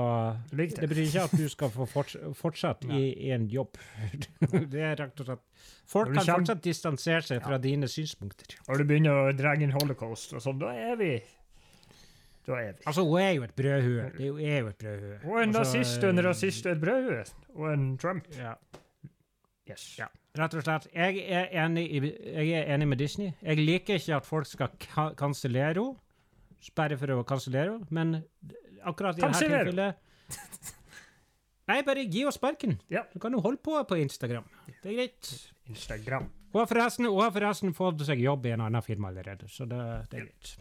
Lik 0.51 0.73
Det 0.75 0.81
det. 0.81 0.89
betyr 0.91 1.05
ikke 1.07 1.23
at 1.29 1.35
du 1.39 1.45
skal 1.53 1.71
få 1.71 1.85
forts 1.87 2.17
fortsatt 2.43 2.83
i, 2.91 3.03
i 3.27 3.31
en 3.31 3.45
jobb. 3.47 3.79
det 4.73 4.83
er 4.83 4.97
rett 4.99 5.23
og 5.23 5.29
slett 5.29 5.45
Folk 5.93 6.11
kan 6.15 6.25
kjem- 6.25 6.41
fortsatt 6.41 6.63
distansere 6.65 7.23
seg 7.27 7.39
fra 7.43 7.57
dine 7.63 7.87
synspunkter. 7.91 8.57
Og 8.67 8.79
du 8.79 8.85
begynner 8.89 9.29
å 9.29 9.31
dra 9.35 9.55
inn 9.55 9.71
holocaust 9.75 10.35
og 10.35 10.43
sånn, 10.43 10.59
da 10.59 10.73
er 10.75 10.99
vi 10.99 11.13
Da 12.43 12.57
er 12.59 12.73
vi. 12.75 12.83
Altså, 12.91 13.03
hun 13.07 13.21
er 13.23 13.31
jo 13.37 13.43
et 13.47 13.55
brødhue. 13.55 14.05
Det 14.17 14.23
er 14.23 14.27
jo, 14.27 14.37
er 14.43 14.59
jo 14.59 14.71
et 14.73 14.79
brødhue. 14.83 15.17
Og 15.23 15.37
en 15.39 15.55
Altså, 15.55 15.59
nazist 15.79 16.03
en 16.03 16.19
eh, 16.19 16.25
rasist 16.27 16.65
og 16.67 16.73
et 16.75 16.81
brødhue. 16.83 17.23
Og 17.55 17.67
en 17.71 17.85
Trump. 17.97 18.27
Ja. 18.35 18.57
Yes. 19.69 19.83
Ja. 19.99 20.09
Rett 20.35 20.55
og 20.57 20.63
slett. 20.65 20.87
Jeg 20.91 21.23
er, 21.23 21.47
enig 21.63 21.85
i, 21.87 21.99
jeg 22.03 22.53
er 22.57 22.71
enig 22.75 22.87
med 22.89 22.99
Disney. 22.99 23.31
Jeg 23.41 23.61
liker 23.61 23.99
ikke 23.99 24.17
at 24.17 24.27
folk 24.27 24.49
skal 24.49 24.73
ka 24.81 25.11
kansellere 25.19 25.77
henne. 25.77 25.99
sperre 26.63 26.97
for 26.99 27.11
å 27.11 27.23
kansellere 27.27 27.77
henne, 27.77 27.87
men 27.91 28.15
akkurat 28.83 29.17
i 29.19 29.23
dette 29.23 29.43
tilfellet 29.43 29.99
Nei, 31.69 31.77
bare 31.87 32.03
gi 32.03 32.25
henne 32.25 32.33
sparken. 32.35 32.77
Ja. 32.91 33.05
Du 33.13 33.19
kan 33.23 33.31
jo 33.31 33.39
holde 33.43 33.61
på 33.63 33.77
på 33.87 33.99
Instagram. 34.01 34.43
Det 34.81 34.91
er 34.91 34.97
greit. 34.97 35.31
Instagram. 35.71 36.27
Hun 36.51 36.59
har 36.59 36.67
forresten, 36.67 37.07
forresten 37.07 37.73
fått 37.73 38.03
seg 38.05 38.19
jobb 38.19 38.45
i 38.45 38.51
en 38.53 38.65
annen 38.65 38.83
firma 38.83 39.09
allerede, 39.09 39.47
så 39.49 39.65
det, 39.65 39.79
det 40.11 40.19
er 40.19 40.27
greit. 40.27 40.51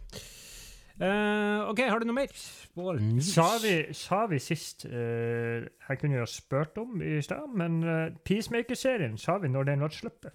Eh, 1.00 1.70
OK, 1.70 1.78
har 1.88 1.98
du 1.98 2.04
noe 2.06 2.14
mer? 2.14 2.32
Bål. 2.76 2.98
Sa 3.24 3.46
vi, 3.62 3.76
sa 3.96 4.26
vi 4.30 4.38
sist 4.38 4.84
uh, 4.86 5.62
Jeg 5.88 5.98
kunne 5.98 6.14
jo 6.18 6.22
ha 6.22 6.28
spurt 6.28 6.76
om 6.78 7.00
i 7.02 7.16
stad, 7.24 7.48
men 7.56 7.78
uh, 7.84 8.10
Peacemaker-serien, 8.28 9.16
sa 9.18 9.38
vi 9.42 9.48
når 9.48 9.64
den 9.70 9.80
ble 9.80 9.88
sluppet? 9.90 10.34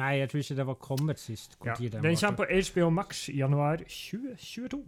Nei, 0.00 0.16
jeg 0.20 0.30
tror 0.30 0.40
ikke 0.42 0.56
det 0.56 0.66
var 0.66 0.74
kommet 0.80 1.18
sist. 1.20 1.56
Hvor 1.58 1.70
Ja. 1.70 1.74
tid 1.74 1.90
Den 1.92 2.02
var. 2.02 2.16
kommer 2.20 2.44
på 2.44 2.60
HBO 2.72 2.90
Max 2.90 3.28
i 3.28 3.38
januar 3.38 3.76
2022. 3.86 4.82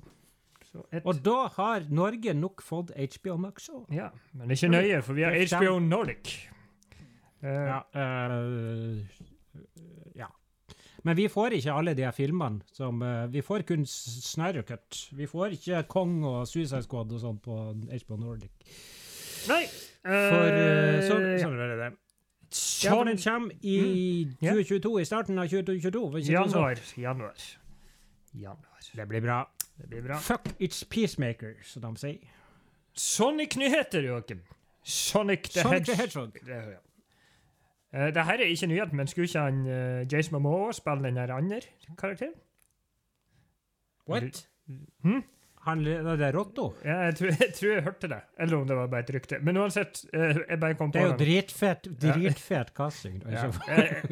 Så 0.73 0.83
et, 0.93 1.03
Og 1.05 1.19
da 1.25 1.49
har 1.57 1.83
Norge 1.91 2.35
nok 2.35 2.63
fått 2.63 2.91
HBO 2.97 3.37
Max 3.37 3.69
òg. 3.69 3.87
ja, 3.93 4.09
men 4.33 4.49
det 4.49 4.63
er 4.63 4.67
ikke 4.67 4.73
nøye, 4.77 5.03
for 5.03 5.13
vi 5.15 5.23
har 5.23 5.33
er 5.37 5.47
HBO 5.59 5.79
Nordic. 5.79 6.49
Uh, 7.43 7.49
Ja, 7.49 7.81
uh. 7.95 8.99
Men 11.03 11.17
vi 11.19 11.27
får 11.31 11.57
ikke 11.59 11.75
alle 11.75 11.95
de 11.99 12.07
filmene 12.15 12.63
som 12.77 13.03
eh, 13.03 13.25
Vi 13.33 13.43
får 13.43 13.65
kun 13.67 13.87
Snyder 13.87 14.63
Cut. 14.67 15.09
Vi 15.19 15.27
får 15.27 15.57
ikke 15.59 15.83
Kong 15.91 16.21
og 16.25 16.45
Suicide 16.49 16.85
Squad 16.87 17.13
og 17.13 17.23
sånn 17.23 17.41
på 17.43 17.57
HBO 17.75 18.21
Nordic. 18.21 18.53
Nei! 19.51 19.65
For 20.03 20.47
uh, 20.51 21.01
sånn, 21.07 21.27
ja. 21.39 21.51
er 21.67 21.77
det. 21.79 21.91
Så 22.53 22.95
den 23.07 23.19
kommer 23.23 23.55
i 23.65 23.77
2022, 24.43 24.93
i 25.01 25.05
starten 25.09 25.39
av 25.41 25.49
2022. 25.51 26.03
var 26.13 26.21
ikke 26.21 26.33
det 26.33 26.39
sånn? 26.39 26.53
Januar. 26.53 26.83
Januar. 27.01 27.45
Januar. 28.43 28.89
Det 28.99 29.07
blir 29.09 29.25
bra. 29.25 29.41
Det 29.79 29.89
blir 29.89 30.05
bra. 30.05 30.19
Fuck 30.21 30.53
it's 30.59 30.83
Peacemaker, 30.85 31.57
som 31.67 31.87
de 31.87 31.95
sier. 32.03 32.33
Sonic-nyheter, 32.93 34.05
Joakim. 34.11 34.43
Sonic 34.83 35.49
the 35.55 35.63
Hedgehog. 35.63 36.11
Sonic 36.11 36.45
the 36.45 36.55
Hedgehog. 36.55 36.92
Hedgehog. 37.93 38.15
Det, 38.15 38.21
ja. 38.21 38.25
Her 38.25 38.41
er 38.41 38.53
ikke 38.55 38.67
nyhet, 38.67 38.93
men 38.93 39.07
skulle 39.07 39.29
ikke 39.29 39.39
han 39.45 39.61
uh, 39.67 40.13
Jace 40.13 40.33
Momoa 40.33 40.73
spille 40.73 41.05
den 41.05 41.17
der 41.17 41.35
andre 41.35 41.61
karakteren? 41.99 42.35
What? 44.09 44.49
Hmm? 45.03 45.23
Han, 45.63 45.85
det 45.85 46.21
er 46.27 46.33
Rotto? 46.35 46.73
Ja, 46.85 46.97
jeg 47.07 47.15
tror, 47.17 47.27
jeg 47.45 47.55
tror 47.55 47.73
jeg 47.73 47.83
hørte 47.87 48.09
det. 48.11 48.21
Eller 48.39 48.57
om 48.57 48.67
det 48.67 48.77
var 48.77 48.87
bare 48.91 49.05
et 49.05 49.13
rykte. 49.15 49.39
Men 49.47 49.57
uansett, 49.63 50.05
eh, 50.13 50.41
jeg 50.49 50.61
bare 50.61 50.75
kom 50.75 50.91
på 50.91 50.99
Det 50.99 51.05
er 51.05 51.13
jo 51.13 51.19
dritfett, 51.21 51.87
dritfett 52.03 52.73
casting. 52.75 53.23
Ja, 53.31 53.45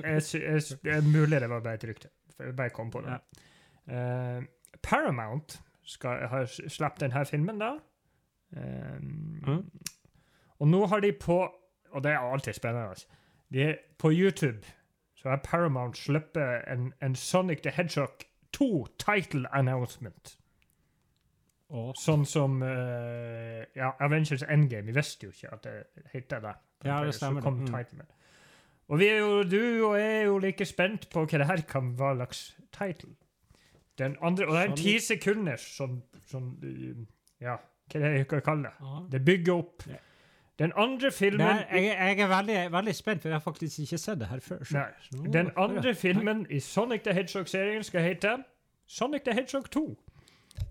altså. 0.05 0.39
det 0.85 0.95
er 0.95 1.03
mulig 1.03 1.41
det 1.41 1.51
var 1.51 1.61
bare 1.65 1.75
et 1.81 1.85
rykte. 1.91 2.13
Jeg 2.39 2.55
bare 2.57 2.71
kom 2.71 2.91
på 2.91 3.03
det. 3.03 3.19
Eh, 3.91 4.45
Paramount 4.83 5.59
skal, 5.83 6.29
har 6.31 6.47
sluppet 6.47 7.01
denne 7.09 7.25
filmen, 7.27 7.59
da. 7.59 7.75
Um, 8.57 9.27
Mm. 9.47 9.63
Og 10.61 10.69
nå 10.69 10.87
har 10.87 11.01
de 11.01 11.13
på 11.17 11.37
Og 11.93 12.03
det 12.05 12.11
er 12.13 12.19
alltid 12.19 12.53
spennende. 12.53 12.89
Altså. 12.89 13.07
De 13.53 13.77
på 13.99 14.13
YouTube 14.13 14.67
så 15.21 15.29
har 15.29 15.41
Paramount 15.45 15.99
sluppet 15.99 16.63
en, 16.69 16.93
en 17.03 17.15
Sonic 17.17 17.61
the 17.63 17.71
Hedgehog 17.71 18.25
2 18.53 18.87
title 18.99 19.49
announcement. 19.53 20.37
Å, 21.71 21.91
Sånn 21.99 22.25
som 22.27 22.63
uh, 22.65 23.61
ja, 23.77 23.93
Avengers 24.03 24.43
Endgame. 24.43 24.89
Vi 24.89 24.97
visste 24.97 25.29
jo 25.29 25.35
ikke 25.35 25.53
at 25.55 25.67
det 25.67 26.07
het 26.15 26.33
det. 26.33 26.55
Ja, 26.87 27.03
det 27.05 27.15
stemmer 27.15 27.45
Så 27.45 27.51
kom. 27.51 27.61
Mm. 27.69 28.07
Og 28.91 28.99
vi 28.99 29.07
er 29.07 29.21
jo, 29.21 29.43
du 29.47 29.61
og 29.87 29.99
jeg 30.01 30.17
er 30.17 30.25
jo 30.27 30.39
like 30.43 30.67
spent 30.67 31.07
på 31.13 31.23
hva 31.23 31.43
det 31.43 31.47
her 31.47 31.63
kan 31.69 31.93
være 31.99 32.17
slags 32.17 32.43
title. 32.75 33.15
Den 34.01 34.17
andre, 34.23 34.49
og 34.49 34.57
det 34.57 34.63
er 34.63 34.71
en 34.73 34.79
ti 34.81 34.97
sekunders 35.05 35.67
sånn, 35.77 36.01
sånn 36.33 36.55
uh, 36.65 37.05
Ja, 37.45 37.59
hva 37.93 38.01
er 38.01 38.07
det 38.07 38.25
jeg 38.25 38.47
kaller 38.47 38.73
det? 38.73 38.95
Det 39.13 39.21
bygger 39.27 39.61
opp. 39.61 39.85
Ja. 39.91 40.01
Den 40.61 40.73
andre 40.77 41.11
filmen 41.11 41.41
Nei, 41.47 41.65
jeg, 41.73 41.97
jeg 42.19 42.21
er 42.21 42.29
veldig, 42.29 42.57
veldig 42.73 42.95
spent, 42.95 43.23
for 43.23 43.29
jeg 43.33 43.35
har 43.39 43.45
faktisk 43.45 43.79
ikke 43.87 43.99
sett 43.99 44.19
det 44.21 44.29
her 44.29 44.41
før. 44.45 44.65
så- 44.65 45.23
Den 45.33 45.51
andre 45.57 45.95
filmen 45.95 46.47
i 46.51 46.61
Sonic 46.61 47.03
the 47.07 47.15
Hedgehog-serien 47.17 47.83
skal 47.85 48.03
hete 48.05 48.35
Sonic 48.87 49.25
the 49.25 49.33
Hedgehog 49.35 49.71
2. 49.71 49.85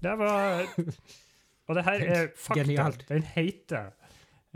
Det 0.03 0.17
var 0.19 0.65
Og 1.69 1.75
det 1.75 1.83
her 1.85 2.03
er 2.05 2.27
fakta. 2.37 2.61
Genialt. 2.63 3.05
Den 3.09 3.23
heter 3.23 3.89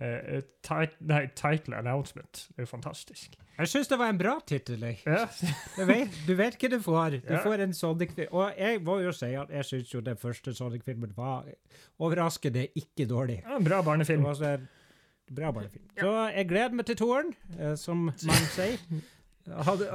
uh, 0.01 0.41
tit 0.65 0.95
nei, 1.01 1.27
Title 1.35 1.75
Announcement. 1.77 2.47
Det 2.55 2.61
er 2.61 2.65
fantastisk. 2.65 3.35
Jeg 3.57 3.67
syns 3.69 3.87
det 3.87 3.99
var 3.99 4.09
en 4.09 4.17
bra 4.17 4.39
tittel. 4.49 4.81
Ja. 5.05 5.25
Du 5.77 5.85
vet, 5.85 6.09
du 6.27 6.33
vet 6.35 6.57
hva 6.61 6.69
du 6.69 6.79
får. 6.81 7.09
Du 7.21 7.33
Ja. 7.33 7.41
får 7.43 7.61
en 7.67 7.73
Sonic-film. 7.73 8.27
Og 8.31 8.53
jeg 8.57 8.81
må 8.81 8.99
jo 9.03 9.11
si 9.11 9.25
at 9.33 9.49
jeg 9.53 9.65
syns 9.65 9.93
jo 9.93 9.99
den 10.01 10.17
første 10.17 10.53
Sonic-filmen 10.53 11.13
var 11.17 11.45
overraskende 11.99 12.67
ikke 12.75 13.05
dårlig. 13.09 13.41
Ja, 13.45 13.57
en 13.57 13.63
bra 13.63 13.77
Det 13.77 13.85
barnefilm. 13.85 14.23
var 14.23 14.33
så 14.33 14.45
en 14.57 14.67
bra 15.31 15.51
barnefilm. 15.51 15.85
Så 15.99 16.11
jeg 16.35 16.47
gleder 16.49 16.73
meg 16.75 16.85
til 16.85 16.95
toeren, 16.99 17.33
eh, 17.59 17.75
som 17.75 18.05
man 18.05 18.47
sier. 18.53 18.77
Hadde, 19.67 19.89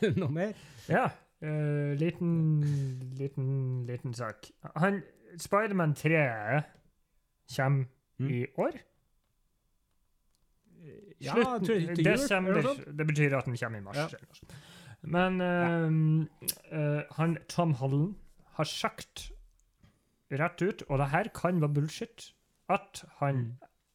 du 0.00 0.20
noe 0.20 0.30
mer? 0.32 0.52
Ja. 0.88 1.08
Uh, 1.42 1.92
liten, 1.98 2.60
liten, 3.18 3.84
liten 3.88 4.14
sak. 4.14 4.46
Han 4.76 5.02
Spiderman 5.38 5.94
3 5.98 6.62
kommer 7.56 7.84
Mm. 8.20 8.28
i 8.30 8.46
år. 8.60 8.76
Ja, 11.20 11.32
Slutten- 11.34 11.80
jeg 11.88 11.96
til 11.96 12.04
desember. 12.04 12.62
Det 12.98 13.06
betyr 13.06 13.36
at 13.38 13.44
den 13.46 13.56
kommer 13.56 13.78
i 13.78 13.82
mars. 13.82 13.96
Ja. 13.96 14.06
Men 15.02 15.40
uh, 15.40 15.88
uh, 16.78 17.02
han 17.16 17.36
Tom 17.48 17.72
Holland 17.74 18.14
har 18.54 18.64
sagt 18.64 19.32
rett 20.30 20.62
ut, 20.62 20.82
og 20.88 20.98
det 20.98 21.08
her 21.10 21.28
kan 21.34 21.60
være 21.60 21.74
bullshit, 21.74 22.32
at 22.68 23.04
han 23.18 23.34
Mm. 23.36 23.52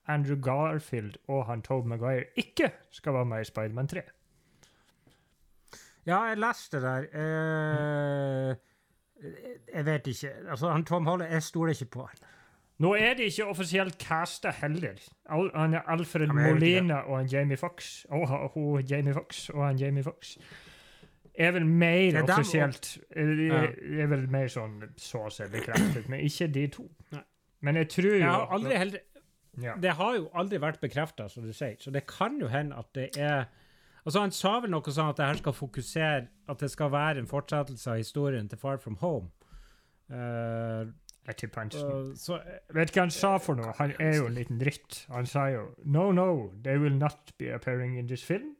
Andrew 0.07 0.37
Garfield 0.41 1.17
og 1.27 1.45
han 1.45 1.61
Tobey 1.61 1.89
Maguire 1.89 2.23
ikke 2.35 2.71
skal 2.91 3.13
være 3.13 3.25
med 3.25 3.41
i 3.41 3.43
Spiderman 3.49 3.87
3. 3.87 4.01
Ja, 6.07 6.21
jeg 6.23 6.37
leste 6.39 6.77
det 6.77 6.83
der. 6.83 8.49
Eh, 8.51 8.55
jeg 9.75 9.85
vet 9.85 10.07
ikke. 10.07 10.29
Altså, 10.49 10.69
han 10.71 10.85
Tom 10.85 11.05
Holland, 11.05 11.31
jeg 11.31 11.43
stoler 11.43 11.69
ikke 11.73 11.85
på 11.85 12.05
han. 12.05 12.17
Nå 12.79 12.93
er 12.93 13.13
de 13.17 13.23
ikke 13.23 13.45
offisielt 13.49 13.97
casta 14.03 14.51
heller. 14.61 14.99
Al 15.33 15.49
han 15.55 15.73
er 15.73 15.81
Alfred 15.89 16.27
Molina 16.27 16.93
og 17.09 17.17
han 17.17 17.25
Jamie 17.27 17.57
Fox 17.57 18.05
og 18.09 18.51
hun 18.53 18.81
Jamie 18.85 19.13
Fox 19.13 19.49
og 19.49 19.65
han 19.67 19.77
Jamie 19.81 20.03
Fox 20.03 20.37
er 21.37 21.51
vel 21.51 21.65
mer 21.65 22.15
er 22.17 22.23
offisielt 22.23 22.97
eh, 23.15 23.25
Det 23.27 23.47
Ja. 23.47 23.53
er, 23.63 24.01
er 24.03 24.07
vel 24.07 24.27
mer 24.29 24.47
sånn 24.47 24.77
så 24.97 25.25
å 25.27 25.29
si 25.33 25.43
bekreftet, 25.53 26.07
men 26.09 26.19
ikke 26.25 26.47
de 26.53 26.67
to. 26.67 26.85
Nei. 27.11 27.21
Men 27.61 27.75
jeg 27.81 27.89
tror 27.89 28.13
Jeg 28.13 28.29
har 28.29 28.47
aldri 28.53 28.77
heller 28.77 28.99
ja. 29.61 29.75
Det 29.81 29.95
har 29.97 30.15
jo 30.15 30.27
aldri 30.33 30.59
vært 30.61 30.81
bekrefta, 30.81 31.27
som 31.29 31.43
du 31.43 31.53
sier, 31.53 31.77
så 31.79 31.91
det 31.91 32.05
kan 32.09 32.37
jo 32.41 32.49
hende 32.51 32.77
at 32.77 32.93
det 32.95 33.09
er 33.17 33.47
Altså, 34.07 34.21
Han 34.21 34.31
sa 34.31 34.59
vel 34.63 34.71
noe 34.71 34.93
sånn 34.93 35.09
at 35.11 35.17
det 35.19 35.25
her 35.27 35.39
skal 35.41 35.53
fokusere 35.53 36.27
At 36.47 36.61
det 36.63 36.69
skal 36.71 36.93
være 36.93 37.19
en 37.19 37.27
fortsettelse 37.27 37.91
av 37.91 37.97
historien 37.99 38.47
til 38.47 38.57
Far 38.61 38.77
From 38.79 38.95
Home. 39.01 39.27
Uh, 40.07 40.87
Jeg 41.27 41.35
tipper 41.41 41.65
han 41.65 41.71
uh, 41.75 42.13
så 42.15 42.37
Vet 42.71 42.87
ikke 42.87 43.01
hva 43.01 43.07
han 43.09 43.11
sa 43.11 43.33
for 43.43 43.59
noe? 43.59 43.73
Han 43.81 43.91
er 43.99 44.15
jo 44.15 44.29
en 44.29 44.37
liten 44.37 44.61
dritt. 44.61 45.01
Han 45.11 45.27
sa 45.27 45.49
jo 45.51 45.65
No, 45.83 46.11
no, 46.15 46.53
they 46.63 46.79
will 46.79 46.95
not 46.95 47.33
be 47.37 47.51
appearing 47.51 47.97
in 47.99 48.07
this 48.07 48.23
film 48.23 48.55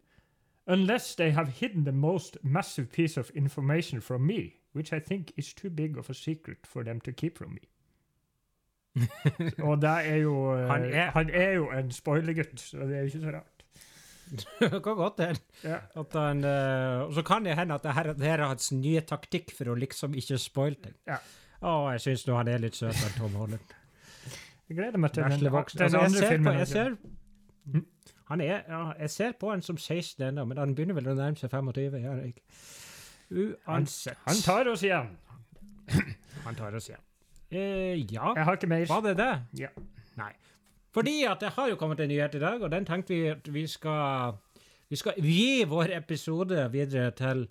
unless 0.68 1.16
they 1.16 1.32
have 1.32 1.48
hidden 1.48 1.86
the 1.86 1.92
most 1.92 2.38
massive 2.44 2.92
piece 2.92 3.16
of 3.16 3.30
information 3.30 4.02
from 4.02 4.28
me, 4.28 4.60
which 4.74 4.92
I 4.92 5.00
think 5.00 5.32
is 5.38 5.54
too 5.54 5.70
big 5.70 5.98
of 5.98 6.10
a 6.10 6.14
secret 6.14 6.68
for 6.68 6.84
them 6.84 7.00
to 7.02 7.14
keep 7.14 7.38
from 7.38 7.54
me. 7.54 7.62
Og 9.68 9.82
det 9.82 9.90
er 10.12 10.18
jo 10.24 10.34
eh, 10.56 10.68
Han 10.70 10.84
er- 10.90 11.12
han 11.16 11.30
er 11.30 11.52
jo 11.58 11.70
en 11.72 11.92
spoilergutt, 11.92 12.60
så 12.60 12.78
det 12.88 12.98
er 12.98 13.06
jo 13.06 13.12
ikke 13.12 13.24
så 13.26 13.34
rart. 13.38 13.54
det 14.60 14.70
kan 14.84 14.96
godt 15.00 15.20
hende. 15.24 15.40
Ja. 15.64 15.78
Eh, 15.96 17.02
og 17.08 17.14
så 17.16 17.24
kan 17.24 17.46
det 17.46 17.56
hende 17.56 17.74
at 17.78 17.84
det 17.84 17.94
her, 17.96 18.10
det 18.14 18.26
her 18.28 18.40
er 18.44 18.48
hans 18.52 18.72
nye 18.76 19.02
taktikk 19.02 19.54
for 19.56 19.72
å 19.72 19.76
liksom 19.80 20.16
ikke 20.20 20.38
spoile 20.42 20.76
ting. 20.84 20.96
Ja. 21.08 21.18
Å, 21.62 21.76
jeg 21.96 22.02
syns 22.04 22.26
han 22.30 22.48
er 22.52 22.60
litt 22.60 22.76
søt, 22.76 22.94
den 23.00 23.16
Tom 23.18 23.38
Holland. 23.40 23.76
Jeg 24.68 24.76
gleder 24.82 25.00
meg 25.00 25.14
til 25.16 25.24
den, 25.24 25.40
den 25.40 25.56
Altså, 25.56 25.80
jeg 25.86 26.10
andre 26.10 26.28
filmen. 26.34 26.58
jeg 26.60 26.68
ser, 26.68 26.98
Mhm. 27.68 27.86
han 28.28 28.42
er, 28.42 28.64
ja, 28.68 28.82
jeg 29.00 29.10
ser 29.10 29.32
på 29.40 29.50
han 29.52 29.62
som 29.62 29.78
16 29.78 30.28
ennå, 30.28 30.44
men 30.46 30.58
han 30.58 30.76
begynner 30.76 30.94
vel 31.00 31.08
å 31.08 31.16
nærme 31.16 31.40
seg 31.40 31.50
25. 31.50 32.34
Uansett. 33.32 34.18
han? 34.26 34.34
Han 34.36 34.44
tar 34.44 34.68
oss 34.72 34.84
igjen. 34.84 35.10
Han 36.44 36.56
tar 36.56 36.76
oss 36.76 36.90
igjen. 36.92 37.02
Eh, 37.52 38.14
ja, 38.14 38.34
Jeg 38.36 38.44
har 38.44 38.54
ikke 38.58 38.68
mer. 38.68 38.86
var 38.88 39.02
det 39.02 39.18
det? 39.18 39.42
Ja. 39.60 39.68
Nei. 40.18 40.32
Fordi 40.94 41.24
at 41.24 41.40
det 41.40 41.50
har 41.56 41.70
jo 41.70 41.76
kommet 41.76 42.00
en 42.00 42.10
nyhet 42.10 42.36
i 42.36 42.40
dag, 42.40 42.62
og 42.62 42.72
den 42.72 42.86
tenkte 42.86 43.14
vi 43.14 43.28
at 43.28 43.54
vi 43.54 43.68
skal 43.68 44.34
Vi 44.90 44.96
skal 44.96 45.14
gi 45.20 45.64
vår 45.68 45.92
episode 45.98 46.72
videre 46.72 47.12
til 47.12 47.48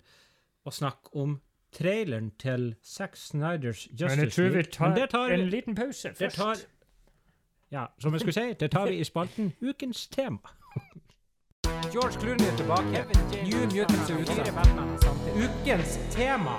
å 0.65 0.71
snakke 0.73 1.13
om 1.13 1.39
traileren 1.71 2.31
til 2.39 2.75
Zack 2.83 3.15
Snyders 3.15 3.87
Justice 3.91 4.15
Men 4.15 4.19
jeg 4.25 4.31
tror 4.33 4.43
vi 4.43 4.49
League. 4.49 4.71
tar, 4.71 4.95
det 4.95 5.09
tar, 5.09 5.27
en 5.29 5.49
liten 5.49 5.75
pause 5.75 6.09
det 6.09 6.17
først. 6.17 6.35
tar 6.35 6.55
Ja, 7.71 7.85
som 7.99 8.13
jeg 8.13 8.19
skulle 8.21 8.33
si, 8.33 8.53
det 8.59 8.71
tar 8.71 8.87
vi 8.87 8.97
i 8.99 9.03
spalten 9.03 9.53
Ukens 9.61 10.07
tema. 10.07 10.37
George 11.93 12.19
Clooney 12.19 12.45
er 12.47 12.57
tilbake. 12.57 13.05
New 13.45 13.61
Mutants 13.65 14.09
er 14.09 14.17
ute. 14.17 15.45
Ukens 15.45 15.99
tema. 16.11 16.55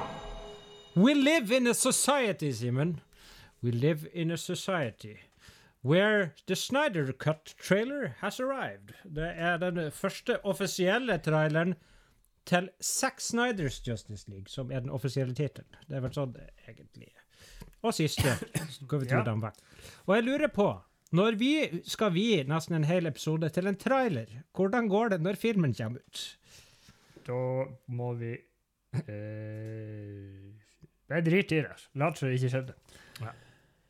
We 0.97 1.15
live 1.15 1.57
in 1.57 1.67
a 1.67 1.75
society, 1.75 2.51
Simen. 2.53 3.01
We 3.63 3.71
live 3.73 4.07
in 4.15 4.31
a 4.31 4.37
society 4.37 5.17
where 5.83 6.33
the 6.47 6.55
Snyder 6.57 7.13
Cut 7.13 7.55
trailer 7.59 8.15
has 8.21 8.41
arrived. 8.41 8.93
Det 9.05 9.33
er 9.37 9.57
den 9.59 9.91
første 9.93 10.39
offisielle 10.45 11.19
traileren 11.19 11.75
til 12.47 12.69
Zack 12.83 13.21
Snyders 13.21 13.81
Justice 13.89 14.31
League, 14.31 14.49
som 14.49 14.71
er 14.73 14.81
den 14.81 14.91
offisielle 14.91 15.35
tittelen. 15.35 15.69
Det 15.89 15.97
er 15.97 16.01
vel 16.07 16.15
sånn 16.15 16.33
det 16.37 16.47
egentlig 16.69 17.09
er. 17.11 17.25
Og 17.83 17.95
siste, 17.95 18.33
skal 18.71 19.01
vi 19.03 19.07
til 19.07 19.19
Ja. 19.19 19.25
dem 19.25 19.43
vekk. 19.43 19.59
Og 20.07 20.15
jeg 20.17 20.25
lurer 20.25 20.49
på, 20.49 20.69
når 21.13 21.37
vi 21.39 21.83
skal 21.87 22.11
vi 22.15 22.43
nesten 22.45 22.75
en 22.77 22.85
hel 22.85 23.07
episode 23.07 23.49
til 23.51 23.67
en 23.67 23.77
trailer, 23.77 24.27
hvordan 24.55 24.89
går 24.89 25.09
det 25.15 25.21
når 25.23 25.37
filmen 25.37 25.75
kommer 25.75 25.99
ut? 26.01 26.39
Da 27.27 27.67
må 27.89 28.15
vi 28.19 28.33
eh, 28.95 30.55
er 31.11 31.21
drit 31.27 31.53
i 31.53 31.61
det. 31.65 31.77
Lat 31.95 32.19
som 32.19 32.29
det 32.29 32.39
ikke 32.41 32.51
skjedde. 32.55 32.75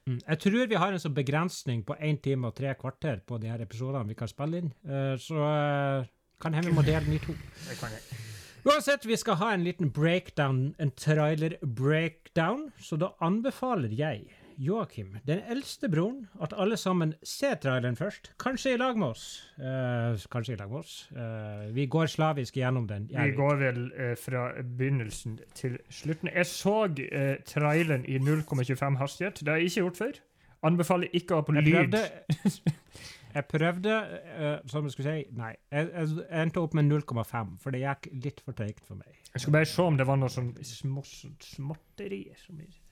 Mm. 0.09 0.21
Jeg 0.25 0.41
tror 0.41 0.69
vi 0.71 0.79
har 0.81 0.95
en 0.95 1.03
sånn 1.03 1.17
begrensning 1.17 1.83
på 1.85 1.97
én 2.01 2.17
time 2.25 2.49
og 2.49 2.57
tre 2.57 2.73
kvarter 2.81 3.21
på 3.29 3.37
de 3.43 3.51
her 3.53 3.61
episodene 3.61 4.09
vi 4.09 4.17
kan 4.17 4.31
spille 4.31 4.63
inn, 4.63 4.73
Eh, 4.89 5.15
så 5.21 5.37
eh, 5.45 6.09
kan 6.41 6.55
hende 6.55 6.71
vi 6.71 6.77
må 6.79 6.85
dele 6.87 7.05
den 7.05 7.19
i 7.19 7.23
to. 7.23 7.35
Det 7.69 7.77
kan 7.81 7.93
jeg. 7.93 8.25
Uansett, 8.69 9.05
vi 9.07 9.17
skal 9.17 9.39
ha 9.41 9.53
en 9.55 9.65
liten 9.65 9.91
breakdown, 9.95 10.75
en 10.79 10.91
trailer-breakdown, 10.91 12.71
så 12.81 12.99
da 13.01 13.13
anbefaler 13.25 13.93
jeg 13.95 14.27
Joakim, 14.59 15.13
den 15.27 15.39
eldste 15.47 15.87
broren, 15.93 16.25
at 16.43 16.51
alle 16.59 16.75
sammen 16.81 17.13
ser 17.23 17.55
traileren 17.63 17.95
først. 17.99 18.33
Kanskje 18.43 18.73
i 18.75 18.79
lag 18.81 18.97
med 18.99 19.13
oss. 19.13 19.27
Eh, 19.55 20.19
kanskje 20.33 20.57
i 20.57 20.59
lag 20.59 20.71
med 20.73 20.81
oss. 20.81 20.95
Eh, 21.15 21.69
vi 21.77 21.85
går 21.87 22.11
slavisk 22.11 22.57
gjennom 22.59 22.89
den. 22.91 23.07
Vi 23.13 23.35
går 23.37 23.61
vel 23.61 23.79
eh, 23.95 24.15
fra 24.19 24.49
begynnelsen 24.63 25.37
til 25.55 25.77
slutten. 25.95 26.33
Jeg 26.35 26.47
så 26.51 26.75
eh, 27.07 27.37
traileren 27.47 28.03
i 28.11 28.19
0,25 28.19 28.99
hastighet. 28.99 29.39
Det 29.45 29.53
har 29.55 29.63
jeg 29.63 29.71
ikke 29.71 29.85
gjort 29.87 30.01
før. 30.03 30.19
Anbefaler 30.67 31.15
ikke 31.15 31.37
å 31.37 31.39
ha 31.39 31.47
på 31.47 31.55
Jeg 31.55 31.69
lyd. 31.69 31.77
prøvde, 31.95 32.73
jeg 33.39 33.47
prøvde 33.53 33.95
eh, 34.35 34.59
som 34.75 34.89
jeg 34.91 34.97
skulle 34.97 35.15
si, 35.21 35.29
nei, 35.39 35.53
jeg, 35.71 35.93
jeg 35.95 36.27
endte 36.43 36.65
opp 36.67 36.75
med 36.75 36.91
0,5, 36.91 37.55
for 37.63 37.71
det 37.77 37.85
gikk 37.85 38.11
litt 38.27 38.43
for 38.43 38.59
treigt 38.59 38.83
for 38.83 38.99
meg. 38.99 39.15
Jeg 39.37 39.45
skulle 39.45 39.61
bare 39.61 39.71
se 39.71 39.87
om 39.87 39.97
det 40.03 40.09
var 40.09 40.19
noe 40.19 40.35
sånn 40.35 40.51
små, 40.67 41.07
småtterier. 41.07 42.35
Som 42.43 42.59
jeg 42.59 42.73
så. 42.75 42.83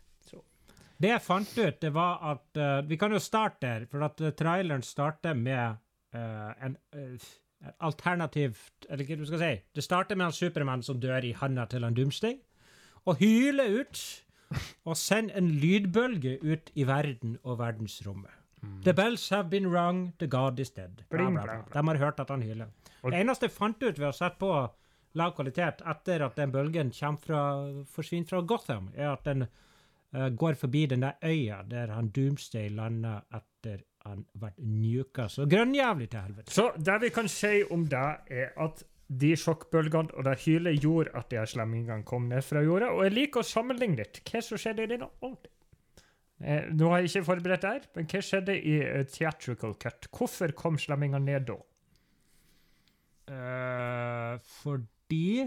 Det 0.97 1.11
jeg 1.11 1.23
fant 1.23 1.59
ut, 1.59 1.81
det 1.83 1.91
var 1.95 2.23
at 2.33 2.61
uh, 2.61 2.89
Vi 2.89 2.97
kan 2.97 3.13
jo 3.13 3.21
starte 3.21 3.67
der, 3.67 3.87
for 3.91 4.05
at 4.07 4.21
eh, 4.21 4.33
traileren 4.33 4.83
starter 4.83 5.35
med 5.35 5.77
uh, 6.17 6.53
en 6.65 6.77
uh, 6.97 7.27
alternativt 7.85 8.87
Eller 8.89 9.05
hva 9.05 9.19
du 9.21 9.27
skal 9.29 9.43
si? 9.43 9.53
Det 9.75 9.85
starter 9.85 10.17
med 10.17 10.31
en 10.31 10.37
Supermann 10.37 10.83
som 10.83 11.01
dør 11.01 11.25
i 11.25 11.35
handa 11.37 11.67
til 11.67 11.85
en 11.85 11.95
Doomsday, 11.95 12.39
og 13.05 13.21
hyler 13.21 13.81
ut. 13.81 14.23
Og 14.87 14.95
sender 14.97 15.35
en 15.35 15.49
lydbølge 15.59 16.37
ut 16.39 16.71
i 16.79 16.85
verden 16.87 17.33
og 17.43 17.59
verdensrommet. 17.59 18.31
The 18.85 18.93
bells 18.95 19.29
have 19.29 19.51
been 19.51 19.67
rung, 19.67 20.15
the 20.19 20.27
god 20.27 20.61
is 20.61 20.71
dead. 20.71 21.03
Bla, 21.11 21.31
bla, 21.31 21.43
bla. 21.43 21.83
De 21.83 21.89
har 21.89 21.97
hørt 21.97 22.21
at 22.21 22.31
han 22.31 22.43
hyler. 22.43 22.71
Det 23.03 23.19
eneste 23.19 23.47
jeg 23.47 23.55
fant 23.55 23.83
ut 23.83 23.99
ved 23.99 24.09
å 24.09 24.15
sette 24.15 24.39
på 24.39 24.53
lav 25.17 25.35
kvalitet 25.37 25.83
etter 25.87 26.25
at 26.27 26.39
den 26.39 26.53
bølgen 26.55 26.93
kommer 26.95 27.23
fra, 27.27 27.43
forsvinner 27.91 28.29
fra 28.31 28.43
Gotham, 28.47 28.91
er 28.95 29.13
at 29.13 29.25
den 29.27 29.47
går 30.13 30.55
forbi 30.61 30.87
den 30.87 31.03
der 31.03 31.19
øya 31.25 31.63
der 31.69 31.91
han 31.93 32.09
Doomsday 32.15 32.71
landa 32.73 33.19
etter 33.35 33.83
han 34.07 34.23
ble 34.39 34.53
njuka 34.63 35.27
så 35.33 35.47
grønnjævlig 35.51 36.11
til 36.13 36.23
helvete. 36.23 36.53
Så 36.55 36.69
det 36.79 37.01
vi 37.03 37.11
kan 37.15 37.29
si 37.31 37.63
om 37.75 37.87
det, 37.91 38.07
er 38.31 38.55
at 38.63 38.85
de 39.07 39.33
sjokkbølgene 39.39 40.15
og 40.19 40.27
det 40.27 40.39
hylet 40.45 40.81
gjorde 40.83 41.13
at 41.19 41.29
de 41.31 41.39
her 41.39 41.51
slemmingene 41.51 42.07
kom 42.07 42.27
ned 42.31 42.43
fra 42.43 42.63
jorda. 42.65 42.91
Og 42.95 43.05
jeg 43.07 43.15
liker 43.15 43.43
å 43.43 43.47
sammenligne 43.47 44.01
litt 44.01 44.23
hva 44.27 44.43
som 44.43 44.61
skjedde 44.61 44.87
i 44.87 44.91
denne 44.95 45.11
ordentlig. 45.21 45.53
Eh, 46.37 46.67
nå 46.77 46.91
har 46.93 47.01
jeg 47.01 47.13
ikke 47.13 47.29
forberedt 47.31 47.63
det 47.65 47.71
her, 47.73 47.87
men 47.97 48.09
hva 48.11 48.23
skjedde 48.27 48.57
i 48.59 48.75
uh, 48.83 49.05
theatrical 49.09 49.77
cut? 49.81 50.09
Hvorfor 50.13 50.53
kom 50.59 50.77
slemmingene 50.81 51.25
ned 51.25 51.47
da? 51.49 51.57
Uh, 53.27 54.35
fordi 54.61 55.47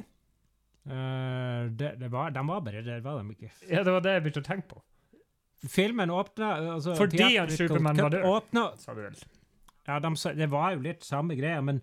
eh, 0.87 1.69
det, 1.79 1.95
det 1.99 2.11
var, 2.11 2.31
De 2.31 2.43
var 2.47 2.61
bare 2.61 2.81
der, 2.85 3.01
var 3.01 3.19
de 3.23 3.35
ikke. 3.35 3.51
Ja, 3.69 3.83
det 3.83 3.91
var 3.91 4.01
det 4.05 4.13
jeg 4.17 4.23
begynte 4.23 4.43
å 4.43 4.47
tenke 4.47 4.67
på. 4.75 4.81
Filmen 5.67 6.09
åpna 6.09 6.53
altså, 6.75 6.93
Fordi 6.95 7.19
at 7.37 7.51
Supermann 7.51 7.97
Superman 7.97 7.97
var 8.05 8.09
død. 8.15 8.23
åpna- 8.31 8.77
Sa 8.79 8.93
du 8.95 9.01
vel. 9.03 9.15
Ja, 9.89 9.99
de, 9.99 10.13
det 10.37 10.47
var 10.49 10.71
jo 10.75 10.79
litt 10.85 11.03
samme 11.03 11.35
greia, 11.35 11.59
men 11.61 11.81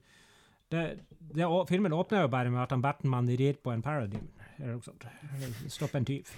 det, 0.71 1.01
det, 1.35 1.45
filmen 1.69 1.93
åpner 1.93 2.23
jo 2.25 2.29
bare 2.33 2.51
med 2.51 2.63
at 2.63 2.71
han 2.73 2.81
Batman 2.83 3.29
rir 3.29 3.59
på 3.63 3.73
en 3.75 3.83
Paradigm 3.83 4.29
Eller 4.59 4.79
noe 4.79 4.83
sånt. 4.87 5.05
Stopp 5.69 5.95
en 5.99 6.05
tyv. 6.09 6.31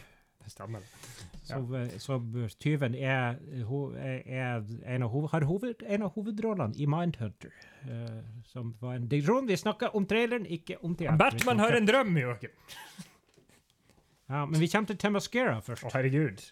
Stemmer. 0.48 0.84
det. 0.84 1.48
Så, 1.48 1.58
eh, 1.76 1.96
så 1.98 2.18
tyven 2.61 2.94
er, 2.94 3.38
er, 3.38 4.22
er 4.26 4.62
en, 4.87 5.02
av 5.02 5.11
hoved, 5.12 5.30
har 5.32 5.46
hoved, 5.48 5.82
en 5.87 6.06
av 6.06 6.14
hovedrollene 6.16 6.76
i 6.76 6.87
Mindhunter. 6.90 7.52
Uh, 7.88 8.22
som 8.50 8.72
var 8.80 8.98
en 8.98 9.08
digresjon. 9.08 9.46
Vi 9.48 9.56
snakker 9.56 9.94
om 9.96 10.06
traileren, 10.06 10.46
ikke 10.46 10.80
om 10.82 10.96
teater. 10.98 11.18
Batman 11.20 11.62
har 11.62 11.78
en 11.78 11.87
drøm, 11.88 12.16
Joakim! 12.24 12.56
Ja, 14.28 14.42
men 14.44 14.61
vi 14.61 14.66
kommer 14.68 14.90
til 14.90 14.98
Temascara 15.00 15.54
først. 15.64 15.87
Å, 15.88 15.90
herregud. 15.94 16.42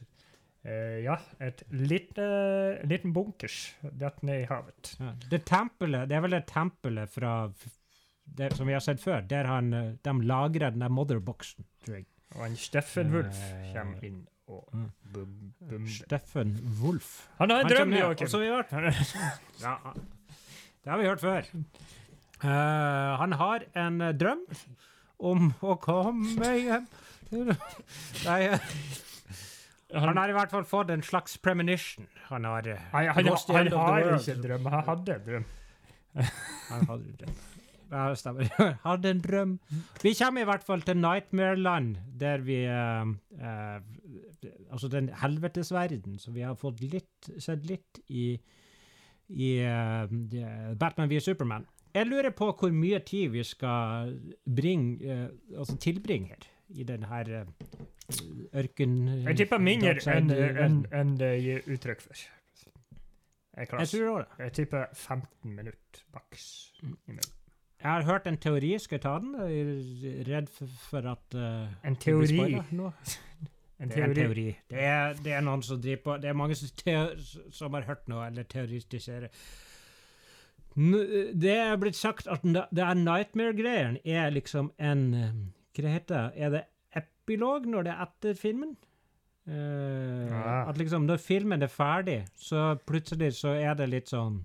Uh, 0.65 0.97
ja, 1.05 1.19
et 1.45 1.61
lite, 1.77 2.25
liten 2.89 3.13
bunkers 3.13 3.59
datt 4.01 4.23
ned 4.25 4.47
i 4.47 4.47
havet. 4.49 4.95
Ja. 4.97 5.11
Det 5.29 5.43
tempelet, 5.45 6.07
det 6.09 6.17
er 6.17 6.25
vel 6.25 6.39
det 6.39 6.47
tempelet 6.49 7.13
fra 7.13 7.35
det, 8.27 8.57
som 8.57 8.67
vi 8.67 8.75
har 8.75 8.81
sett 8.81 9.01
før, 9.03 9.21
der 9.29 9.49
han, 9.49 9.73
eh, 9.73 9.93
de 10.03 10.15
lagrer 10.27 10.71
den 10.71 10.83
der 10.85 10.93
motherboxen, 10.93 11.67
tror 11.85 12.01
jeg. 12.01 12.07
Og 12.35 12.47
en 12.47 12.57
Steffen 12.57 13.13
Wulf 13.15 13.39
Eh, 13.53 13.69
kommer 13.75 14.05
inn 14.05 14.25
og 14.47 14.69
mm. 14.73 14.91
bum, 15.15 15.55
bum. 15.71 15.87
Steffen 15.89 16.55
Wulf. 16.81 17.29
Han 17.39 17.51
har 17.51 17.65
en 17.65 17.71
drøm, 17.71 17.93
Joakim! 17.93 18.29
har 18.31 18.57
hørt 18.57 18.73
Ja, 19.63 19.77
det 20.85 20.93
har 20.93 20.99
vi 20.99 21.07
hørt 21.07 21.21
før. 21.21 21.43
Uh, 22.45 23.17
han 23.19 23.33
har 23.33 23.65
en 23.75 23.99
drøm 24.19 24.45
om 25.19 25.49
å 25.65 25.75
komme 25.81 26.51
hjem 26.53 26.87
Nei, 27.33 28.41
eh, 28.45 28.67
han 29.95 30.19
har 30.19 30.31
i 30.31 30.35
hvert 30.37 30.53
fall 30.53 30.67
fått 30.69 30.93
en 30.95 31.03
slags 31.03 31.39
premonition. 31.43 32.07
Han 32.29 32.45
har 32.47 32.69
eh, 32.71 32.85
Han, 32.93 33.09
han, 33.09 33.15
han 33.17 33.71
the 33.71 33.81
har 33.81 34.11
ikke 34.15 34.37
en 34.37 34.45
drøm, 34.45 34.67
han 34.71 34.85
hadde 34.87 35.17
en 35.17 35.27
drøm. 35.27 35.47
Han 36.69 36.87
hadde 36.91 37.03
en 37.03 37.17
drøm. 37.23 37.37
Ja, 37.91 38.09
det 38.11 38.19
stemmer. 38.19 38.49
Hadde 38.87 39.11
en 39.11 39.23
drøm. 39.23 39.53
Vi 40.03 40.15
kommer 40.19 40.43
i 40.43 40.49
hvert 40.49 40.67
fall 40.67 40.83
til 40.83 40.99
Nightmare-land, 40.99 41.97
der 42.19 42.43
vi 42.47 42.65
eh, 42.65 43.13
eh, 43.39 43.79
Altså 44.71 44.89
den 44.93 45.09
helvetesverden, 45.23 46.19
så 46.19 46.35
vi 46.35 46.45
har 46.47 46.59
fått 46.59 46.83
litt, 46.83 47.31
sett 47.39 47.65
litt 47.67 48.01
i, 48.09 48.29
i 49.29 49.49
uh, 49.65 50.05
Batman 50.79 51.11
via 51.11 51.23
Superman. 51.25 51.65
Jeg 51.97 52.07
lurer 52.07 52.31
på 52.37 52.51
hvor 52.53 52.73
mye 52.75 52.99
tid 53.09 53.31
vi 53.33 53.43
skal 53.47 54.13
bringe, 54.57 54.99
eh, 55.01 55.59
altså 55.59 55.77
tilbringe 55.81 56.35
her, 56.35 56.49
i 56.69 56.85
den 56.85 57.07
her 57.09 57.31
eh, 57.41 57.47
ørken... 58.61 58.99
Jeg 59.25 59.37
tipper 59.41 59.63
mindre 59.63 59.95
enn 60.13 60.31
en, 60.35 60.77
en 60.93 61.15
det 61.17 61.31
gir 61.41 61.71
uttrykk 61.73 62.05
for. 62.05 62.27
Jeg, 63.57 63.71
Jeg 63.73 63.89
tror 63.89 64.19
det. 64.19 64.45
jeg 64.45 64.53
tipper 64.53 64.87
15 64.93 65.55
minutter 65.57 66.05
maks. 66.13 66.45
Mm. 66.83 67.19
Jeg 67.83 67.91
har 67.91 68.03
hørt 68.09 68.27
en 68.27 68.39
teori, 68.41 68.79
skal 68.79 68.97
jeg 68.97 69.03
ta 69.05 69.19
den? 69.23 69.35
Jeg 69.37 70.13
er 70.13 70.29
redd 70.31 70.49
for, 70.89 71.07
at 71.13 71.35
uh, 71.37 71.69
En 71.85 71.97
teori. 71.97 72.41
En 73.79 73.89
Det 73.89 73.99
er 73.99 74.05
en 74.05 74.15
teori. 74.15 74.47
Det 74.71 74.81
er, 74.81 75.15
det 75.25 75.33
er 75.37 75.43
noen 75.45 75.63
som 75.63 75.81
driver 75.81 76.03
på 76.05 76.17
Det 76.23 76.31
er 76.31 76.33
mange 76.33 76.55
som, 76.57 76.71
som 77.53 77.75
har 77.77 77.85
hørt 77.85 78.07
noe, 78.09 78.27
eller 78.27 78.47
teoristiserer. 78.49 79.29
Det 80.77 81.53
er 81.53 81.77
blitt 81.81 81.97
sagt 81.97 82.27
at 82.29 82.45
det 82.45 82.85
er 82.85 82.97
Nightmare-greien 82.97 83.99
er 84.05 84.33
liksom 84.33 84.73
en 84.79 85.05
eh, 85.15 85.37
Hva 85.77 85.93
heter 85.93 86.17
det? 86.17 86.41
Er 86.41 86.51
det 86.55 86.63
epilog 86.97 87.69
når 87.69 87.83
det 87.83 87.93
er 87.93 88.03
etter 88.07 88.41
filmen? 88.41 88.77
Uh, 89.47 90.27
ja. 90.27 90.65
At 90.71 90.81
liksom 90.81 91.05
når 91.07 91.21
filmen 91.23 91.63
er 91.63 91.71
ferdig, 91.71 92.25
så 92.37 92.75
plutselig 92.87 93.35
så 93.37 93.55
er 93.61 93.77
det 93.79 93.91
litt 93.93 94.09
sånn 94.09 94.41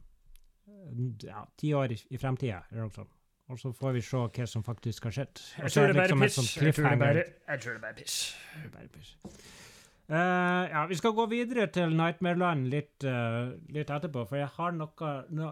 Ja, 1.24 1.46
ti 1.58 1.72
år 1.74 1.96
i, 1.96 2.00
i 2.12 2.20
fremtida, 2.20 2.66
eller 2.70 2.84
noe 2.84 2.96
sånt. 3.00 3.16
Og 3.52 3.60
så 3.60 3.72
får 3.76 3.98
vi 3.98 4.02
se 4.06 4.18
hva 4.18 4.46
som 4.48 4.64
faktisk 4.64 5.10
har 5.10 5.18
skjedd. 5.18 5.42
Jeg 5.60 5.74
tror 5.74 5.90
det 5.90 5.90
er 5.92 6.14
liksom 6.14 6.20
bare 6.20 6.30
piss. 6.30 6.52
Jeg 6.62 6.76
tror 6.76 7.74
det 7.74 7.84
er 7.84 8.70
bare, 8.78 8.92
piss. 8.96 9.18
Eh, 10.12 10.64
ja, 10.72 10.86
vi 10.90 10.96
skal 11.00 11.14
gå 11.16 11.26
videre 11.32 11.70
til 11.72 11.94
Nightmareland 11.96 12.66
litt, 12.68 13.06
uh, 13.08 13.54
litt 13.72 13.92
etterpå, 13.96 14.26
for 14.28 14.42
jeg 14.42 14.50
har 14.58 14.74
noe, 14.76 15.12
no, 15.32 15.52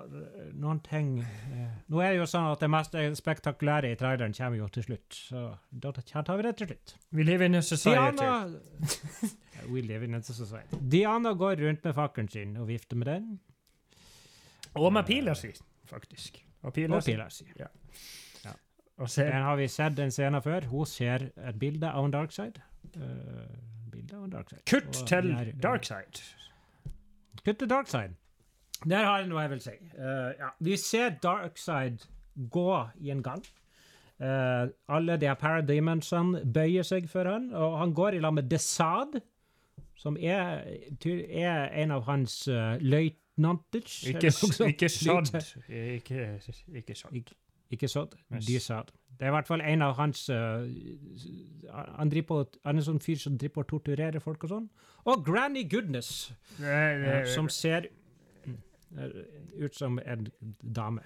noen 0.52 0.82
ting 0.84 1.14
uh, 1.24 1.78
Nå 1.88 2.02
er 2.04 2.12
det 2.12 2.20
jo 2.20 2.26
sånn 2.28 2.50
at 2.50 2.66
det 2.66 2.68
mest 2.74 2.98
spektakulære 3.22 3.94
i 3.94 4.00
traileren 4.00 4.36
kommer 4.36 4.60
jo 4.60 4.68
til 4.76 4.84
slutt, 4.90 5.16
så 5.16 5.46
da 5.72 5.94
tar 5.96 6.36
vi 6.36 6.48
det 6.50 6.54
til 6.60 6.72
slutt. 6.74 6.96
We 7.16 7.24
live 7.24 7.48
in 7.48 7.56
a 7.56 7.64
society. 7.64 8.20
Diana 8.20 9.72
We 9.72 9.88
live 9.88 10.04
in 10.04 10.20
a 10.20 10.22
society. 10.28 10.76
Diana 10.76 11.34
går 11.40 11.64
rundt 11.64 11.88
med 11.88 11.96
fakkelen 11.96 12.28
sin 12.32 12.58
og 12.60 12.68
vifter 12.68 13.00
med 13.00 13.14
den. 13.14 13.34
Og 14.76 14.92
med 14.92 15.08
pila 15.08 15.40
si, 15.40 15.56
faktisk. 15.88 16.44
Og 16.68 16.76
pila 16.76 17.00
si. 17.00 17.16
pila 17.16 17.72
si. 17.94 18.56
Og 19.00 19.10
ser 19.10 19.32
har 19.32 19.56
vi 19.56 19.68
sett 19.72 19.96
den 19.98 20.12
scenen 20.12 20.42
før. 20.44 20.66
Hun 20.68 20.86
ser 20.86 21.30
et 21.38 21.60
bilde 21.60 21.88
av 21.92 22.06
en 22.06 22.12
darkside. 22.12 22.62
Uh, 22.96 23.02
bilde 23.92 24.16
av 24.18 24.24
en 24.26 24.34
darkside. 24.34 24.62
Kutt 24.68 25.02
Og 25.02 25.08
til 25.08 25.30
der- 25.32 25.52
Darkside. 25.64 26.24
Kutt 27.46 27.58
til 27.60 27.70
darkside. 27.70 28.16
Der 28.90 29.04
har 29.06 29.20
jeg 29.20 29.28
noe 29.28 29.42
jeg 29.42 29.50
vil 29.50 29.62
si. 29.62 29.78
Uh, 29.98 30.04
ja. 30.40 30.52
Vi 30.60 30.76
ser 30.78 31.10
darkside 31.24 31.98
gå 32.52 32.88
i 33.00 33.10
en 33.12 33.24
gang. 33.24 33.44
Uh, 34.20 34.68
alle 34.92 35.16
de 35.18 35.32
parademonsene 35.40 36.44
bøyer 36.54 36.84
seg 36.84 37.08
for 37.10 37.24
han, 37.24 37.54
og 37.56 37.78
han 37.80 37.94
går 37.96 38.18
i 38.18 38.20
lag 38.20 38.34
med 38.36 38.50
Desad, 38.52 39.22
som 39.96 40.18
er, 40.20 40.66
er 41.08 41.70
en 41.84 41.92
av 41.92 42.04
hans 42.08 42.42
uh, 42.52 42.76
løytnanter. 42.84 43.88
Ikke, 44.12 44.28
ikke. 44.28 44.68
Ikke, 44.68 46.30
ikke 46.78 46.96
sådd. 46.96 47.16
Ikke, 47.16 47.39
ikke 47.70 47.90
sant? 47.92 48.16
Yes. 48.34 48.66
sa 48.70 48.82
Det 48.84 49.28
er 49.28 49.34
i 49.34 49.36
hvert 49.36 49.48
fall 49.48 49.62
en 49.62 49.82
av 49.86 49.96
hans 50.00 50.30
uh, 50.30 50.66
han, 51.70 52.10
driver 52.10 52.48
han 52.66 52.80
er 52.80 52.86
sånn 52.86 53.02
fyr 53.04 53.20
som 53.22 53.38
driver 53.38 53.60
på 53.60 53.66
å 53.66 53.70
torturere 53.76 54.22
folk 54.24 54.46
og 54.48 54.54
sånn. 54.54 54.68
Og 55.10 55.26
Granny 55.26 55.66
Goodness, 55.70 56.32
Det, 56.58 56.80
det, 57.04 57.22
uh, 57.22 57.30
som 57.34 57.50
ser 57.50 57.90
eh, 57.90 59.22
ut 59.60 59.76
som 59.76 60.00
en 60.06 60.28
dame. 60.62 61.06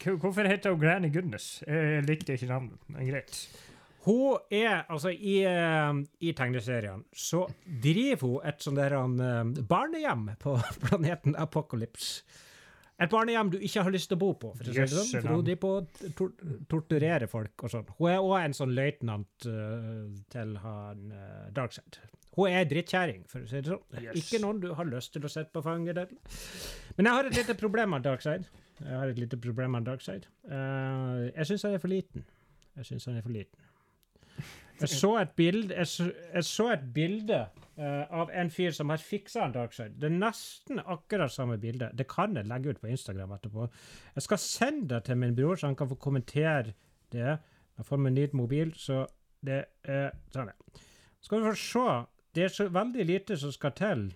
Hvorfor 0.00 0.48
heter 0.48 0.72
hun 0.72 0.80
Granny 0.80 1.10
Goodness? 1.12 1.62
Jeg 1.66 2.06
likte 2.08 2.36
ikke 2.36 2.48
navnet, 2.48 2.80
men 2.88 3.08
greit. 3.08 3.42
Hun 4.04 4.38
er, 4.50 4.86
altså 4.88 5.10
i, 5.12 5.42
eh, 5.44 5.94
i 6.20 6.32
tegneserien, 6.32 7.04
så 7.12 7.44
driver 7.82 8.26
hun 8.26 8.46
et 8.48 8.62
sånt 8.64 8.80
der 8.80 8.96
um, 8.96 9.54
barnehjem 9.68 10.30
på 10.40 10.56
planeten 10.86 11.36
Apocalypse. 11.36 12.24
Et 13.00 13.08
barnehjem 13.08 13.50
du 13.54 13.56
ikke 13.64 13.84
har 13.86 13.94
lyst 13.94 14.10
til 14.10 14.18
å 14.18 14.20
bo 14.20 14.30
på, 14.36 14.52
for, 14.58 14.68
å 14.68 14.72
si 14.74 14.76
det 14.76 14.88
sånn, 14.92 15.22
for 15.22 15.32
hun 15.32 15.44
driver 15.46 15.60
på 15.62 15.70
å 15.72 16.10
tor 16.18 16.32
torturere 16.68 17.28
folk 17.30 17.64
og 17.64 17.72
sånn. 17.72 17.92
Hun 17.96 18.10
er 18.12 18.18
også 18.20 18.40
en 18.44 18.56
sånn 18.58 18.74
løytnant 18.76 19.46
uh, 19.48 20.02
til 20.34 20.52
han 20.60 21.06
uh, 21.14 21.46
Darkside. 21.56 22.02
Hun 22.36 22.52
er 22.52 22.68
drittkjerring, 22.68 23.24
for 23.30 23.46
å 23.46 23.48
si 23.48 23.62
det 23.62 23.72
sånn. 23.72 23.86
Yes. 24.04 24.20
Ikke 24.20 24.42
noen 24.44 24.60
du 24.62 24.68
har 24.76 24.88
lyst 24.88 25.14
til 25.16 25.24
å 25.24 25.32
sette 25.32 25.52
på 25.54 25.64
fanget 25.64 25.96
til. 25.96 26.12
Men 26.98 27.08
jeg 27.08 27.16
har 27.16 27.30
et 27.30 27.40
lite 27.40 27.56
problem 27.62 27.96
med 27.96 28.04
Darkside. 28.04 28.52
Jeg 28.80 28.96
har 28.96 29.14
et 29.14 29.18
lite 29.24 29.40
problem 29.40 29.74
med 29.78 29.88
Darkside. 29.88 30.28
Uh, 30.44 31.30
jeg 31.32 31.48
syns 31.48 31.66
han 31.66 31.78
er 31.78 31.82
for 31.82 31.92
liten. 31.92 32.28
Jeg 32.76 32.92
syns 32.92 33.08
han 33.08 33.16
er 33.16 33.24
for 33.24 33.32
liten. 33.32 33.66
Jeg 34.80 34.88
så 34.88 35.14
et 35.20 35.32
bilde, 35.36 35.74
jeg 35.74 35.88
så, 35.88 36.06
jeg 36.34 36.44
så 36.48 36.70
et 36.72 36.84
bilde 36.94 37.40
eh, 37.80 38.04
av 38.20 38.30
en 38.30 38.50
fyr 38.52 38.74
som 38.76 38.92
har 38.92 39.02
fiksa 39.02 39.46
en 39.46 39.54
Darkside. 39.56 39.96
Det 40.00 40.10
er 40.10 40.18
nesten 40.18 40.82
akkurat 40.84 41.32
samme 41.32 41.58
bilde. 41.60 41.90
Det 41.96 42.06
kan 42.10 42.36
jeg 42.36 42.48
legge 42.50 42.74
ut 42.74 42.82
på 42.82 42.92
Instagram 42.92 43.34
etterpå. 43.36 43.66
Jeg 44.14 44.26
skal 44.26 44.42
sende 44.44 44.94
det 44.94 45.04
til 45.08 45.18
min 45.20 45.34
bror, 45.36 45.56
så 45.56 45.70
han 45.70 45.78
kan 45.78 45.90
få 45.90 45.98
kommentere 46.00 46.76
det. 47.14 47.38
Jeg 47.80 47.88
får 47.88 48.02
meg 48.04 48.16
ny 48.16 48.28
mobil, 48.36 48.72
så 48.76 49.06
det 49.44 49.64
er 49.88 50.10
sånn. 50.34 50.52
Skal 51.20 51.40
vi 51.40 51.50
få 51.50 51.58
se. 51.58 51.90
Det 52.36 52.46
er 52.46 52.52
så 52.54 52.68
veldig 52.70 53.04
lite 53.08 53.36
som 53.40 53.52
skal 53.52 53.72
til. 53.76 54.10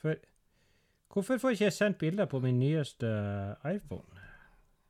For 0.00 0.20
Hvorfor 1.16 1.38
får 1.40 1.54
ikke 1.54 1.64
jeg 1.64 1.72
sendt 1.72 1.98
bilder 1.98 2.26
på 2.28 2.38
min 2.44 2.58
nyeste 2.60 3.08
iPhone? 3.64 4.20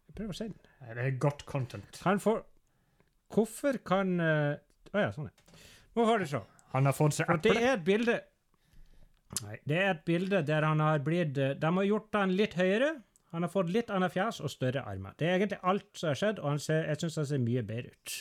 Jeg 0.09 0.17
prøver 0.19 0.33
å 0.33 0.39
sende. 0.41 0.73
Det 0.83 1.05
er 1.05 1.19
godt 1.23 1.45
content. 1.47 2.01
Kan 2.03 2.19
får 2.21 2.43
Hvorfor 3.31 3.79
kan 3.87 4.19
Å 4.19 4.27
uh... 4.27 4.59
oh, 4.91 5.01
ja, 5.01 5.13
sånn, 5.15 5.29
ja. 5.31 5.63
Nå 5.95 6.07
får 6.07 6.23
du 6.23 6.27
se. 6.31 6.41
Han 6.77 6.89
har 6.89 6.97
fått 6.97 7.17
seg 7.17 7.29
For 7.31 7.43
det 7.43 7.57
er 7.57 7.73
et 7.75 7.85
bilde 7.87 8.21
Nei, 9.43 9.57
det 9.69 9.79
er 9.83 9.91
et 9.91 10.05
bilde 10.07 10.43
der 10.47 10.65
han 10.65 10.81
har 10.81 11.03
blitt 11.05 11.39
eh, 11.43 11.57
De 11.59 11.71
har 11.79 11.87
gjort 11.89 12.15
han 12.15 12.35
litt 12.39 12.55
høyere. 12.57 12.93
Han 13.35 13.45
har 13.45 13.51
fått 13.53 13.73
litt 13.75 13.91
annet 13.93 14.15
fjes 14.15 14.39
og 14.41 14.53
større 14.53 14.85
armer. 14.87 15.17
Det 15.19 15.27
er 15.27 15.35
egentlig 15.41 15.59
alt 15.67 15.89
som 15.99 16.12
har 16.12 16.21
skjedd, 16.21 16.39
og 16.41 16.53
han 16.55 16.61
ser, 16.62 16.87
jeg 16.89 17.01
syns 17.03 17.19
han 17.21 17.27
ser 17.33 17.43
mye 17.43 17.65
bedre 17.67 17.91
ut. 17.91 18.15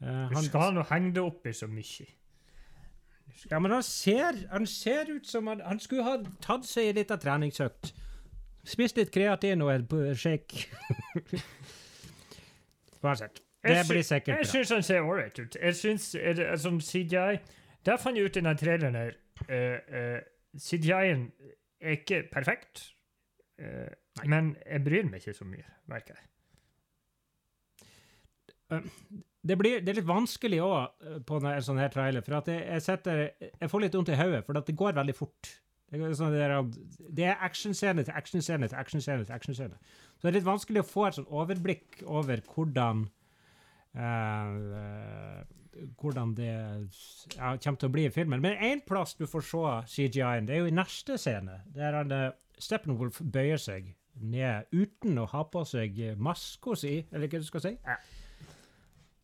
Uh, 0.00 0.08
han, 0.32 0.40
skal 0.46 0.78
jo 0.80 0.84
henge 0.88 1.12
det 1.14 1.22
oppi 1.22 1.52
så 1.54 1.68
mye. 1.70 2.06
ja, 3.50 3.60
men 3.60 3.76
han 3.76 3.84
ser, 3.86 4.40
han 4.50 4.66
ser 4.66 5.12
ut 5.12 5.28
som 5.28 5.46
han, 5.52 5.62
han 5.62 5.78
skulle 5.82 6.06
ha 6.06 6.16
tatt 6.42 6.66
seg 6.66 6.90
en 6.90 6.98
liten 7.02 7.22
treningsøkt. 7.22 7.92
Spist 8.66 8.98
litt 8.98 9.12
kreatin 9.14 9.62
og 9.62 9.74
en 9.76 10.16
shake. 10.18 10.66
Uansett. 13.04 13.44
Det 13.62 13.84
blir 13.88 14.02
sikkert 14.06 14.34
bra. 14.34 14.42
Jeg 14.42 14.50
syns 14.52 14.70
han 14.70 14.84
ser 14.86 15.06
ålreit 15.06 15.38
ut. 15.38 15.56
Jeg 15.58 15.74
er 16.44 16.60
sånn 16.62 16.80
CGI 16.84 17.38
Der 17.86 17.98
fant 17.98 18.18
jeg 18.18 18.28
ut 18.28 18.36
i 18.36 18.42
den 18.44 18.58
traileren 18.58 18.98
her 18.98 19.16
uh, 19.50 20.20
CGI-en 20.58 21.28
er 21.80 21.98
ikke 22.00 22.24
perfekt, 22.32 22.88
uh, 23.62 23.90
men 24.26 24.56
jeg 24.66 24.82
bryr 24.84 25.06
meg 25.06 25.22
ikke 25.22 25.36
så 25.36 25.46
mye, 25.46 25.66
merker 25.90 26.18
jeg. 26.18 26.24
det, 29.42 29.56
blir, 29.58 29.78
det 29.80 29.92
er 29.92 30.00
litt 30.00 30.08
vanskelig 30.08 30.58
òg 30.64 31.22
på 31.26 31.38
en 31.38 31.62
sånn 31.64 31.78
her 31.80 31.92
trailer, 31.94 32.24
for 32.26 32.40
at 32.40 32.50
jeg, 32.50 32.64
jeg, 32.66 32.84
setter, 32.84 33.22
jeg 33.46 33.70
får 33.70 33.84
litt 33.84 33.96
vondt 33.96 34.10
i 34.12 34.18
hodet, 34.18 34.42
for 34.46 34.58
det 34.58 34.76
går 34.76 34.98
veldig 34.98 35.16
fort. 35.16 35.52
Det 35.88 36.02
er, 36.04 36.16
sånn 36.18 36.34
er 36.36 37.38
actionscene 37.46 38.02
til 38.04 38.16
actionscene 38.18 38.68
til 38.68 38.76
actionscene. 38.76 39.24
til 39.24 39.32
action 39.32 39.54
Så 39.56 40.20
det 40.20 40.28
er 40.28 40.36
litt 40.36 40.50
vanskelig 40.50 40.82
å 40.82 40.88
få 40.88 41.06
et 41.06 41.16
sånn 41.16 41.30
overblikk 41.32 42.02
over 42.04 42.42
hvordan 42.44 43.06
eh, 43.06 43.17
hvordan 46.00 46.34
det 46.36 46.48
ja, 47.36 47.56
kommer 47.56 47.78
til 47.78 47.88
å 47.88 47.92
bli 47.94 48.04
i 48.08 48.10
filmen. 48.14 48.40
Men 48.42 48.58
én 48.64 48.82
plass 48.86 49.14
du 49.18 49.26
får 49.26 49.44
se 49.46 50.08
CGI-en, 50.08 50.46
det 50.48 50.56
er 50.56 50.58
jo 50.64 50.70
i 50.70 50.74
neste 50.74 51.18
scene, 51.18 51.60
der 51.74 51.96
han, 52.00 52.12
eh, 52.12 52.30
Steppenwolf 52.58 53.20
bøyer 53.22 53.56
seg 53.62 53.92
ned 54.18 54.64
uten 54.74 55.18
å 55.22 55.26
ha 55.30 55.44
på 55.46 55.60
seg 55.66 56.16
maska 56.18 56.74
si, 56.76 57.06
eller 57.12 57.28
hva 57.30 57.38
du 57.38 57.44
skal 57.46 57.60
si. 57.62 57.76
Ja. 57.86 57.94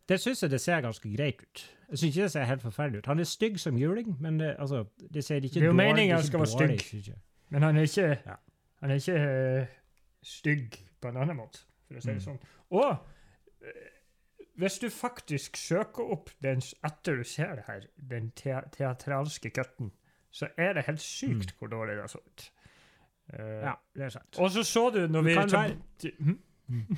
Det 0.06 0.20
syns 0.20 0.42
jeg 0.44 0.50
det 0.52 0.60
ser 0.60 0.80
ganske 0.84 1.10
greit 1.16 1.40
ut. 1.42 1.64
Jeg 1.90 1.98
syns 1.98 2.14
ikke 2.14 2.22
det 2.28 2.30
ser 2.32 2.44
helt 2.44 2.62
forferdelig 2.62 2.98
ut. 3.02 3.06
Han 3.10 3.18
er 3.20 3.24
stygg 3.24 3.58
som 3.58 3.76
juling, 3.78 4.16
men 4.20 4.38
det, 4.38 4.56
altså, 4.58 4.84
det 5.10 5.24
ser 5.24 5.40
ikke 5.40 5.54
Det 5.54 5.62
er 5.62 5.66
jo 5.66 5.72
dårlig- 5.72 5.86
meningen 5.94 6.14
han 6.16 6.22
skal 6.26 6.40
være 6.40 6.46
stygg. 6.52 6.80
synes. 6.80 7.10
Men 7.50 7.62
han 7.62 7.76
er 7.76 7.82
ikke, 7.82 8.08
Ja. 8.26 8.36
han 8.80 8.90
er 8.90 8.94
ikke 8.94 9.60
uh, 9.62 9.66
stygg 10.22 10.78
på 11.00 11.08
en 11.08 11.16
annen 11.16 11.36
måte, 11.36 11.58
for 11.88 11.94
å 11.94 12.00
si 12.02 12.08
det 12.08 12.16
Mm. 12.16 12.20
sånn. 12.24 12.38
Og 12.70 12.90
eh, 13.62 13.90
hvis 14.56 14.78
du 14.78 14.88
faktisk 14.90 15.56
søker 15.56 16.10
opp 16.14 16.30
den 16.42 16.62
etter 16.84 17.16
du 17.16 17.24
ser 17.24 17.54
det 17.58 17.64
her, 17.66 17.86
den 18.10 18.30
te 18.38 18.54
teatralske 18.76 19.50
cutten, 19.50 19.90
så 20.30 20.48
er 20.56 20.72
det 20.78 20.84
helt 20.86 21.00
sykt 21.02 21.54
hvor 21.58 21.70
dårlig 21.72 21.96
det 21.98 22.10
så 22.10 22.18
ut. 22.18 22.50
Mm. 23.32 23.60
Ja, 23.64 23.72
det 23.96 24.02
er 24.04 24.08
sant. 24.14 24.38
Og 24.38 24.50
så 24.50 24.62
så 24.68 24.90
du 24.94 25.00
når 25.08 25.20
Du 25.22 25.26
vi 25.28 25.34
kan 25.34 25.50
være- 25.52 26.12
hm? 26.18 26.38
mm. 26.68 26.96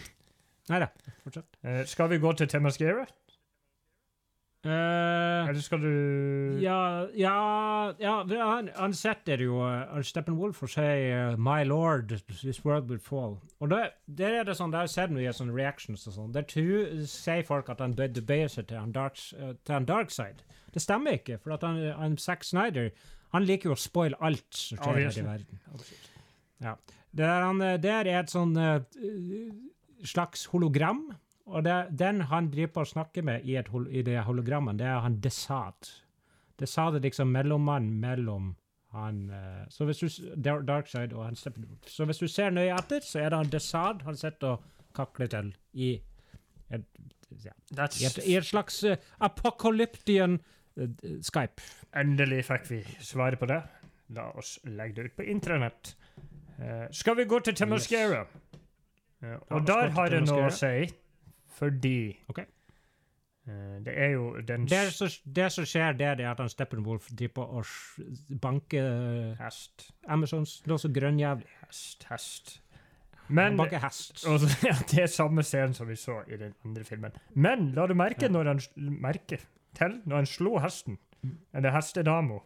Nei 0.69 0.79
da, 0.83 0.87
fortsett. 1.23 1.47
Uh, 1.64 1.85
Skal 1.87 2.11
vi 2.11 2.19
gå 2.19 2.33
til 2.33 2.49
Temascara? 2.49 3.05
Eh, 4.66 5.48
Eller 5.48 5.61
skal 5.62 5.81
du 5.81 6.59
Ja, 6.61 7.07
ja, 7.14 7.35
ja 8.02 8.14
han, 8.50 8.68
han 8.74 8.94
setter 8.96 9.38
jo 9.44 9.61
uh, 9.62 10.00
Steppenwolf 10.02 10.62
og 10.66 10.70
sier 10.72 11.33
uh, 11.33 11.37
'My 11.38 11.62
lord, 11.64 12.09
this 12.42 12.64
world 12.64 12.88
will 12.90 12.98
fall'. 12.98 13.37
Og 13.61 13.70
det, 13.70 13.83
der 14.07 14.40
er 14.40 14.48
det 14.48 14.57
sånn, 14.59 14.74
har 14.74 14.88
jeg 14.88 14.94
sett 14.96 15.14
mye 15.14 15.33
sånne 15.37 15.55
reactions 15.55 16.07
og 16.11 16.16
sånn. 16.16 16.33
Der 16.35 16.48
sier 16.50 17.42
folk 17.46 17.68
at 17.70 17.81
han 17.85 17.94
bø- 17.94 18.11
bøyer 18.26 18.48
seg 18.50 18.66
til 18.68 18.79
han, 18.81 18.92
dark, 18.92 19.20
uh, 19.38 19.52
til 19.64 19.74
han 19.79 19.87
dark 19.87 20.11
side. 20.11 20.42
Det 20.74 20.83
stemmer 20.83 21.20
ikke, 21.20 21.38
for 21.38 21.55
at 21.55 21.62
han, 21.62 21.79
han 21.96 22.18
Zack 22.18 22.44
Snyder 22.44 22.90
han 23.33 23.44
liker 23.44 23.70
jo 23.70 23.74
å 23.76 23.81
spoile 23.81 24.16
alt 24.20 24.46
som 24.55 24.79
skjer 24.79 24.92
Obviously. 24.92 25.22
i 25.22 25.26
verden. 25.26 25.61
Ja. 26.62 26.74
Der, 27.16 27.40
han, 27.44 27.61
uh, 27.62 27.76
der 27.81 28.07
er 28.11 28.20
et 28.24 28.31
sånn 28.35 28.57
uh, 28.57 28.81
slags 30.07 30.46
hologram. 30.52 31.07
Og 31.46 31.64
det, 31.64 31.74
den 31.98 32.24
han 32.30 32.50
driver 32.50 32.72
på 32.74 32.82
å 32.82 32.90
snakke 32.90 33.22
med 33.22 33.44
i, 33.46 33.54
et, 33.56 33.68
i 33.90 34.02
det 34.02 34.18
hologrammet, 34.26 34.78
det 34.80 34.88
er 34.90 35.03
han 35.05 35.20
Desad. 35.22 35.90
Desad 36.59 36.97
er 36.99 37.05
liksom 37.05 37.30
mellommannen 37.30 38.01
mellom 38.03 38.55
han 38.97 39.30
eh, 39.30 39.66
Så 39.68 39.84
hvis 39.84 39.99
du 39.99 40.09
Darkside 40.42 41.14
og 41.14 41.24
han. 41.24 41.36
Så 41.86 42.05
hvis 42.05 42.18
du 42.18 42.28
ser 42.28 42.51
nøye 42.51 42.74
etter, 42.74 43.05
så 43.05 43.20
er 43.20 43.30
det 43.30 43.40
han 43.42 43.53
Desad 43.53 44.03
han 44.07 44.16
sitter 44.16 44.57
og 44.57 44.64
kakler 44.97 45.30
til 45.30 45.53
i 45.74 45.90
et, 46.72 46.84
ja, 47.44 47.53
i 47.76 48.07
et, 48.09 48.18
i 48.24 48.36
et 48.38 48.47
slags 48.47 48.78
uh, 48.84 48.97
apokalyptian 49.20 50.38
uh, 50.80 50.86
Skype. 51.22 51.62
Endelig 51.94 52.47
fikk 52.49 52.70
vi 52.70 52.80
svaret 53.05 53.38
på 53.38 53.47
det. 53.51 53.61
La 54.16 54.30
oss 54.38 54.57
legge 54.64 55.03
det 55.03 55.11
ut 55.11 55.16
på 55.20 55.28
intranett. 55.28 55.92
Uh, 56.57 56.86
skal 56.90 57.18
vi 57.20 57.28
gå 57.28 57.38
til 57.44 57.55
Temascara? 57.55 58.24
Yes. 59.22 59.42
Og 59.51 59.66
der 59.66 59.92
har 59.97 60.12
jeg 60.12 60.24
noe 60.24 60.49
å 60.49 60.55
si, 60.55 60.88
fordi 61.57 62.16
okay. 62.28 62.44
uh, 63.48 63.78
det 63.86 63.94
er 63.96 64.11
jo 64.14 64.40
den 64.48 64.66
Det, 64.68 64.92
som- 64.92 65.32
det 65.36 65.48
som 65.52 65.64
skjer 65.64 65.96
der, 65.98 66.14
det 66.18 66.26
er 66.26 66.30
at 66.34 66.40
han 66.42 66.48
Steppenwolf 66.52 67.09
driver 67.16 67.44
og 67.61 67.64
banker 68.42 69.34
Hest, 69.40 69.90
Amazons 70.09 70.62
Noe 70.66 70.78
så 70.78 70.88
grønnjævlig. 70.92 71.46
hest, 71.66 72.07
hest. 72.11 72.61
Han 73.26 73.34
Men 73.36 73.57
banker 73.57 73.78
hest. 73.82 74.26
og, 74.26 74.40
ja, 74.68 74.74
Det 74.90 75.02
er 75.02 75.07
samme 75.11 75.42
scenen 75.42 75.74
som 75.74 75.88
vi 75.88 75.96
så 75.96 76.20
i 76.28 76.36
den 76.36 76.54
andre 76.64 76.84
filmen. 76.84 77.12
Men 77.34 77.72
la 77.74 77.86
du 77.86 77.94
merke 77.94 78.22
Ja. 78.28 78.28
når 78.28 78.44
han 78.52 78.61
merke 79.00 79.40
til 79.76 80.00
når 80.07 80.16
han 80.16 80.26
slo 80.26 80.59
hesten, 80.59 80.98
eller 81.54 81.70
hestedama, 81.74 82.38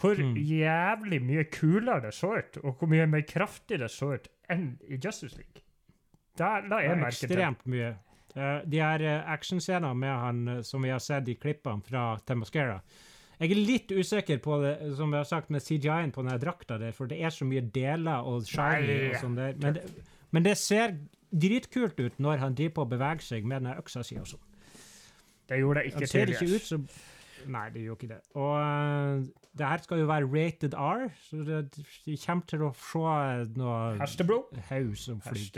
hvor 0.00 0.14
Mm. 0.18 0.34
jævlig 0.36 1.20
mye 1.22 1.44
kulere 1.44 2.00
det 2.02 2.14
så 2.14 2.32
ut, 2.38 2.56
og 2.64 2.74
hvor 2.78 2.86
mye 2.90 3.06
mer 3.06 3.20
kraftig 3.22 3.78
det 3.78 3.90
så 3.90 4.08
ut 4.14 4.28
enn 4.50 4.78
i 4.88 4.96
Justice 5.04 5.36
League. 5.36 5.62
Der 6.38 6.66
la 6.68 6.76
jeg 6.82 6.98
merke 6.98 7.14
til. 7.16 7.28
ekstremt 7.30 7.62
mye. 7.66 7.94
Eh, 8.34 8.60
de 8.66 8.80
her 8.82 9.02
uh, 9.06 9.30
actionscenene 9.30 9.94
med 9.94 10.10
han 10.10 10.48
eh, 10.48 10.62
som 10.66 10.82
vi 10.82 10.90
har 10.90 10.98
sett 10.98 11.28
i 11.30 11.36
klippene 11.38 11.84
fra 11.86 12.16
Temascara 12.26 12.80
Jeg 13.38 13.52
er 13.52 13.60
litt 13.60 13.92
usikker 13.94 14.40
på 14.42 14.56
det, 14.58 14.72
som 14.98 15.14
vi 15.14 15.20
har 15.20 15.28
sagt 15.28 15.52
med 15.54 15.62
CGI-en 15.62 16.10
på 16.14 16.24
den 16.26 16.40
drakta 16.42 16.80
der, 16.82 16.90
for 16.96 17.06
det 17.10 17.20
er 17.22 17.30
så 17.30 17.46
mye 17.46 17.62
deler 17.74 18.26
og 18.26 18.42
shiny 18.48 19.12
og 19.12 19.16
sånn 19.22 19.38
der. 19.38 19.54
Men 19.62 19.78
det, 19.78 19.84
men 20.34 20.46
det 20.46 20.56
ser 20.58 20.96
dritkult 21.30 21.98
ut 21.98 22.18
når 22.22 22.42
han 22.42 22.58
driver 22.58 22.74
på 22.80 22.86
å 22.86 22.90
bevege 22.96 23.26
seg 23.26 23.46
med 23.46 23.62
den 23.62 23.78
øksa 23.78 24.02
si 24.06 24.18
og 24.18 24.26
sånn. 24.30 24.44
Det 25.50 25.58
gjorde 25.60 25.82
det 25.82 25.92
ikke 25.92 26.10
tidligere. 26.10 26.82
Nei, 27.54 27.64
det 27.74 27.82
gjør 27.84 27.98
ikke 27.98 28.12
det. 28.14 28.20
Og 28.40 28.52
uh, 28.58 29.48
det 29.54 29.70
her 29.70 29.82
skal 29.86 30.00
jo 30.02 30.10
være 30.10 30.30
rated 30.34 30.74
R, 30.74 31.08
så 31.28 31.42
det, 31.46 31.64
vi 32.06 32.18
kommer 32.26 32.50
til 32.50 32.66
å 32.66 32.70
se 32.82 33.18
noe 33.58 33.80
Hesteblod. 34.00 34.62
haug 34.70 34.94
som 34.98 35.20
flyr. 35.22 35.50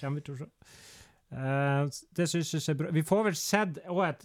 Kommer 0.00 0.20
vi 0.20 0.26
til 0.26 0.36
å 0.36 0.42
se. 0.42 0.50
Eh, 1.32 1.86
det 2.16 2.26
synes 2.28 2.50
jeg 2.52 2.74
er 2.74 2.76
bra 2.76 2.90
Vi 2.92 3.02
får 3.08 3.22
vel 3.24 3.36
sett 3.40 3.78
òg 3.88 4.02
et 4.04 4.24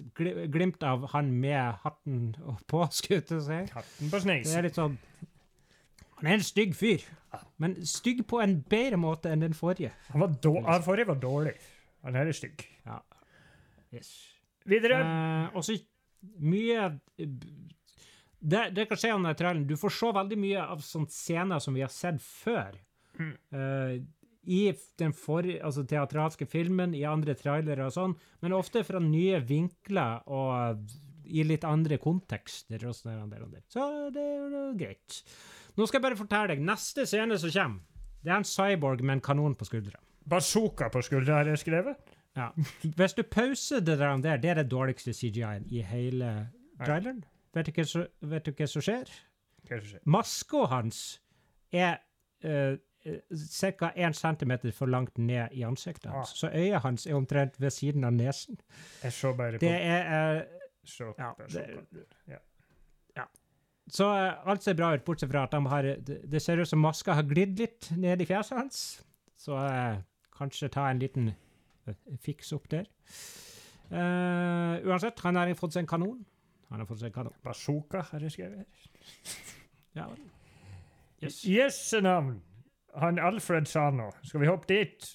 glimt 0.51 0.81
av 0.83 1.05
han 1.13 1.29
med 1.39 1.77
hatten 1.85 2.33
på, 2.71 2.81
skulle 2.91 3.21
jeg 3.23 3.45
si. 3.45 3.59
Hatten 3.75 4.11
på 4.11 4.19
Det 4.27 4.51
er 4.51 4.67
litt 4.67 4.79
sånn 4.79 4.97
Han 6.17 6.27
er 6.27 6.35
en 6.35 6.43
stygg 6.43 6.73
fyr, 6.75 7.05
men 7.61 7.77
stygg 7.87 8.25
på 8.27 8.41
en 8.43 8.57
bedre 8.67 8.97
måte 8.99 9.29
enn 9.31 9.45
den 9.45 9.55
forrige. 9.55 9.91
Han 10.09 10.23
var 10.23 10.33
den 10.33 10.83
forrige 10.83 11.11
var 11.11 11.19
dårlig. 11.21 11.53
Han 12.03 12.17
her 12.17 12.31
er 12.31 12.35
stygg. 12.35 12.63
Yes. 13.93 14.09
Videre. 14.65 14.97
Uh, 14.99 15.55
og 15.55 15.63
så 15.63 15.77
mye 16.41 16.89
det, 18.39 18.63
det 18.75 18.87
kan 18.89 18.99
skje 18.99 19.13
om 19.13 19.23
den 19.25 19.37
traileren. 19.37 19.67
Du 19.69 19.77
får 19.79 19.93
se 19.93 20.11
veldig 20.17 20.37
mye 20.41 20.65
av 20.73 20.81
sånne 20.85 21.13
scener 21.13 21.61
som 21.63 21.77
vi 21.77 21.85
har 21.85 21.93
sett 21.93 22.19
før. 22.21 22.77
Mm. 23.17 23.33
Eh, 23.51 23.93
I 24.47 24.71
den 24.99 25.11
for, 25.13 25.43
altså 25.43 25.83
teatralske 25.87 26.45
filmen, 26.47 26.93
i 26.95 27.03
andre 27.03 27.35
trailere 27.35 27.85
og 27.89 27.91
sånn, 27.95 28.13
men 28.41 28.55
ofte 28.55 28.83
fra 28.87 29.01
nye 29.03 29.41
vinkler 29.43 30.21
og 30.31 30.85
i 31.27 31.43
litt 31.43 31.65
andre 31.67 31.97
kontekster. 31.99 32.85
og 32.87 32.95
sånn 32.95 33.29
der, 33.29 33.43
og 33.43 33.51
der. 33.51 33.63
Så 33.67 33.83
det 34.15 34.23
er 34.23 34.53
jo 34.55 34.61
greit. 34.79 35.17
Nå 35.75 35.85
skal 35.87 35.99
jeg 35.99 36.05
bare 36.07 36.19
fortelle 36.19 36.47
deg. 36.53 36.63
Neste 36.63 37.03
scene 37.05 37.35
som 37.37 37.51
kommer, 37.51 37.81
det 38.23 38.31
er 38.31 38.37
en 38.39 38.47
cyborg 38.47 39.03
med 39.03 39.17
en 39.17 39.25
kanon 39.27 39.55
på 39.59 39.67
skuldra. 39.67 39.99
Bazooka 40.27 40.87
på 40.91 41.03
skuldra 41.03 41.41
har 41.41 41.51
jeg 41.51 41.61
skrevet. 41.65 42.15
Ja. 42.37 42.49
Hvis 42.83 43.15
du 43.17 43.23
pauser 43.23 43.81
det 43.83 43.97
der, 43.99 44.17
det 44.23 44.49
er 44.49 44.61
det 44.61 44.69
dårligste 44.71 45.11
CGI-en 45.13 45.67
i 45.73 45.81
hele 45.81 46.31
traileren. 46.79 47.23
Vet 47.55 47.65
du 47.67 47.71
hva 47.71 47.85
som- 47.87 48.07
vet 48.21 48.45
du 48.45 48.51
hva 48.53 48.67
som 48.67 48.81
skjer? 48.81 49.09
Hva 49.67 49.75
er 49.75 49.79
som 49.81 49.89
skjer? 49.89 50.03
Maska 50.05 50.65
hans 50.71 51.19
er 51.73 51.99
uh, 52.45 52.77
ca. 53.79 53.91
1 53.95 54.15
cm 54.15 54.53
for 54.73 54.85
langt 54.91 55.17
ned 55.17 55.49
i 55.51 55.63
ansiktet 55.67 56.11
hans. 56.11 56.29
Så 56.35 56.49
øyet 56.53 56.81
hans 56.83 57.07
er 57.07 57.15
omtrent 57.15 57.59
ved 57.61 57.69
siden 57.75 58.03
av 58.03 58.13
nesen. 58.13 58.59
Jeg 59.03 59.13
så 59.13 59.33
bare 59.33 59.57
på 59.57 59.65
Det 59.65 59.71
er 59.73 60.37
uh, 60.37 60.43
så, 60.83 61.13
ja, 61.17 61.31
bazooka. 61.37 62.03
ja. 62.27 62.37
Så 63.87 64.03
uh, 64.11 64.49
alt 64.51 64.63
ser 64.63 64.75
bra 64.75 64.93
ut, 64.95 65.03
bortsett 65.07 65.31
fra 65.31 65.45
at 65.47 65.51
de 65.55 65.65
har, 65.71 65.81
det, 65.81 66.21
det 66.31 66.41
ser 66.43 66.59
ut 66.59 66.67
som 66.67 66.79
maska 66.83 67.13
har 67.15 67.23
glidd 67.23 67.59
litt 67.59 67.91
ned 67.95 68.21
i 68.21 68.25
fjeset 68.27 68.57
hans. 68.57 68.81
Så 69.39 69.55
uh, 69.55 70.01
kanskje 70.37 70.69
ta 70.73 70.89
en 70.89 70.99
liten 70.99 71.29
eh, 71.87 71.95
fiks 72.21 72.51
opp 72.53 72.67
der. 72.69 72.85
Eh, 73.87 74.87
uansett, 74.87 75.19
han 75.23 75.39
har 75.39 75.53
fått 75.55 75.77
seg 75.77 75.85
en 75.85 75.91
kanon. 75.93 76.17
Han 76.69 76.81
har 76.83 76.89
fått 76.89 76.99
seg 76.99 77.11
en 77.13 77.15
kanon. 77.21 77.37
Bazooka 77.45 78.03
har 78.09 78.25
jeg 78.27 78.35
skrevet. 78.35 78.89
Ja, 79.95 80.09
Yes, 81.17 81.39
yes. 81.41 81.45
Jøssenavn! 81.49 82.35
Han 82.97 83.19
Alfred 83.19 83.65
sa 83.65 83.89
nå. 83.89 84.11
Skal 84.23 84.41
vi 84.41 84.47
hoppe 84.47 84.67
dit? 84.67 85.13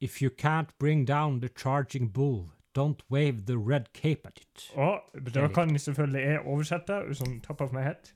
If 0.00 0.22
you 0.22 0.30
can't 0.30 0.70
bring 0.78 1.06
down 1.08 1.40
the 1.40 1.48
charging 1.48 2.12
bull, 2.12 2.50
don't 2.78 3.02
wave 3.10 3.46
the 3.46 3.58
red 3.58 3.92
cape 3.92 4.20
at 4.24 4.38
it. 4.38 4.70
Og 4.74 5.00
da 5.34 5.48
kan 5.48 5.78
selvfølgelig 5.78 6.22
jeg 6.22 6.40
oversette 6.40 7.14
som 7.14 7.40
top 7.40 7.60
of 7.60 7.72
my 7.72 7.82
head. 7.82 8.12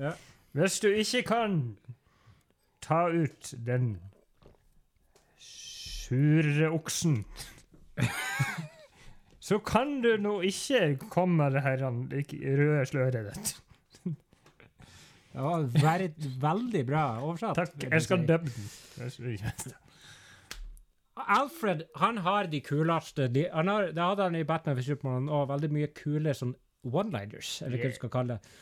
Ja. 0.00 0.10
Hvis 0.52 0.80
du 0.80 0.88
ikke 0.88 1.22
kan 1.22 1.78
ta 2.82 3.06
ut 3.06 3.54
den 3.66 4.00
sure 5.38 6.70
oksen 6.70 7.24
Så 9.40 9.58
kan 9.58 10.02
du 10.02 10.16
nå 10.16 10.40
ikke 10.40 10.96
komme 11.10 11.36
med 11.36 11.50
det 11.50 11.62
her 11.62 11.82
røde 11.82 12.86
sløret 12.86 13.26
ditt. 13.26 13.62
Det 15.32 15.42
var 15.42 15.62
veldig, 16.42 16.82
bra 16.86 17.04
oversatt. 17.24 17.56
Takk. 17.56 17.86
Jeg 17.88 18.04
skal 18.04 18.26
dubbe 18.28 18.50
den. 18.52 19.78
Alfred 21.22 21.82
han 22.00 22.18
har 22.24 22.48
de 22.52 22.60
kuleste 22.64 23.28
de, 23.28 23.46
han 23.52 23.68
har, 23.68 23.90
Det 23.92 24.02
hadde 24.02 24.22
han 24.22 24.36
i 24.36 24.44
Batman 24.48 24.76
for 24.78 24.84
Superman 24.86 25.28
og 25.28 25.48
veldig 25.50 25.68
mye 25.72 25.88
kule 25.96 26.32
sånn 26.36 26.54
one-liners, 26.88 27.58
eller 27.62 27.78
hva 27.78 27.90
du 27.92 27.98
skal 27.98 28.12
kalle 28.12 28.36
det. 28.38 28.54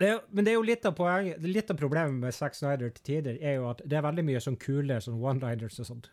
det. 0.00 0.08
er 0.08 0.22
Men 0.32 0.44
det 0.44 0.52
er 0.52 0.56
jo 0.56 0.64
litt 0.66 0.88
av 0.88 0.96
poenget, 0.98 1.42
litt 1.44 1.70
av 1.70 1.78
problemet 1.80 2.16
med 2.24 2.34
Zack 2.34 2.56
Snyder 2.56 2.90
til 2.96 3.04
tider, 3.10 3.36
er 3.40 3.60
jo 3.60 3.68
at 3.70 3.84
det 3.84 4.00
er 4.00 4.06
veldig 4.08 4.24
mye 4.24 4.40
sånn 4.42 4.56
kule 4.60 5.00
sånn 5.04 5.20
one-liners 5.20 5.78
og 5.84 5.90
sånt. 5.92 6.10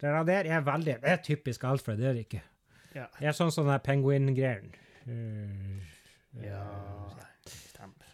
Det 0.00 0.12
der 0.28 0.46
er 0.52 0.60
veldig 0.60 0.98
Det 1.02 1.10
er 1.10 1.22
typisk 1.24 1.64
Alfred, 1.64 1.98
det 1.98 2.06
er 2.06 2.16
det 2.16 2.26
ikke. 2.26 2.42
Ja. 2.94 3.06
Det 3.18 3.28
er 3.28 3.36
sånn 3.36 3.52
sånn 3.52 3.68
der 3.70 3.82
penguin-greien. 3.84 4.72
Uh, 5.06 5.84
Ja, 6.44 6.64
stemmer. 7.48 8.10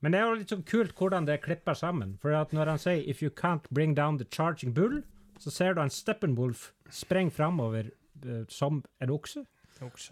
Men 0.00 0.14
det 0.14 0.20
er 0.20 0.28
jo 0.28 0.38
litt 0.38 0.52
sånn 0.54 0.66
kult 0.68 0.94
hvordan 0.98 1.26
det 1.26 1.40
klipper 1.42 1.74
sammen. 1.74 2.16
For 2.22 2.34
at 2.38 2.52
når 2.54 2.74
han 2.74 2.78
sier 2.78 3.02
'if 3.02 3.22
you 3.22 3.30
can't 3.30 3.66
bring 3.70 3.94
down 3.94 4.18
the 4.18 4.26
charging 4.30 4.74
bull', 4.74 5.02
så 5.38 5.50
ser 5.50 5.74
du 5.74 5.80
en 5.80 5.90
Steppenwolf 5.90 6.72
sprenge 6.90 7.30
framover 7.30 7.90
uh, 8.26 8.44
som 8.48 8.84
en 9.00 9.10
okse. 9.10 9.44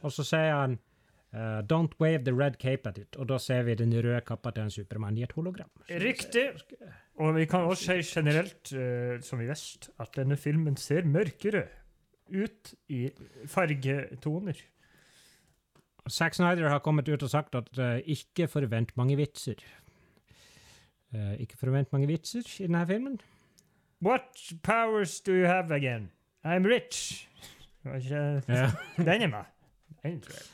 Og 0.02 0.12
så 0.12 0.24
sier 0.24 0.52
han 0.54 0.78
uh, 1.34 1.62
'don't 1.62 1.94
wave 2.00 2.24
the 2.24 2.34
red 2.34 2.58
cape 2.58 2.86
at 2.86 2.98
it'. 2.98 3.18
Og 3.18 3.28
da 3.28 3.38
ser 3.38 3.62
vi 3.62 3.74
den 3.74 3.92
røde 3.92 4.20
kappa 4.20 4.50
til 4.50 4.62
en 4.62 4.70
Supermann 4.70 5.18
i 5.18 5.22
et 5.22 5.32
hologram. 5.32 5.70
Riktig. 5.88 6.50
Og 7.18 7.34
vi 7.34 7.44
kan 7.44 7.60
også 7.60 8.02
si 8.02 8.20
generelt, 8.20 8.72
uh, 8.72 9.20
som 9.20 9.38
vi 9.38 9.46
visste, 9.46 9.90
at 10.00 10.16
denne 10.16 10.36
filmen 10.36 10.76
ser 10.76 11.02
mørkere 11.02 11.66
ut 12.28 12.74
i 12.88 13.10
fargetoner. 13.46 14.56
Zack 16.10 16.34
Snyder 16.34 16.68
har 16.68 16.82
kommet 16.84 17.08
ut 17.08 17.22
og 17.22 17.30
sagt 17.30 17.54
at 17.58 17.70
uh, 17.78 17.98
ikke 18.04 18.48
forvent 18.48 18.96
mange 18.96 19.16
vitser. 19.18 19.62
Uh, 21.14 21.34
ikke 21.42 21.58
forvent 21.58 21.92
mange 21.92 22.06
vitser 22.10 22.46
i 22.60 22.66
denne 22.66 22.86
filmen. 22.86 23.20
What 24.02 24.42
powers 24.62 25.20
do 25.20 25.32
you 25.32 25.46
have 25.46 25.74
again? 25.74 26.10
I'm 26.44 26.66
rich. 26.66 27.28
Ja. 27.84 28.40
Den 28.96 29.22
er 29.22 29.26
meg. 29.26 29.44
Den 30.02 30.20
tror 30.20 30.34
jeg. 30.34 30.46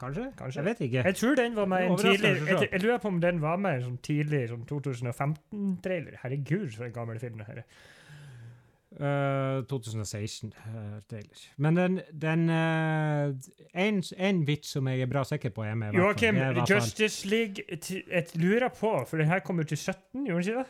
Kanskje? 0.00 0.32
Kanskje. 0.38 0.60
Jeg 0.60 0.64
vet 0.64 0.80
ikke. 0.80 1.02
Jeg 1.04 1.14
tror 1.14 1.34
den 1.34 1.56
var 1.56 1.64
med 1.68 1.86
en 1.86 1.98
tidlig 1.98 2.28
jeg, 2.48 2.68
jeg 2.72 2.82
lurer 2.82 2.98
på 2.98 3.08
om 3.08 3.20
den 3.20 3.40
var 3.42 3.56
med 3.60 3.74
en 3.74 3.82
sånn 3.84 3.98
tidlig 4.02 4.46
sånn 4.48 4.62
2015-trailer. 4.70 6.14
Herregud, 6.22 6.70
for 6.72 6.86
en 6.86 6.94
gammel 6.94 7.20
film 7.20 7.42
det 7.42 7.48
her 7.50 7.60
er. 7.60 7.82
Uh, 8.90 9.62
2016 9.70 10.52
uh. 10.66 11.20
Men 11.56 11.76
den, 11.76 12.00
den 12.22 12.48
uh, 12.50 13.36
en, 13.74 14.02
en 14.18 14.46
vits 14.46 14.72
som 14.74 14.88
jeg 14.88 15.00
er 15.00 15.06
bra 15.06 15.22
sikker 15.24 15.52
på 15.54 15.62
er 15.62 15.74
med. 15.78 15.94
Joakim, 15.94 16.36
Justice 16.66 17.28
League 17.28 17.62
Jeg 18.10 18.26
lurer 18.34 18.68
på, 18.68 19.04
for 19.06 19.16
den 19.16 19.26
her 19.26 19.38
kom 19.38 19.58
jo 19.58 19.64
til 19.64 19.78
17, 19.78 20.26
gjorde 20.26 20.42
den 20.42 20.48
ikke 20.48 20.58
det? 20.58 20.66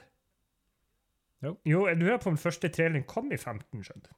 Jo. 1.43 1.57
Jo, 1.65 1.87
jeg 1.87 1.97
lurer 1.97 2.17
på 2.17 2.29
om 2.29 2.37
den 2.37 2.43
første 2.43 2.69
traileren 2.69 3.05
kom 3.09 3.33
i 3.33 3.37
15, 3.37 3.85
skjønner. 3.85 4.13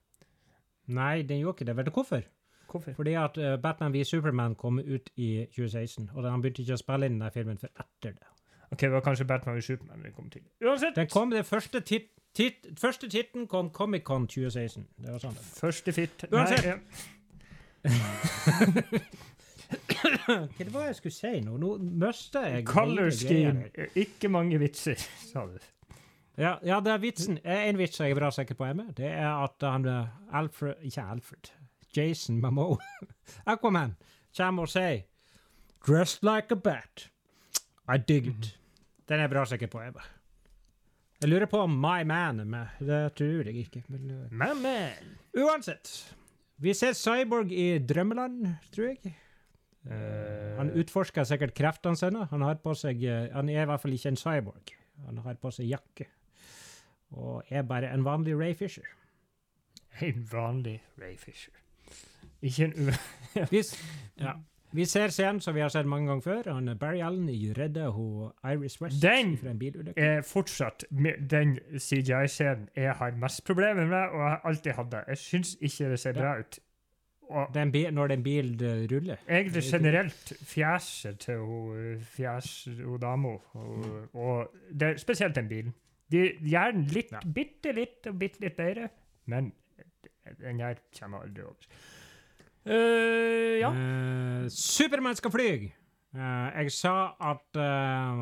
Nei, 0.86 1.22
den 1.22 1.38
gjorde 1.38 1.56
ikke 1.60 1.68
det. 1.70 1.76
Vet 1.76 1.86
du 1.86 1.90
hvorfor? 1.90 2.22
Hvorfor? 2.70 2.92
Fordi 2.96 3.12
at 3.14 3.38
uh, 3.38 3.62
Batman 3.62 3.92
v 3.92 4.04
Superman 4.04 4.54
kom 4.54 4.78
ut 4.78 5.10
i 5.16 5.46
2016, 5.54 6.10
og 6.14 6.30
han 6.30 6.42
begynte 6.42 6.62
ikke 6.62 6.74
å 6.74 6.82
spille 6.82 7.06
inn 7.06 7.20
denne 7.20 7.30
filmen 7.30 7.60
før 7.60 7.70
etter 7.84 8.16
det. 8.18 8.32
Ok, 8.72 8.80
det 8.80 8.92
var 8.92 9.06
kanskje 9.06 9.28
Batman 9.28 9.56
v 9.56 9.62
Superman 9.62 10.02
vi 10.04 10.10
kom 10.10 10.30
til. 10.30 10.42
Uansett, 10.64 10.96
Den 10.96 11.08
kom, 11.12 11.30
det 11.30 11.46
første, 11.46 11.80
tit, 11.80 12.10
tit, 12.34 12.66
første 12.80 13.08
titten 13.12 13.46
kom 13.50 13.70
Comic-Con 13.70 14.26
2016. 14.26 14.86
Det 14.98 15.12
var 15.12 15.18
sånn. 15.22 15.36
første 15.58 15.92
fit 15.92 16.24
Uansett. 16.30 16.64
Nei, 16.64 16.72
ja. 16.72 16.78
Hva 19.72 20.38
det 20.58 20.72
var 20.72 20.86
jeg 20.90 20.96
skulle 20.98 21.14
si 21.16 21.40
nå? 21.44 21.56
Nå 21.60 21.70
mista 21.80 22.42
jeg 22.46 22.66
Color 22.68 23.10
scheme. 23.16 23.68
Ikke 23.98 24.28
mange 24.32 24.58
vitser, 24.60 25.00
sa 25.30 25.46
du. 25.48 25.56
Ja, 26.40 26.54
ja, 26.64 26.78
det 26.80 26.92
er 26.94 27.00
vitsen. 27.02 27.38
Eh, 27.44 27.68
En 27.68 27.76
vits 27.80 28.00
jeg 28.00 28.10
er 28.12 28.16
bra 28.16 28.30
sikker 28.32 28.56
på 28.56 28.64
er 28.64 28.74
med. 28.76 28.94
Det 28.96 29.08
er 29.08 29.28
at 29.44 29.64
han 29.68 29.84
eh, 29.88 30.06
Alfred 30.32 30.80
Ikke 30.88 31.02
Alfred. 31.04 31.50
Jason 31.96 32.40
Mamo. 32.40 32.76
Aquaman 33.52 33.96
kommer 34.36 34.62
og 34.64 34.72
sier 34.72 35.02
Dressed 35.86 36.22
like 36.24 36.52
a 36.52 36.56
bat. 36.56 37.08
I 37.88 37.98
dig 37.98 38.28
it. 38.30 38.52
Den 39.08 39.18
er 39.18 39.26
jeg 39.26 39.30
bra 39.34 39.44
sikker 39.44 39.66
på. 39.66 39.80
Jeg, 39.82 39.92
bare. 39.92 40.21
Jeg 41.22 41.30
lurer 41.30 41.46
på 41.50 41.60
om 41.62 41.74
My 41.78 42.02
Man 42.08 42.40
er 42.42 42.48
med. 42.50 42.66
Det 42.82 43.00
tror 43.18 43.46
jeg 43.48 43.56
ikke. 43.66 43.82
Men, 43.88 44.10
eh, 44.10 44.30
My 44.30 44.50
man. 44.58 45.12
uansett. 45.38 45.90
Vi 46.62 46.74
ser 46.74 46.92
Cyborg 46.94 47.50
i 47.52 47.78
drømmeland, 47.78 48.46
tror 48.74 48.88
jeg. 48.92 49.14
Uh, 49.86 50.56
Han 50.60 50.70
utforsker 50.78 51.24
sikkert 51.26 51.54
kreftene 51.58 51.98
sine. 51.98 52.26
Han 52.30 52.42
har 52.46 52.54
på 52.62 52.74
seg 52.78 53.00
eh, 53.02 53.32
Han 53.34 53.48
er 53.50 53.64
i 53.64 53.66
hvert 53.66 53.82
fall 53.82 53.94
ikke 53.96 54.12
en 54.12 54.20
cyborg. 54.20 54.74
Han 55.08 55.18
har 55.24 55.34
på 55.42 55.50
seg 55.50 55.66
jakke. 55.72 56.06
Og 57.18 57.42
er 57.50 57.62
bare 57.66 57.90
en 57.92 58.04
vanlig 58.06 58.36
Ray 58.38 58.54
Fisher. 58.54 58.86
en 60.00 60.22
vanlig 60.30 60.78
Ray 61.00 61.16
Fisher. 61.18 61.52
Ikke 62.42 62.64
en 62.70 62.88
u... 62.88 62.92
Ja. 64.22 64.36
Vi 64.72 64.84
ser 64.84 65.08
scenen 65.12 65.40
som 65.40 65.54
vi 65.54 65.60
har 65.60 65.68
sett 65.68 65.86
mange 65.86 66.08
ganger 66.08 66.22
før. 66.22 66.52
Han 66.54 66.78
Barry 66.78 67.00
Allen 67.04 67.28
i 67.28 67.52
redder 67.52 67.90
hun 67.90 68.30
Iris 68.44 68.80
West 68.82 69.02
Den 69.02 69.36
fra 69.38 69.50
en 69.50 69.58
bilulykke. 69.58 70.00
er 70.00 70.22
fortsatt 70.22 70.84
den 71.30 71.58
CGI-scenen 71.78 72.68
jeg 72.76 72.92
har 72.98 73.10
mest 73.16 73.44
problemer 73.44 73.86
med, 73.86 74.08
og 74.12 74.20
har 74.28 74.40
alltid 74.44 74.72
hatt 74.72 74.90
det. 74.92 75.04
Jeg 75.08 75.18
syns 75.18 75.56
ikke 75.60 75.90
det 75.90 75.98
ser 76.00 76.12
bra 76.12 76.38
ut. 76.40 76.58
Den 77.54 77.70
bi- 77.72 77.90
når 77.90 78.06
den 78.08 78.22
bilen 78.22 78.58
ruller. 78.90 79.16
egentlig 79.28 79.62
generelt 79.62 80.32
fjeset 80.44 81.18
til 81.18 81.38
hun 81.38 82.00
fjes, 82.00 82.68
hun 82.84 83.00
dama, 83.00 83.28
og, 84.12 84.48
det 84.80 85.00
spesielt 85.00 85.34
den 85.34 85.48
bilen. 85.48 85.72
De 86.12 86.26
gjør 86.42 86.70
den 86.72 86.84
litt, 86.92 87.12
Ja. 87.12 87.20
bitte 87.34 87.72
litt 87.72 88.06
og 88.06 88.18
bitte 88.18 88.40
litt 88.40 88.56
bedre, 88.56 88.88
men 89.26 89.52
den 90.40 90.60
her 90.60 90.74
kommer 91.00 91.18
aldri 91.22 91.42
over. 91.42 91.54
Eh, 92.66 93.58
ja. 93.60 93.70
Uh, 93.72 94.48
Supermann 94.48 95.16
skal 95.18 95.30
fly! 95.34 95.70
Uh, 96.12 96.50
jeg 96.60 96.72
sa 96.76 97.14
at 97.24 97.56
eh, 97.56 98.18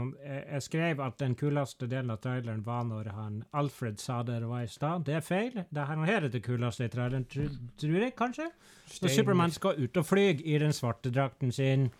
jeg- 0.52 0.62
skrev 0.62 1.00
at 1.02 1.16
den 1.18 1.34
kuleste 1.34 1.88
delen 1.90 2.10
av 2.14 2.20
traileren 2.22 2.60
var 2.64 2.84
når 2.86 3.08
han 3.16 3.40
Alfred 3.52 3.98
sa 3.98 4.20
det 4.22 4.36
det 4.40 4.48
var 4.48 4.62
i 4.62 4.68
stad. 4.70 5.04
Det 5.04 5.14
er 5.18 5.20
feil. 5.26 5.52
Det 5.70 5.82
er 5.82 6.04
her 6.06 6.22
er 6.24 6.28
det 6.30 6.42
kuleste 6.46 6.84
i 6.86 6.88
traileren, 6.92 7.24
tr 7.26 7.48
tror 7.76 7.98
jeg 8.04 8.14
kanskje. 8.16 8.46
Stein- 8.86 9.10
Supermann 9.16 9.50
skal 9.50 9.74
ut 9.82 9.96
og 9.96 10.06
fly 10.06 10.28
i 10.44 10.58
den 10.58 10.72
svarte 10.72 11.10
drakten 11.10 11.50
sin. 11.52 11.90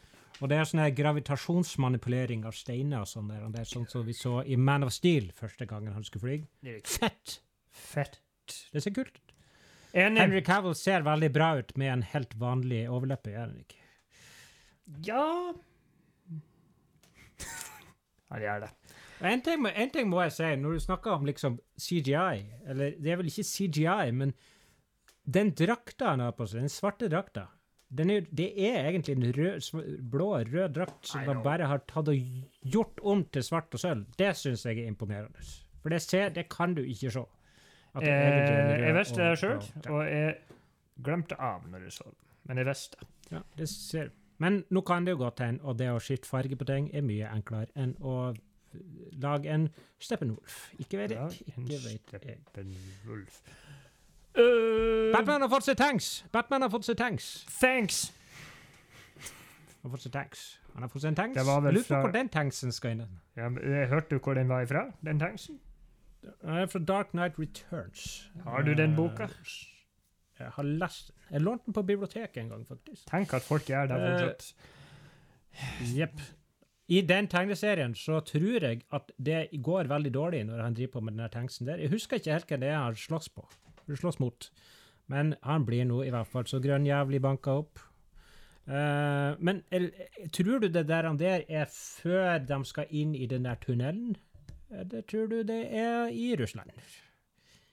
Og 0.40 0.48
det 0.48 0.56
er 0.56 0.64
sånn 0.64 0.80
her 0.80 0.94
gravitasjonsmanipulering 0.96 2.46
av 2.46 2.54
steiner 2.56 3.00
og 3.02 3.06
sånn 3.10 3.28
der. 3.28 3.42
og 3.44 3.52
Det 3.52 3.60
er 3.60 3.64
sånn 3.74 3.88
som 3.90 4.06
vi 4.06 4.12
så 4.12 4.44
i 4.46 4.56
Man 4.56 4.84
of 4.84 4.92
Steel 4.92 5.32
første 5.36 5.66
gangen 5.66 5.92
han 5.92 6.04
skulle 6.04 6.22
fly. 6.22 6.38
Fett! 6.86 7.40
Fett. 7.70 8.20
Det 8.72 8.80
ser 8.82 8.90
kult 8.94 9.10
ut. 9.18 9.29
Enig. 9.92 10.20
Henry 10.22 10.42
Cavill 10.46 10.76
ser 10.78 11.02
veldig 11.06 11.30
bra 11.34 11.50
ut 11.58 11.72
med 11.80 11.92
en 11.92 12.02
helt 12.12 12.34
vanlig 12.38 12.84
overleppe, 12.90 13.32
gjør 13.34 13.48
han 13.48 13.56
ikke? 13.64 13.76
Ja 15.06 15.26
Han 18.30 18.42
gjør 18.42 18.64
det. 18.64 18.70
En 19.26 19.42
ting, 19.44 19.66
en 19.66 19.90
ting 19.92 20.08
må 20.08 20.22
jeg 20.24 20.32
si, 20.32 20.50
når 20.56 20.76
du 20.76 20.82
snakker 20.86 21.12
om 21.12 21.26
liksom 21.28 21.58
CGI, 21.76 22.44
eller 22.70 22.94
det 22.96 23.10
er 23.12 23.18
vel 23.20 23.28
ikke 23.28 23.44
CGI, 23.44 24.12
men 24.16 24.32
den 25.28 25.50
drakta 25.58 26.14
han 26.14 26.22
har 26.24 26.36
på 26.38 26.46
seg, 26.48 26.62
den 26.64 26.72
svarte 26.72 27.10
drakta, 27.12 27.48
den 27.90 28.12
er, 28.14 28.26
det 28.30 28.48
er 28.54 28.86
egentlig 28.86 29.16
en 29.16 29.32
rød, 29.34 29.98
blå, 30.12 30.28
rød 30.46 30.76
drakt 30.76 31.10
som 31.10 31.26
han 31.26 31.42
bare 31.42 31.66
har 31.66 31.82
tatt 31.90 32.08
og 32.12 32.20
gjort 32.62 33.02
om 33.02 33.24
til 33.34 33.42
svart 33.44 33.74
og 33.74 33.82
sølv. 33.82 34.06
Det 34.18 34.30
syns 34.38 34.62
jeg 34.64 34.78
er 34.78 34.88
imponerende. 34.88 35.42
For 35.82 35.90
det, 35.92 35.98
ser, 36.04 36.30
det 36.30 36.46
kan 36.52 36.76
du 36.76 36.84
ikke 36.84 37.10
se. 37.10 37.24
Jeg 37.98 38.94
visste 38.94 39.22
det 39.22 39.38
sjøl, 39.40 39.62
og 39.90 40.04
jeg 40.06 40.34
glemte 41.02 41.38
av 41.40 41.64
når 41.70 41.88
jeg 41.88 41.92
så 41.92 42.04
det. 42.10 42.18
Men 42.48 42.58
jeg 42.62 42.66
visste. 42.70 43.06
Ja, 43.30 43.40
det 43.58 43.68
ser. 43.68 44.10
Men 44.40 44.62
nå 44.72 44.80
kan 44.86 45.04
det 45.06 45.12
jo 45.16 45.20
godt 45.24 45.42
hende, 45.44 45.60
og 45.64 45.76
det 45.78 45.90
å 45.92 45.98
skifte 46.00 46.28
farge 46.30 46.56
på 46.56 46.64
ting 46.68 46.88
er 46.96 47.02
mye 47.04 47.28
enklere 47.34 47.68
enn 47.76 47.96
å 48.00 48.32
lage 49.20 49.50
en 49.50 49.66
Steppenwolf. 50.00 50.70
Ikke 50.80 51.00
vet 51.02 51.10
jeg. 51.16 51.42
Ikke 51.50 51.80
vet 51.84 52.14
jeg. 52.14 52.38
Steppenwolf. 52.48 53.42
Uh, 54.38 55.10
Batman 55.12 55.42
har 55.42 55.50
fått 55.50 55.66
seg 55.66 55.76
tanks! 55.76 56.08
Batman 56.32 56.62
har 56.62 56.70
fått 56.70 56.86
seg 56.86 56.96
tanks. 57.00 57.30
Thanks! 57.58 58.12
Han 59.80 59.90
har 59.90 59.96
fått 59.96 60.04
seg 60.06 60.12
tanks. 60.14 60.44
Han 60.74 60.84
har 60.84 60.92
fått 60.92 61.02
seg 61.02 61.10
en 61.10 61.18
tanks. 61.18 61.34
Det 61.34 61.44
Lurer 61.46 61.72
på 61.80 61.82
fra- 61.88 62.00
hvor 62.04 62.12
den 62.14 62.28
tanksen 62.28 62.72
skal 62.72 62.90
inn. 62.94 63.18
Ja, 63.36 63.48
men 63.48 63.58
jeg 63.64 63.88
hørte 63.90 64.14
du 64.14 64.18
hvor 64.22 64.34
den 64.38 64.48
var 64.48 64.62
ifra, 64.62 64.84
den 65.04 65.18
tanksen? 65.18 65.58
Den 66.22 66.56
er 66.62 66.66
fra 66.66 66.78
Dark 66.78 67.10
Knight 67.14 67.38
Returns. 67.38 68.30
Har 68.44 68.62
du 68.62 68.74
den 68.74 68.90
Eh, 68.90 68.96
boka? 68.96 69.28
Jeg 70.40 70.48
har 70.56 70.62
lest 70.64 71.08
den. 71.08 71.16
Jeg 71.32 71.42
lånte 71.42 71.64
den 71.66 71.74
på 71.74 71.82
biblioteket 71.86 72.36
en 72.42 72.48
gang, 72.48 72.66
faktisk. 72.66 73.06
Tenk 73.06 73.32
at 73.34 73.42
folk 73.42 73.70
er 73.70 73.82
Eh, 73.82 73.88
fortsatt. 73.88 74.54
Jepp. 75.96 76.20
I 76.88 77.00
den 77.06 77.28
tegneserien 77.28 77.94
så 77.94 78.20
tror 78.26 78.60
jeg 78.62 78.82
at 78.92 79.12
det 79.22 79.50
går 79.62 79.84
veldig 79.88 80.12
dårlig 80.12 80.46
når 80.46 80.62
han 80.62 80.74
driver 80.74 80.92
på 80.92 81.00
med 81.06 81.16
den 81.18 81.28
tanksen 81.30 81.66
der. 81.66 81.76
Jeg 81.78 81.90
husker 81.90 82.16
ikke 82.18 82.32
helt 82.32 82.48
hvem 82.48 82.60
det 82.60 82.68
er 82.68 82.78
han 82.82 82.94
slåss 82.94 83.28
på. 83.28 83.46
Slåss 83.94 84.18
mot. 84.20 84.50
Men 85.06 85.34
han 85.42 85.64
blir 85.66 85.84
nå 85.84 86.02
i 86.06 86.10
hvert 86.10 86.26
fall 86.26 86.44
så 86.46 86.60
grønn 86.62 86.86
jævlig 86.86 87.20
banka 87.22 87.50
opp. 87.62 87.78
Uh, 88.68 89.34
men 89.42 89.62
er, 89.72 89.88
tror 90.32 90.60
du 90.60 90.68
det 90.68 90.86
der, 90.86 91.06
han 91.08 91.16
der 91.18 91.42
er 91.48 91.66
før 91.70 92.38
de 92.38 92.58
skal 92.64 92.86
inn 92.90 93.14
i 93.14 93.26
den 93.26 93.44
der 93.48 93.54
tunnelen? 93.54 94.16
Eller 94.70 95.02
tror 95.02 95.26
du 95.26 95.42
det 95.42 95.60
er 95.74 96.08
i 96.08 96.36
Russland? 96.38 96.70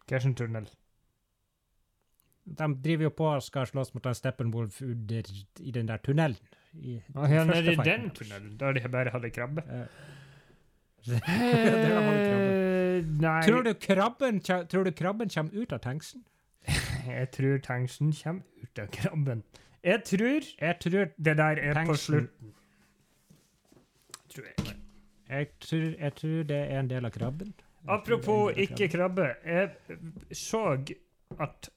Kersentunnel. 0.09 0.65
tunnel? 0.65 0.75
De 2.57 2.67
driver 2.83 3.03
jo 3.03 3.09
på 3.09 3.25
og 3.27 3.43
skal 3.43 3.67
slåss 3.67 3.93
mot 3.93 4.05
en 4.07 4.15
Steppenwolf 4.15 4.81
under, 4.81 5.31
i 5.59 5.71
den 5.71 5.87
der 5.87 5.97
tunnelen. 5.97 6.37
I, 6.73 7.01
Ah, 7.15 7.31
ja, 7.31 7.43
nede 7.43 7.73
i 7.73 7.75
den 7.75 8.09
tunnelen, 8.11 8.57
der 8.59 8.71
de 8.73 8.89
bare 8.89 9.09
hadde 9.09 9.29
krabbe. 9.29 9.61
Eh, 9.61 9.85
der 11.07 11.19
krabbe. 11.19 12.53
Eh, 12.97 13.05
Nei, 13.21 13.41
Tror 13.47 13.61
du 13.61 13.73
krabben, 13.73 14.39
tror 14.41 14.83
du 14.83 14.91
krabben 14.91 15.29
kommer 15.29 15.53
ut 15.53 15.73
av 15.73 15.79
tanksen? 15.79 16.23
jeg 17.07 17.31
tror 17.31 17.57
tanksen 17.57 18.13
kommer 18.23 18.43
ut 18.63 18.79
av 18.79 18.87
krabben. 18.87 19.43
Jeg 19.83 20.03
tror 20.03 20.41
Jeg 20.61 20.75
tror, 20.81 21.05
det 21.17 21.37
der 21.37 21.61
er 21.61 21.85
på 21.85 21.93
slutten. 21.95 22.53
Tror 24.29 24.45
jeg. 24.45 24.66
Jeg, 25.29 25.49
tror, 25.59 25.87
jeg 25.99 26.13
tror 26.15 26.43
det 26.49 26.57
er 26.57 26.79
en 26.79 26.89
del 26.91 27.05
av 27.05 27.11
krabben. 27.15 27.53
Jeg 27.57 27.89
Apropos 27.97 28.51
av 28.51 28.59
ikke 28.63 28.87
krabbe. 28.91 29.27
Jeg 29.45 29.97
så 30.35 30.63
at 31.39 31.69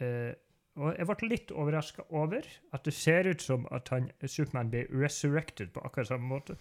eh, 0.00 0.32
Og 0.76 0.92
jeg 0.98 1.06
ble 1.08 1.28
litt 1.30 1.52
overraska 1.56 2.04
over 2.10 2.44
at 2.76 2.84
det 2.84 2.92
ser 2.94 3.28
ut 3.30 3.40
som 3.42 3.66
at 3.72 3.88
han, 3.94 4.10
Supermann 4.28 4.70
blir 4.70 4.90
resurrected 4.92 5.70
på 5.72 5.80
akkurat 5.86 6.10
samme 6.10 6.28
måte. 6.28 6.56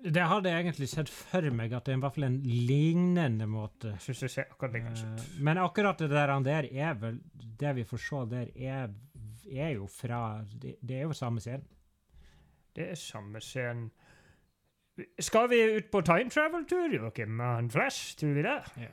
Det 0.00 0.22
hadde 0.24 0.48
jeg 0.48 0.64
egentlig 0.64 0.88
sett 0.88 1.10
for 1.12 1.44
meg, 1.52 1.72
at 1.76 1.84
det 1.84 1.92
er 1.92 1.98
i 1.98 2.00
hvert 2.00 2.14
fall 2.16 2.24
en 2.30 2.38
lignende 2.44 3.46
måte. 3.48 3.92
Synes 4.00 4.22
jeg 4.24 4.32
ser 4.32 4.46
akkurat 4.52 4.76
lignende 4.78 5.00
ut. 5.00 5.24
Eh, 5.24 5.42
Men 5.44 5.60
akkurat 5.60 5.98
det 6.00 6.10
der, 6.12 6.32
han 6.32 6.44
der 6.46 6.68
er 6.72 6.94
vel 6.94 7.20
Det 7.60 7.74
vi 7.76 7.84
får 7.84 8.00
se 8.04 8.22
der, 8.30 8.52
er, 8.56 8.94
er 9.50 9.74
jo 9.76 9.86
fra 9.86 10.42
Det, 10.52 10.76
det 10.80 10.96
er 10.96 11.08
jo 11.08 11.12
samme 11.16 11.40
scenen. 11.40 11.66
Det 12.76 12.90
er 12.90 12.94
samme 12.94 13.40
scenen. 13.40 13.90
Skal 15.20 15.50
vi 15.50 15.58
ut 15.76 15.90
på 15.92 16.00
time 16.00 16.30
travel-tur, 16.30 16.88
Joakim? 16.96 17.38
Han 17.40 17.70
Flash, 17.70 18.16
tror 18.18 18.34
vi 18.34 18.42
det? 18.42 18.56
Ja, 18.76 18.88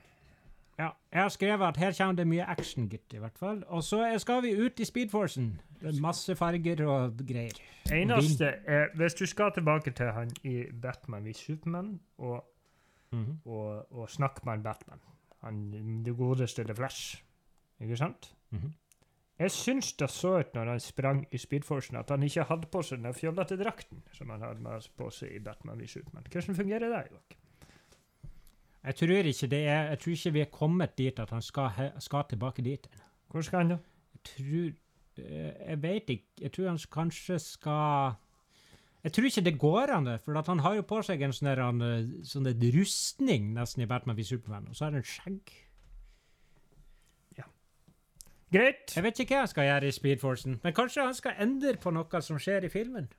ja. 0.79 0.89
jeg 1.13 1.21
har 1.21 1.29
skrevet 1.29 1.67
at 1.67 1.77
her 1.77 1.93
kommer 1.97 2.15
det 2.15 2.27
mye 2.27 2.43
action, 2.45 2.89
gitt, 2.89 3.13
i 3.13 3.17
hvert 3.17 3.37
fall. 3.39 3.63
Og 3.67 3.83
så 3.83 4.01
skal 4.19 4.43
vi 4.43 4.51
ut 4.65 4.79
i 4.79 4.85
Speedforcen. 4.85 5.61
Det 5.81 5.95
er 5.97 6.01
masse 6.01 6.35
farger 6.35 6.85
og 6.87 7.17
greier. 7.27 7.57
Eneste 7.93 8.45
er 8.65 8.87
Hvis 8.95 9.13
du 9.13 9.25
skal 9.25 9.51
tilbake 9.53 9.91
til 9.91 10.11
han 10.11 10.31
i 10.43 10.63
Batman 10.81 11.25
v 11.25 11.33
Superman 11.33 11.99
og, 12.17 12.43
Mhm. 13.11 13.39
og, 13.45 13.93
og 13.93 14.09
snakke 14.09 14.41
med 14.43 14.53
han 14.53 14.63
Batman 14.63 14.99
han, 15.43 16.03
Det 16.05 16.17
godeste 16.17 16.63
The 16.63 16.75
Flash, 16.75 17.23
ikke 17.81 17.97
sant? 17.97 18.35
Mhm. 18.51 18.73
Jeg 19.37 19.51
syns 19.53 19.91
det 19.99 20.07
så 20.09 20.31
ut 20.41 20.55
når 20.57 20.71
han 20.71 20.79
sprang 20.81 21.19
i 21.31 21.37
Speedforcen, 21.37 21.95
at 21.99 22.09
han 22.09 22.23
ikke 22.25 22.43
hadde 22.49 22.69
på 22.73 22.81
seg 22.81 23.03
den 23.03 23.13
fjollete 23.13 23.57
drakten 23.59 23.99
som 24.17 24.31
han 24.33 24.41
hadde 24.41 24.79
på 24.97 25.09
seg 25.13 25.35
i 25.37 25.41
Batman 25.45 25.77
v 25.77 25.85
Superman. 25.91 26.25
Hvordan 26.31 26.57
fungerer 26.57 26.89
det? 26.89 27.03
Joakim? 27.11 27.43
Jeg 28.87 28.95
tror 28.95 29.27
ikke 29.29 29.47
det 29.51 29.59
er 29.67 29.89
Jeg 29.91 29.99
tror 29.99 30.13
ikke 30.15 30.31
vi 30.33 30.41
er 30.41 30.51
kommet 30.51 30.97
dit 30.97 31.19
at 31.19 31.29
han 31.29 31.41
skal, 31.41 31.69
he- 31.77 31.99
skal 32.01 32.23
tilbake 32.29 32.63
dit. 32.65 32.87
Hvor 33.29 33.41
skal 33.45 33.59
han 33.59 33.69
da? 33.75 33.77
Jeg 34.15 34.23
tror 34.31 34.71
eh, 35.25 35.69
Jeg 35.69 35.81
vet 35.83 36.09
ikke. 36.09 36.25
Jeg 36.41 36.51
tror 36.51 36.67
han 36.69 36.79
kanskje 36.91 37.39
skal 37.39 38.15
Jeg 39.03 39.13
tror 39.13 39.25
ikke 39.29 39.41
det 39.45 39.59
går 39.59 39.93
an, 39.93 40.09
for 40.25 40.41
han 40.47 40.59
har 40.59 40.75
jo 40.75 40.81
på 40.81 41.01
seg 41.05 41.21
en 41.21 41.33
sånn 41.35 41.51
eh, 41.83 42.09
sånn 42.25 42.49
rustning 42.73 43.53
nesten 43.53 43.83
i 43.83 43.87
Batman 43.87 44.17
v 44.17 44.23
Superman, 44.25 44.65
og 44.69 44.75
så 44.75 44.85
har 44.87 44.97
han 44.97 45.03
skjegg. 45.05 45.53
Greit. 48.53 48.93
Jeg 48.95 49.03
vet 49.03 49.19
ikke 49.19 49.35
hva 49.35 49.39
han 49.43 49.47
skal 49.51 49.65
gjøre 49.67 49.87
i 49.87 49.91
Speedforcen, 49.91 50.59
men 50.63 50.73
kanskje 50.73 51.03
han 51.03 51.13
skal 51.17 51.33
endre 51.43 51.73
på 51.83 51.91
noe 51.91 52.21
som 52.23 52.37
skjer 52.39 52.63
i 52.63 52.69
filmen. 52.71 53.09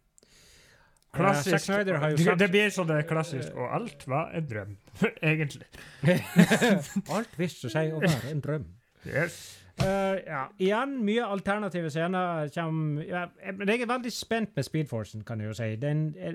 Klassisk. 1.13 1.59
Zack 1.65 1.87
har 2.01 2.11
jo 2.11 2.35
Det- 2.37 2.51
blir 2.51 2.69
sånn 2.71 2.87
det 2.87 2.97
er 2.97 3.09
klassisk. 3.09 3.55
Og 3.57 3.69
alt 3.75 4.07
var 4.07 4.31
en 4.35 4.47
drøm, 4.47 4.77
egentlig. 5.23 5.67
Alt 7.11 7.39
viste 7.39 7.71
seg 7.73 7.93
å 7.97 8.01
være 8.01 8.31
en 8.31 8.41
drøm. 8.45 8.67
Yes. 9.07 9.39
Uh, 9.81 10.19
ja. 10.27 10.41
Igjen, 10.59 10.97
mye 11.07 11.23
alternative 11.25 11.91
scener. 11.91 12.49
Kjem, 12.51 12.99
ja, 13.07 13.27
jeg 13.47 13.81
er 13.81 13.87
veldig 13.87 14.13
spent 14.13 14.57
med 14.57 14.65
Speedforcen, 14.67 15.23
kan 15.25 15.39
jeg 15.41 15.49
jo 15.53 15.55
si. 15.55 15.69
Den 15.77 16.15
er 16.19 16.33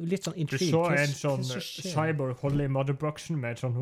litt 0.00 0.24
sånn 0.24 0.38
Du 0.48 0.56
så 0.56 0.86
en 0.96 1.12
sånn 1.12 1.44
cyborg 1.44 2.38
holde 2.40 2.64
i 2.64 2.68
motherboxen 2.72 3.36
med 3.38 3.52
et 3.58 3.58
sånn 3.62 3.76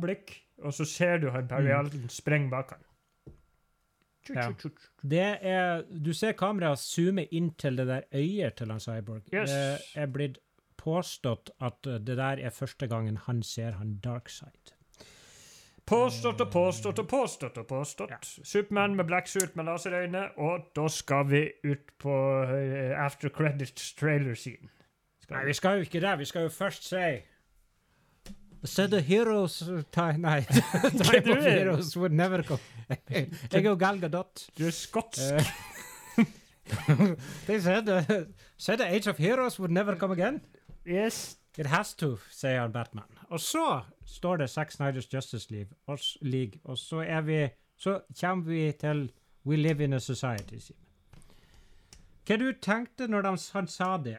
blikk, 0.00 0.36
og 0.62 0.72
så 0.72 0.86
ser 0.86 1.18
du 1.18 1.30
han 1.30 1.48
Mm. 1.48 1.48
Perry 1.48 2.08
sprenge 2.08 2.50
bak 2.50 2.70
han. 2.70 2.84
Ja. 4.34 4.48
Det 5.02 5.28
er, 5.52 5.84
du 5.88 6.12
ser 6.16 6.36
kameraet 6.38 6.82
zoome 6.82 7.24
inn 7.34 7.52
til 7.60 7.78
det 7.80 7.86
der 7.88 8.08
øyet 8.14 8.58
til 8.60 8.72
han 8.72 8.80
Cyborg. 8.82 9.22
Yes. 9.32 9.50
Det 9.50 10.02
er 10.02 10.10
blitt 10.12 10.40
påstått 10.78 11.50
at 11.60 11.84
det 11.84 12.16
der 12.16 12.42
er 12.42 12.54
første 12.54 12.86
gangen 12.86 13.16
han 13.26 13.42
ser 13.42 13.78
han 13.80 13.98
Darkside. 14.04 14.74
Påstått 15.88 16.40
og 16.44 16.50
påstått 16.52 16.98
og 17.00 17.06
påstått 17.08 17.58
og 17.58 17.66
påstått. 17.66 18.10
Ja. 18.12 18.18
Supermann 18.44 18.96
med 18.96 19.06
black 19.08 19.28
suit 19.28 19.54
med 19.56 19.64
laserøyne, 19.64 20.26
og 20.36 20.68
da 20.76 20.88
skal 20.92 21.24
vi 21.30 21.46
ut 21.64 21.94
på 21.98 22.16
eh, 22.44 22.92
after 22.92 23.32
credits 23.32 23.94
trailer-scene. 23.96 24.68
Nei, 25.30 25.44
vi 25.48 25.56
skal 25.56 25.78
jo 25.78 25.88
ikke 25.88 26.00
det. 26.00 26.12
Vi 26.18 26.28
skal 26.28 26.46
jo 26.46 26.52
først 26.52 26.88
si 26.88 27.04
Said 28.64 28.90
the 28.90 29.00
heroes 29.00 29.62
time, 29.92 30.22
Nei, 30.22 30.40
du 30.40 31.32
of 31.32 31.46
er? 31.46 31.50
heroes 31.50 31.96
would 31.96 32.12
never 32.12 32.42
come. 32.42 32.58
Jeg 33.10 33.28
er 33.52 33.60
jo 33.60 33.76
Gal 33.76 34.00
Gadot. 34.00 34.48
Du 34.58 34.66
er 34.66 34.70
skotsk. 34.70 35.22
Eh, 35.22 36.26
they 37.46 37.60
said, 37.60 37.88
uh, 37.88 38.02
said 38.56 38.78
the 38.78 38.86
age 38.86 39.06
of 39.06 39.18
heroes 39.18 39.58
would 39.58 39.70
never 39.70 39.96
come 39.96 40.12
again. 40.12 40.40
yes. 40.86 41.36
It 41.58 41.66
has 41.66 41.94
to, 41.94 42.18
sier 42.30 42.60
han 42.60 42.72
Batman. 42.72 43.04
Og 43.30 43.40
så 43.40 43.80
står 44.06 44.36
det 44.36 44.50
Zack 44.50 44.70
Snyders 44.70 45.08
Justice 45.14 45.50
League, 45.50 45.72
League, 46.22 46.60
og 46.64 46.78
så 46.78 47.00
er 47.02 47.20
vi 47.20 47.48
Så 47.76 48.00
kommer 48.20 48.44
vi 48.44 48.72
til 48.72 49.10
We 49.44 49.56
live 49.56 49.84
in 49.84 49.92
a 49.92 49.98
society. 49.98 50.58
Simen. 50.58 50.84
Hva 52.26 52.36
du 52.36 52.52
tenkte 52.62 53.06
når 53.08 53.22
de, 53.22 53.36
han 53.52 53.66
sa 53.66 53.96
det? 53.96 54.18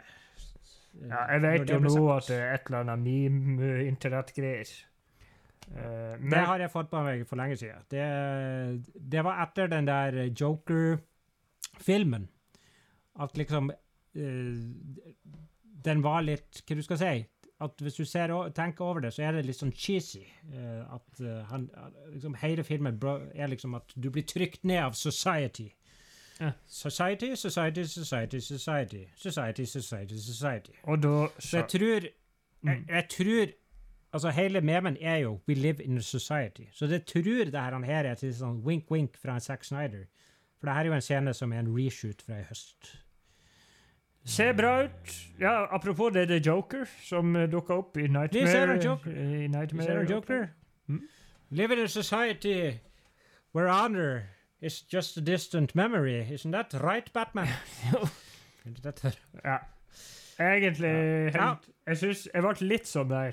Ja, 1.08 1.24
jeg 1.34 1.43
vet 1.45 1.72
jo 1.72 1.80
nå 1.84 1.95
at 2.14 2.28
det 2.28 2.38
er 2.38 2.54
et 2.58 2.68
eller 2.68 2.84
annet 2.84 3.04
meme-internettgreier. 3.06 4.72
Uh, 5.70 6.18
men 6.18 6.34
Det 6.34 6.43
har 6.50 6.64
jeg 6.64 6.74
fått 6.74 6.89
på 6.91 7.02
meg 7.06 7.24
for 7.30 7.39
lenge 7.39 7.58
siden. 7.62 7.86
Det, 7.91 8.04
det 9.14 9.24
var 9.26 9.43
etter 9.45 9.72
den 9.72 9.88
der 9.88 10.20
Joker-filmen. 10.28 12.28
At 13.20 13.38
liksom 13.38 13.72
uh, 13.72 14.62
Den 15.89 16.04
var 16.04 16.24
litt 16.24 16.62
Hva 16.64 16.78
du 16.78 16.84
skal 16.86 17.00
si? 17.02 17.14
At 17.60 17.82
hvis 17.84 17.97
du 18.00 18.06
ser, 18.08 18.32
tenker 18.56 18.88
over 18.88 19.04
det, 19.04 19.12
så 19.12 19.26
er 19.28 19.36
det 19.36 19.50
litt 19.50 19.60
sånn 19.60 19.76
cheesy. 19.76 20.24
Uh, 20.47 20.95
at 20.95 21.20
eh, 21.20 21.41
han, 21.50 21.68
liksom 22.14 22.38
Hele 22.39 22.64
filmen 22.64 22.95
er 23.36 23.52
liksom 23.52 23.76
at 23.76 23.91
du 23.95 24.08
blir 24.10 24.28
trykt 24.28 24.64
ned 24.64 24.86
av 24.86 24.95
society. 24.95 25.68
Ja. 26.40 26.52
Society, 26.68 27.36
society, 27.36 27.84
society, 27.84 28.40
society. 28.40 29.04
Society, 29.16 29.64
society, 29.64 30.14
society. 30.14 30.72
Og 30.84 31.04
da 31.04 31.28
Så 31.40 31.58
jeg 31.58 31.68
tror 31.68 31.94
jeg, 31.94 32.10
Mm. 32.62 32.86
jeg 32.90 33.06
tror 33.10 33.46
Altså, 34.14 34.30
hele 34.30 34.62
memen 34.62 34.98
er 35.02 35.16
jo 35.16 35.40
'We 35.48 35.54
live 35.54 35.84
in 35.84 35.98
a 35.98 36.02
society'. 36.02 36.70
Så 36.72 36.88
det 36.88 37.06
tror 37.06 37.22
det 37.22 37.54
her, 37.54 37.72
han 37.72 37.84
her 37.84 38.04
er 38.04 38.16
til 38.16 38.34
sånn 38.34 38.64
wink-wink 38.64 39.18
fra 39.22 39.34
en 39.34 39.40
Zack 39.40 39.64
Snyder. 39.64 40.06
For 40.60 40.68
det 40.68 40.74
her 40.74 40.82
er 40.82 40.86
jo 40.86 40.94
en 40.94 41.02
scene 41.02 41.34
som 41.34 41.54
er 41.54 41.60
en 41.60 41.78
reshoot 41.78 42.22
fra 42.22 42.34
i 42.40 42.44
høst. 42.44 43.00
Ser 44.26 44.54
bra 44.54 44.84
ut. 44.84 45.30
Ja, 45.40 45.76
apropos 45.76 46.14
det 46.14 46.32
er 46.32 46.40
Joker 46.40 46.86
som 47.04 47.36
uh, 47.36 47.52
dukka 47.52 47.74
opp 47.74 47.98
i 47.98 48.02
Nightmare. 48.02 48.30
Vi 48.32 48.48
ser 48.48 48.72
en 48.72 48.82
Joker. 48.82 49.12
I 49.12 49.48
Vi 49.48 49.84
ser 49.84 50.00
en 50.00 50.08
Joker. 50.08 50.48
Mm. 50.88 51.02
Live 51.50 51.74
in 51.74 51.80
a 51.80 51.88
society 51.88 52.72
where 53.54 53.70
honor 53.70 54.22
is 54.62 54.82
just 54.93 55.18
a 55.18 55.22
distant 55.22 55.76
memory. 55.76 56.22
Isn't 56.34 56.51
that 56.51 56.74
right, 56.84 57.12
Batman? 57.14 57.47
Det? 58.84 59.20
Ja. 59.45 59.57
Egentlig 60.39 61.32
Ja. 61.34 61.47
helt 61.55 61.70
Jeg 61.88 61.97
syns 61.97 62.28
Jeg 62.34 62.41
ble 62.43 62.68
litt 62.68 62.88
sånn 62.88 63.10
der 63.10 63.32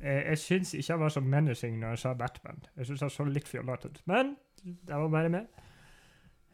Jeg, 0.00 0.24
jeg 0.26 0.38
syns 0.38 0.74
ikke 0.74 0.92
han 0.92 1.00
var 1.00 1.08
så 1.14 1.20
menacing 1.20 1.78
når 1.80 1.88
jeg 1.94 1.98
sa 1.98 2.12
Batman. 2.14 2.62
Jeg 2.76 2.86
syns 2.86 3.00
han 3.00 3.10
så 3.10 3.24
litt 3.24 3.48
fjollete 3.48 3.88
ut. 3.88 4.00
Men 4.06 4.36
det 4.64 4.94
var 4.94 5.08
bare 5.08 5.28
med. 5.28 5.46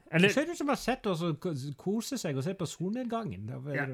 Det 0.04 0.14
Eller 0.14 0.28
ser 0.28 0.50
ut 0.50 0.58
som 0.58 0.68
han 0.68 0.76
sitter 0.76 1.10
og 1.10 1.16
så 1.18 1.32
ko- 1.40 1.54
koser 1.78 2.16
seg 2.20 2.36
og 2.36 2.44
ser 2.44 2.54
på 2.54 2.66
solnedgangen. 2.66 3.46
Det 3.48 3.62
var- 3.64 3.74
Ja. 3.74 3.86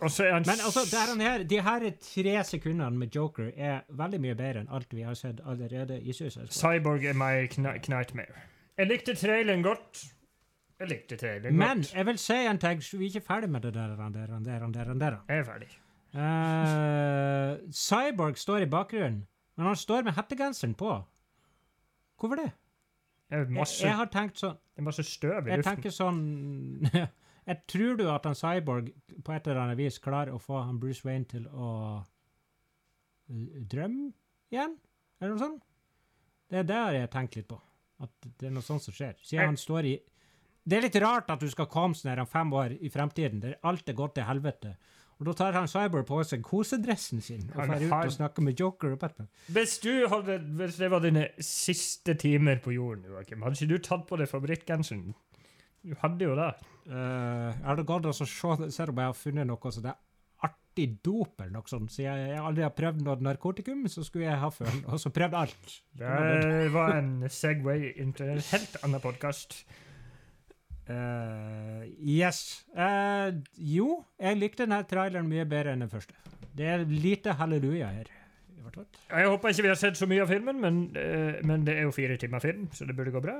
Og 0.00 0.10
så 0.10 0.24
er 0.24 0.32
han 0.32 0.42
Men 0.46 0.58
altså, 0.60 0.80
det 0.90 1.22
her, 1.26 1.42
de 1.44 1.60
her 1.62 1.90
tre 2.00 2.44
sekundene 2.44 2.98
med 2.98 3.14
Joker 3.14 3.50
er 3.56 3.80
veldig 3.88 4.20
mye 4.20 4.34
bedre 4.34 4.60
enn 4.60 4.68
alt 4.70 4.92
vi 4.92 5.02
har 5.02 5.14
sett 5.14 5.40
allerede 5.46 6.00
i 6.02 6.12
Suicide 6.12 6.48
Squad. 6.50 6.80
Cyborg 6.80 7.04
er 7.04 7.12
my 7.14 7.46
Knightmare. 7.78 8.34
Jeg 8.78 8.88
likte 8.90 9.14
traileren 9.14 9.62
godt. 9.62 10.04
Jeg 10.80 10.88
likte 10.90 11.16
traileren 11.16 11.56
Men 11.56 11.78
godt. 11.84 11.94
jeg 11.94 12.06
vil 12.06 12.18
si 12.18 12.34
en 12.50 12.58
ting, 12.58 12.82
så 12.82 12.98
vi 12.98 13.04
er 13.06 13.14
ikke 13.14 13.26
ferdig 13.26 13.50
med 13.50 13.60
det 13.62 13.74
der, 13.74 13.94
der, 13.96 14.08
der, 14.10 14.26
der, 14.38 14.68
der, 14.84 14.94
der. 14.94 15.16
Jeg 15.28 15.38
er 15.38 15.44
ferdig. 15.44 15.68
Uh, 16.14 17.72
Cyborg 17.72 18.38
står 18.38 18.56
i 18.64 18.66
bakgrunnen, 18.70 19.26
men 19.56 19.66
han 19.66 19.76
står 19.76 20.02
med 20.02 20.12
hettegenseren 20.12 20.74
på. 20.74 20.90
Hvorfor 22.20 22.34
det? 22.38 22.50
Det 23.30 23.38
er 23.38 23.38
Jeg, 23.38 23.50
masse, 23.50 23.86
jeg 23.86 23.96
har 23.96 24.06
tenkt 24.12 24.38
sånn 24.38 24.54
det 24.74 24.82
er 24.82 24.86
masse 24.86 25.02
støv 25.06 25.46
i 25.46 25.50
Jeg 25.50 25.58
luften. 25.60 25.74
tenker 25.76 25.90
sånn 25.94 26.20
jeg 27.48 27.58
Tror 27.68 27.96
du 27.98 28.04
at 28.10 28.26
han 28.26 28.34
Cyborg 28.38 28.90
på 29.24 29.32
et 29.34 29.46
eller 29.48 29.60
annet 29.64 29.78
vis 29.78 29.98
klarer 30.02 30.34
å 30.34 30.40
få 30.42 30.60
han 30.66 30.78
Bruce 30.82 31.02
Wayne 31.06 31.26
til 31.30 31.46
å 31.50 31.70
eh, 33.30 33.62
drømme 33.74 34.12
igjen? 34.54 34.76
Eller 35.20 35.34
noe 35.34 35.42
sånt? 35.42 35.62
Det 36.50 36.62
er 36.62 36.68
det 36.70 36.80
jeg 36.98 37.10
tenkt 37.12 37.36
litt 37.38 37.48
på. 37.50 37.58
At 38.02 38.28
det 38.40 38.48
er 38.48 38.54
noe 38.54 38.64
sånt 38.66 38.82
som 38.82 38.94
skjer. 38.94 39.14
Siden 39.22 39.52
han 39.52 39.60
står 39.60 39.86
i 39.92 39.94
Det 40.64 40.78
er 40.78 40.86
litt 40.86 40.98
rart 41.02 41.30
at 41.30 41.42
du 41.42 41.50
skal 41.52 41.68
komme 41.70 41.94
sånn 41.94 42.14
her 42.14 42.22
om 42.24 42.28
fem 42.30 42.52
år 42.56 42.74
i 42.80 42.90
fremtiden, 42.90 43.42
der 43.42 43.58
alt 43.68 43.88
er 43.88 43.98
gått 43.98 44.16
til 44.16 44.26
helvete. 44.26 44.74
Og 45.20 45.28
da 45.28 45.34
tar 45.38 45.54
han 45.54 45.68
Cyber 45.70 46.02
på 46.06 46.18
seg 46.26 46.42
kosedressen 46.42 47.20
sin 47.22 47.44
og 47.52 47.68
drar 47.68 47.82
ut 47.84 47.92
og 48.00 48.14
snakker 48.16 48.42
med 48.42 48.58
Joker 48.58 48.96
og 48.96 49.02
Batman. 49.02 49.28
Hvis 49.54 49.76
du 49.84 49.92
hadde, 50.10 50.40
hvis 50.58 50.80
det 50.80 50.88
var 50.90 51.04
dine 51.04 51.28
siste 51.38 52.16
timer 52.18 52.58
på 52.64 52.74
jorden, 52.74 53.04
Joakim, 53.12 53.44
hadde 53.46 53.60
ikke 53.60 53.76
du 53.76 53.84
tatt 53.84 54.08
på 54.08 54.18
deg 54.18 54.30
favorittgenseren? 54.30 55.12
Du 55.84 55.94
hadde 56.00 56.26
jo 56.26 56.34
det. 56.38 56.50
Uh, 56.88 57.52
jeg 57.52 57.68
hadde 57.68 57.86
gått 57.88 58.08
og 58.10 58.16
sett 58.16 58.32
se, 58.34 58.88
om 58.88 58.98
jeg 58.98 59.12
har 59.12 59.16
funnet 59.16 59.48
noe 59.48 59.72
som 59.72 59.86
det 59.86 59.94
artig 60.74 60.98
dop 61.04 61.40
eller 61.40 61.54
noe 61.54 61.70
sånt. 61.70 61.92
Så 61.92 62.02
jeg, 62.02 62.26
jeg 62.32 62.42
aldri 62.42 62.64
har 62.64 62.74
prøvd 62.74 63.02
noe 63.04 63.22
narkotikum, 63.22 63.86
så 63.88 64.04
skulle 64.04 64.26
jeg 64.26 64.40
ha 64.40 64.50
før. 64.50 64.72
Og 64.90 65.00
så 65.00 65.10
prøvd 65.14 65.34
alt. 65.38 65.78
Det 65.94 66.72
var 66.74 66.98
en 66.98 67.24
Segway 67.30 67.94
inn 67.96 68.12
til 68.12 68.34
en 68.34 68.42
helt 68.50 68.76
annen 68.82 69.02
podkast. 69.02 69.62
Uh, 70.84 71.86
yes. 71.96 72.66
Uh, 72.76 73.32
jo, 73.56 74.02
jeg 74.20 74.36
likte 74.36 74.66
denne 74.66 74.82
traileren 74.84 75.30
mye 75.30 75.46
bedre 75.48 75.72
enn 75.72 75.86
den 75.86 75.92
første. 75.92 76.14
Det 76.54 76.66
er 76.68 76.84
lite 76.84 77.38
halleluja 77.38 77.88
her. 77.94 78.10
Jeg 78.64 79.28
håper 79.28 79.52
ikke 79.52 79.62
vi 79.62 79.70
har 79.70 79.78
sett 79.78 79.96
så 79.96 80.08
mye 80.10 80.24
av 80.24 80.30
filmen, 80.32 80.58
men, 80.60 80.82
uh, 80.98 81.40
men 81.46 81.64
det 81.64 81.78
er 81.78 81.86
jo 81.86 81.94
fire 81.94 82.18
timer 82.20 82.42
film, 82.42 82.66
så 82.74 82.84
det 82.88 82.96
burde 82.98 83.14
gå 83.14 83.22
bra. 83.22 83.38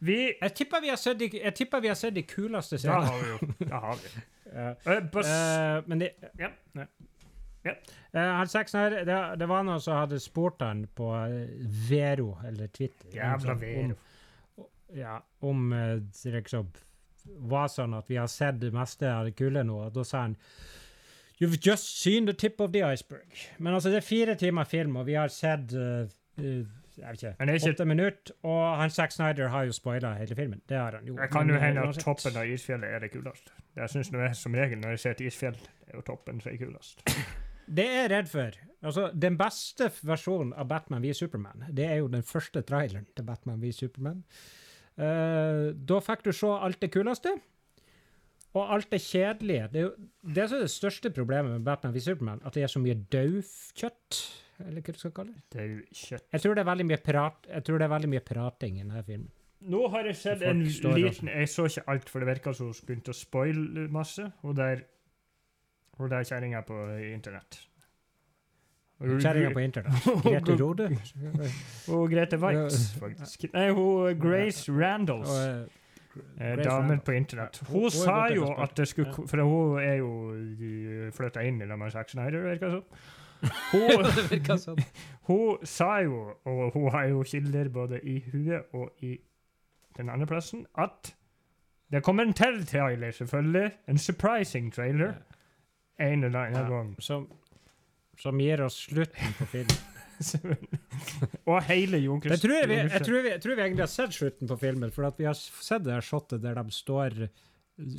Vi 0.00 0.34
Jeg 0.42 0.54
tipper 0.54 0.80
vi 0.80 0.88
har 0.92 0.96
sett 0.96 1.18
de, 1.18 1.28
jeg 1.42 1.54
tipper 1.54 1.80
vi 1.82 1.88
har 1.88 1.94
sett 1.98 2.14
de 2.14 2.22
kuleste 2.22 2.78
scenene. 2.78 3.00
Det 3.02 3.10
har 3.10 3.22
vi 3.22 3.30
jo. 3.30 3.68
Da 3.68 3.80
har 3.86 3.96
vi. 4.02 4.08
Eh, 4.48 4.68
Eh, 4.88 5.00
bas- 5.12 5.28
Eh, 5.28 5.82
men 5.86 5.98
det 5.98 6.10
Ja. 6.38 6.48
ja. 6.74 6.84
Ja. 7.64 7.72
Uh, 8.14 8.20
han 8.38 8.48
Sexen 8.48 8.92
det, 9.04 9.16
det 9.38 9.48
var 9.50 9.62
noen 9.66 9.80
som 9.80 9.96
hadde 9.98 10.16
spurt 10.20 10.62
han 10.64 10.86
på 10.96 11.10
eh, 11.26 11.50
Vero, 11.90 12.38
eller 12.46 12.68
Twitter 12.72 13.10
Jævla 13.12 13.52
om- 13.52 13.60
Vero. 13.60 13.96
Ja, 14.96 15.18
om 15.44 15.72
eh, 15.72 15.98
liksom 16.32 16.70
var 17.50 17.68
sånn 17.68 17.92
at 17.98 18.08
vi 18.08 18.16
har 18.16 18.26
sett 18.32 18.60
det 18.60 18.72
meste 18.72 19.10
av 19.12 19.26
det 19.28 19.34
kule 19.36 19.60
nå, 19.62 19.82
og 19.84 19.92
da 19.92 20.04
sa 20.04 20.22
han 20.22 20.36
You've 21.40 21.58
just 21.60 22.00
seen 22.00 22.24
the 22.26 22.32
tip 22.32 22.58
of 22.60 22.72
the 22.72 22.80
iceberg. 22.82 23.28
Men 23.58 23.74
altså, 23.74 23.90
det 23.90 23.96
er 24.00 24.06
fire 24.08 24.34
timer 24.34 24.64
film, 24.64 24.96
og 24.96 25.04
vi 25.06 25.14
har 25.14 25.28
sett 25.28 25.72
eh, 25.76 26.08
eh, 26.40 26.64
jeg 26.98 27.08
vet 27.08 27.22
ikke, 27.22 27.54
ikke- 27.54 27.72
åtte 27.72 27.84
minutter, 27.86 28.34
og 28.42 28.76
han 28.78 28.90
Zack 28.90 29.12
Snyder 29.12 29.48
har 29.48 29.64
jo 29.64 29.72
spoila 29.72 30.14
hele 30.14 30.34
filmen. 30.34 30.62
Det 30.68 30.76
har 30.76 30.92
han 30.92 31.06
jo. 31.06 31.16
Jeg 31.16 31.30
kan 31.30 31.48
jo 31.48 31.58
hende 31.58 31.88
at 31.88 31.94
toppen 31.94 32.36
av 32.36 32.46
isfjellet 32.46 32.94
er 32.94 32.98
det 32.98 33.10
kuleste. 33.12 33.50
Det 33.74 33.90
syns 33.90 34.36
som 34.36 34.54
regel 34.54 34.78
når 34.78 34.96
jeg 34.96 34.98
ser 34.98 35.10
et 35.10 35.20
isfjell. 35.20 35.56
Er 35.88 35.94
jo 35.94 36.00
toppen 36.00 36.40
som 36.40 36.52
er 36.52 36.56
kulest. 36.56 37.02
Det 37.68 37.84
er 37.84 38.08
jeg 38.08 38.10
redd 38.10 38.28
for. 38.28 38.50
Altså, 38.82 39.10
Den 39.12 39.36
beste 39.36 39.90
versjonen 40.02 40.54
av 40.56 40.68
Batman 40.68 41.02
v 41.02 41.12
Superman, 41.12 41.66
det 41.68 41.84
er 41.84 41.98
jo 42.00 42.08
den 42.08 42.22
første 42.22 42.62
traileren 42.62 43.06
til 43.16 43.24
Batman 43.24 43.60
v 43.60 43.72
Superman. 43.72 44.24
Uh, 44.98 45.74
da 45.76 46.00
fikk 46.00 46.24
du 46.24 46.32
se 46.32 46.46
alt 46.46 46.80
det 46.80 46.90
kuleste, 46.94 47.34
og 48.54 48.74
alt 48.74 48.90
det 48.90 49.00
kjedelige. 49.04 49.68
Det 49.72 49.76
er 49.76 49.84
jo 49.84 49.92
det 50.34 50.48
som 50.48 50.58
er 50.58 50.64
det 50.64 50.72
største 50.72 51.10
problemet 51.14 51.52
med 51.52 51.64
Batman 51.66 51.94
v 51.94 52.00
Superman, 52.00 52.40
at 52.44 52.54
det 52.54 52.62
er 52.64 52.72
så 52.72 52.80
mye 52.82 52.96
daukjøtt, 53.12 54.22
eller 54.66 54.80
hva 54.82 54.92
du 54.92 54.98
skal 54.98 55.12
kalle 55.12 55.32
det. 55.34 55.42
Det 55.52 55.60
er 55.62 55.66
jo 55.68 55.80
kjøtt. 55.92 56.24
Jeg 56.32 56.40
tror 56.44 56.54
det 56.54 56.62
er 56.64 56.68
veldig 56.70 56.86
mye, 56.90 57.00
prat, 57.04 57.46
jeg 57.52 57.64
tror 57.64 57.78
det 57.78 57.84
er 57.84 57.92
veldig 57.94 58.08
mye 58.14 58.24
prating 58.26 58.76
i 58.78 58.82
denne 58.82 59.04
filmen. 59.06 59.30
Nå 59.60 59.88
har 59.90 60.04
jeg 60.06 60.16
sett 60.16 60.42
en 60.46 60.60
liten 60.62 61.26
Jeg 61.28 61.48
så 61.50 61.64
ikke 61.66 61.82
alt, 61.90 62.08
for 62.08 62.20
det 62.22 62.28
virka 62.28 62.52
som 62.54 62.66
hun 62.70 62.74
begynte 62.86 63.10
å 63.10 63.16
spoile 63.18 63.88
masse. 63.90 64.28
Og 64.42 64.54
der 64.56 64.84
Hun 65.98 66.10
der 66.10 66.22
kjerringa 66.22 66.60
på 66.62 66.76
internett. 67.10 67.58
Kjerringa 69.02 69.50
på 69.54 69.60
internett. 69.62 70.06
Grete 70.26 70.54
Rode. 70.60 70.86
Og 71.94 72.08
Grete 72.10 72.38
Waitz, 72.42 72.92
faktisk. 72.98 73.48
Nei, 73.54 73.68
hun 73.74 74.18
Grace 74.22 74.70
Randalls. 74.72 75.34
Eh, 75.38 75.66
Eh, 76.40 76.56
damen 76.58 76.98
på 77.06 77.12
internett. 77.14 77.60
Ja, 77.62 77.66
hun- 77.68 77.82
Hun 77.82 77.90
sa 77.94 78.26
jo 78.34 78.48
at 78.58 78.72
det 78.74 78.88
skulle 78.88 79.06
Ja. 79.06 79.26
For 79.30 79.36
hun 79.38 79.78
er 79.78 79.98
jo 80.00 81.10
flytta 81.14 81.44
inn 81.46 81.60
i 81.62 81.66
det 81.66 81.78
med 81.78 81.92
Zack 81.92 82.08
Snyder, 82.10 82.42
virker 82.42 82.66
det 82.66 82.70
som. 82.72 82.84
Hun, 83.72 84.58
sånn. 84.64 84.80
hun 85.28 85.66
sa 85.66 86.00
jo, 86.04 86.22
og 86.48 86.72
hun 86.74 86.88
har 86.94 87.08
jo 87.12 87.22
kilder 87.26 87.68
både 87.72 88.00
i 88.02 88.18
huet 88.32 88.72
og 88.74 88.90
i 89.04 89.16
den 89.98 90.10
andre 90.10 90.26
plassen, 90.30 90.66
at 90.78 91.12
det 91.90 92.02
kommer 92.04 92.26
en 92.28 92.34
til 92.36 92.60
trailer, 92.68 93.10
selvfølgelig. 93.16 93.70
En 93.88 93.98
surprising 93.98 94.72
trailer. 94.74 95.14
En 95.98 96.24
eller 96.24 96.38
annen 96.38 96.58
Ja. 96.60 96.68
gang. 96.68 96.90
Som, 97.02 97.28
som 98.18 98.38
gir 98.40 98.60
oss 98.62 98.76
slutten 98.90 99.32
på 99.38 99.46
filmen. 99.48 99.78
og 101.46 101.62
hele 101.68 102.00
Junkers 102.02 102.32
Jeg 102.32 102.40
tror 102.42 102.66
vi, 102.66 102.74
jeg, 102.74 103.02
tror 103.06 103.22
vi, 103.22 103.28
jeg 103.30 103.40
tror 103.42 103.54
vi 103.54 103.62
egentlig 103.62 103.84
har 103.84 103.92
sett 103.92 104.14
slutten 104.16 104.48
på 104.50 104.56
filmen, 104.58 104.90
for 104.90 105.12
vi 105.16 105.28
har 105.28 105.38
sett 105.38 105.84
det 105.86 105.94
her 105.94 106.02
shotet 106.04 106.42
der 106.42 106.58
de 106.58 106.74
står 106.74 107.14
eh, 107.28 107.28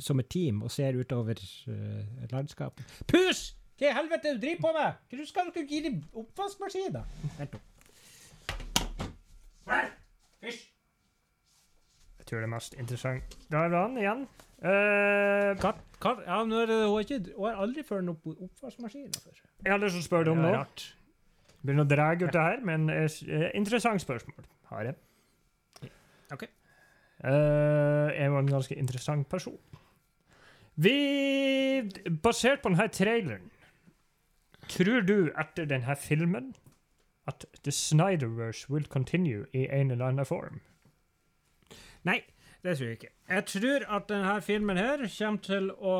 som 0.04 0.20
et 0.20 0.28
team 0.28 0.62
og 0.62 0.70
ser 0.70 0.98
utover 1.00 1.40
uh, 1.68 2.26
landskapet. 2.30 2.84
Pus! 3.08 3.56
Hva 3.80 3.88
i 3.88 3.96
helvete 3.96 4.34
du 4.34 4.40
driver 4.42 4.60
på 4.60 4.70
med? 4.76 4.96
Hva 5.08 5.18
du 5.18 5.26
skal 5.28 5.46
du 5.54 5.60
gi 5.64 5.78
dem 5.86 6.02
oppvaskmaskin, 6.20 6.92
da? 6.92 7.00
Vent 7.38 7.54
nå. 7.56 7.60
Hysj! 10.44 10.66
Jeg 12.20 12.26
tror 12.28 12.42
det 12.42 12.46
er 12.46 12.52
mest 12.52 12.74
interessant. 12.76 13.36
Da 13.50 13.64
er 13.64 13.72
det 13.72 13.78
han 13.80 13.96
igjen. 14.02 14.26
Uh, 14.60 15.56
Kar, 15.62 15.78
Kar, 16.02 16.20
ja, 16.26 16.42
nå 16.44 16.58
er 16.60 16.68
det, 16.68 16.76
hun, 16.84 16.92
har 16.92 17.06
ikke, 17.06 17.32
hun 17.38 17.46
har 17.48 17.62
aldri 17.64 17.84
ført 17.88 18.10
opp, 18.12 18.26
oppvaskmaskiner 18.34 19.22
før. 19.24 19.38
jeg 19.64 19.72
har 19.72 19.80
lyst 19.80 19.96
til 19.96 20.02
å 20.02 20.08
spørre 20.10 20.26
deg 20.28 20.34
om 20.34 20.42
Det 20.42 20.50
noe. 20.50 20.58
rart. 20.58 20.84
Begynner 21.64 21.86
å 21.86 21.88
dra 21.88 22.08
ut 22.12 22.24
det 22.26 22.42
her, 22.44 22.60
men 22.64 22.84
eh, 22.92 23.06
eh, 23.28 23.46
interessant 23.56 24.04
spørsmål 24.04 24.44
har 24.74 24.90
jeg. 24.90 25.90
Ok. 26.36 26.44
Uh, 27.24 27.30
jeg 28.12 28.20
er 28.26 28.28
jo 28.28 28.36
en 28.42 28.52
ganske 28.52 28.76
interessant 28.76 29.28
person. 29.28 29.56
Vi 30.76 30.94
Basert 32.22 32.60
på 32.60 32.68
denne 32.72 32.86
traileren, 32.92 33.48
tror 34.70 35.04
du 35.06 35.30
etter 35.38 35.68
denne 35.68 35.96
filmen 35.98 36.54
at 37.28 37.46
The 37.64 37.72
Snyderverse 37.74 38.70
will 38.70 38.86
continue 38.86 39.46
i 39.52 39.66
en 39.70 39.90
eller 39.90 40.10
annen 40.10 40.26
form? 40.26 40.60
Nei, 42.06 42.20
det 42.64 42.76
tror 42.76 42.86
jeg 42.86 42.98
ikke. 42.98 43.12
Jeg 43.28 43.44
tror 43.46 43.84
at 43.96 44.08
denne 44.08 44.42
filmen 44.42 44.76
her 44.76 45.04
kommer 45.18 45.42
til 45.44 45.70
å 45.70 45.94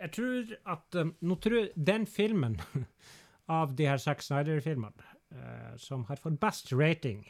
Jeg 0.00 0.10
tror 0.16 0.54
at 0.74 1.00
um, 1.00 1.14
Nå 1.20 1.34
tror 1.34 1.68
den 1.76 2.06
filmen 2.06 2.60
av 3.60 3.76
de 3.76 3.88
her 3.88 4.00
seks 4.00 4.30
Snyder-filmene 4.30 5.08
uh, 5.34 5.76
som 5.76 6.04
har 6.08 6.20
fått 6.20 6.40
best 6.40 6.72
rating 6.72 7.24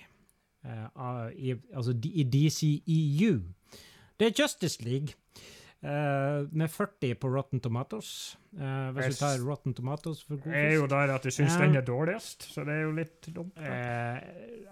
uh, 0.66 1.30
i, 1.34 1.54
altså 1.74 1.94
i 2.04 2.24
DCEU, 2.24 3.40
det 4.20 4.28
er 4.28 4.42
Justice 4.42 4.82
League. 4.84 5.14
Eh, 5.82 6.46
med 6.52 6.70
40 6.70 7.14
på 7.20 7.30
Rotten 7.32 7.60
Tomatoes. 7.60 8.36
Uh, 8.52 8.90
hvis 8.96 9.16
du 9.16 9.22
tar 9.22 9.40
Rotten 9.46 9.74
Tomatoes 9.74 10.22
for 10.28 10.36
god 10.36 10.52
Jeg 10.52 10.72
er 10.72 10.74
jo 10.76 10.86
der 10.90 11.14
at 11.14 11.24
jeg 11.24 11.32
syns 11.32 11.54
Ja. 11.56 11.62
den 11.64 11.76
er 11.76 11.84
dårligst, 11.86 12.44
så 12.52 12.64
det 12.68 12.74
er 12.74 12.82
jo 12.82 12.90
litt 12.96 13.28
dumt. 13.34 13.56
Eh, 13.56 14.18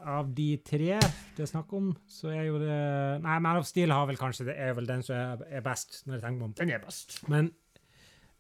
av 0.05 0.29
de 0.37 0.51
tre 0.65 0.99
det 1.37 1.47
er 1.47 1.49
snakk 1.49 1.73
om, 1.73 1.95
så 2.09 2.29
er 2.35 2.45
jo 2.51 2.59
det 2.61 2.77
Nei, 3.25 3.39
Man 3.39 3.57
of 3.57 3.67
Steel 3.67 3.91
har 3.95 4.07
vel 4.11 4.21
kanskje 4.21 4.51
det 4.51 4.59
er 4.59 4.75
vel 4.77 4.87
den 4.87 5.03
som 5.07 5.17
er, 5.17 5.47
er 5.49 5.65
best, 5.65 6.03
når 6.07 6.19
jeg 6.19 6.23
tenker 6.27 6.39
meg 6.39 6.49
om. 6.51 6.55
Den 6.61 6.75
er 6.77 6.85
best. 6.85 7.17
Men 7.29 7.51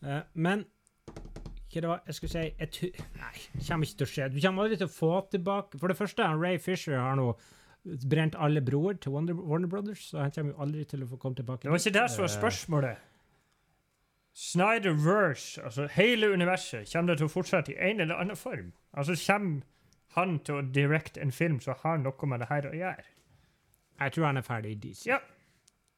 eh, 0.04 0.22
Men 0.34 0.66
hva 1.70 1.80
det 1.80 1.88
var 1.88 2.02
jeg 2.06 2.14
skulle 2.18 2.32
si 2.34 2.44
jeg 2.58 2.92
Nei, 3.20 3.34
det 3.54 3.66
kommer 3.68 3.86
ikke 3.86 4.00
til 4.02 4.06
å 4.06 4.10
skje. 4.10 4.28
Du 4.34 4.40
kommer 4.42 4.64
aldri 4.66 4.78
til 4.80 4.90
å 4.90 4.94
få 4.94 5.12
tilbake 5.30 5.78
For 5.78 5.92
det 5.92 5.96
første, 5.98 6.26
Ray 6.36 6.58
Fisher 6.58 6.98
har 6.98 7.16
nå 7.18 7.30
brent 7.84 8.34
alle 8.38 8.60
broer 8.62 8.98
til 9.00 9.12
Wonder, 9.12 9.34
Warner 9.34 9.68
Brothers, 9.68 10.10
så 10.10 10.18
han 10.24 10.32
kommer 10.34 10.52
jo 10.52 10.62
aldri 10.66 10.84
til 10.84 11.04
å 11.04 11.08
få 11.10 11.16
komme 11.16 11.38
tilbake. 11.38 11.64
Det 11.64 11.72
var 11.72 11.82
ikke 11.82 11.96
det 11.98 12.10
som 12.10 12.24
var 12.24 12.30
Eh, 12.30 12.36
spørsmålet. 12.36 13.06
Snyderverse, 14.34 15.62
altså 15.62 15.88
hele 15.90 16.30
universet, 16.32 16.92
kommer 16.92 17.12
det 17.12 17.18
til 17.18 17.26
å 17.26 17.32
fortsette 17.32 17.72
i 17.72 17.90
en 17.90 18.00
eller 18.00 18.14
annen 18.14 18.36
form? 18.36 18.72
Altså 18.92 19.16
kommer 19.26 19.62
han 20.14 20.38
til 20.38 20.54
å 20.54 20.62
directe 20.62 21.20
en 21.20 21.32
film 21.32 21.60
som 21.60 21.74
har 21.82 21.98
noe 21.98 22.26
med 22.26 22.40
det 22.40 22.48
her 22.48 22.70
å 22.70 22.74
gjøre? 22.74 23.04
Jeg 24.00 24.12
tror 24.12 24.26
han 24.26 24.40
er 24.40 24.46
ferdig 24.46 24.70
i 24.70 24.80
DC. 24.86 25.06
Ja. 25.10 25.18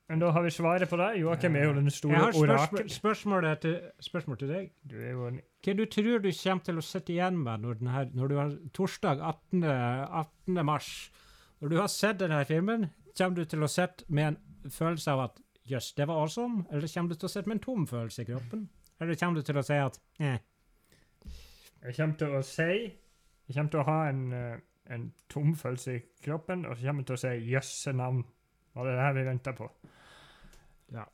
Men 0.08 0.20
da 0.20 0.30
har 0.34 0.42
vi 0.42 0.50
svaret 0.50 0.90
på 0.90 0.96
det. 0.96 1.20
Joakim 1.20 1.56
er 1.56 1.64
jo 1.64 1.72
den 1.72 1.86
Jeg 1.88 1.92
store 1.92 2.16
har 2.16 2.32
spørsmål, 2.32 2.90
spørsmål, 2.90 3.46
til, 3.60 3.76
spørsmål 4.00 4.38
til 4.38 4.48
deg. 4.48 4.70
Du 4.90 4.96
er 5.00 5.10
jo 5.10 5.26
en 5.26 5.40
Hva 5.64 5.74
du 5.78 5.84
tror 5.86 6.18
du 6.18 6.30
kommer 6.42 6.64
til 6.64 6.78
å 6.78 6.84
sitte 6.84 7.12
igjen 7.14 7.38
med 7.38 7.62
når, 7.62 7.78
denne, 7.78 8.02
når 8.12 8.28
du 8.28 8.36
har 8.36 8.56
torsdag 8.74 9.22
18. 9.22 9.64
18. 9.64 10.64
mars 10.66 10.90
Når 11.62 11.68
du 11.68 11.76
har 11.78 11.86
sett 11.86 12.18
denne 12.18 12.40
filmen, 12.44 12.88
kommer 13.14 13.36
du 13.38 13.44
til 13.46 13.62
å 13.62 13.68
sitte 13.70 14.02
med 14.10 14.32
en 14.32 14.70
følelse 14.74 15.12
av 15.12 15.20
at 15.28 15.36
jøss, 15.70 15.92
det 15.94 16.08
var 16.10 16.18
awesome? 16.18 16.64
Eller 16.74 16.90
kommer 16.90 17.14
du 17.14 17.20
til 17.20 17.28
å 17.28 17.30
sitte 17.30 17.46
med 17.46 17.60
en 17.60 17.62
tom 17.62 17.84
følelse 17.86 18.24
i 18.24 18.26
kroppen? 18.32 18.64
Eller 18.98 19.18
kommer 19.20 19.38
du 19.38 19.46
til 19.46 19.60
å 19.60 19.62
si 19.68 19.78
at 19.78 20.00
eh, 20.18 20.40
Jeg 21.84 21.94
kommer 22.00 22.18
til 22.18 22.34
å 22.34 22.42
si 22.46 22.66
Jeg 22.72 23.54
kommer 23.54 23.70
til 23.76 23.82
å 23.84 23.86
ha 23.86 23.96
en, 24.08 24.24
eh, 24.34 24.58
en 24.90 25.06
tom 25.30 25.54
følelse 25.54 25.94
i 25.94 26.02
kroppen, 26.24 26.66
og 26.66 26.74
så 26.74 26.88
kommer 26.88 27.06
jeg 27.06 27.10
til 27.12 27.20
å 27.20 27.22
si 27.22 27.52
'jøsse 27.52 27.94
navn'. 27.94 28.26
Var 28.74 28.84
det 28.84 28.96
det 28.96 29.06
her 29.06 29.12
vi 29.12 29.24
venta 29.30 29.52
på? 29.52 29.70
Ja. 30.92 31.04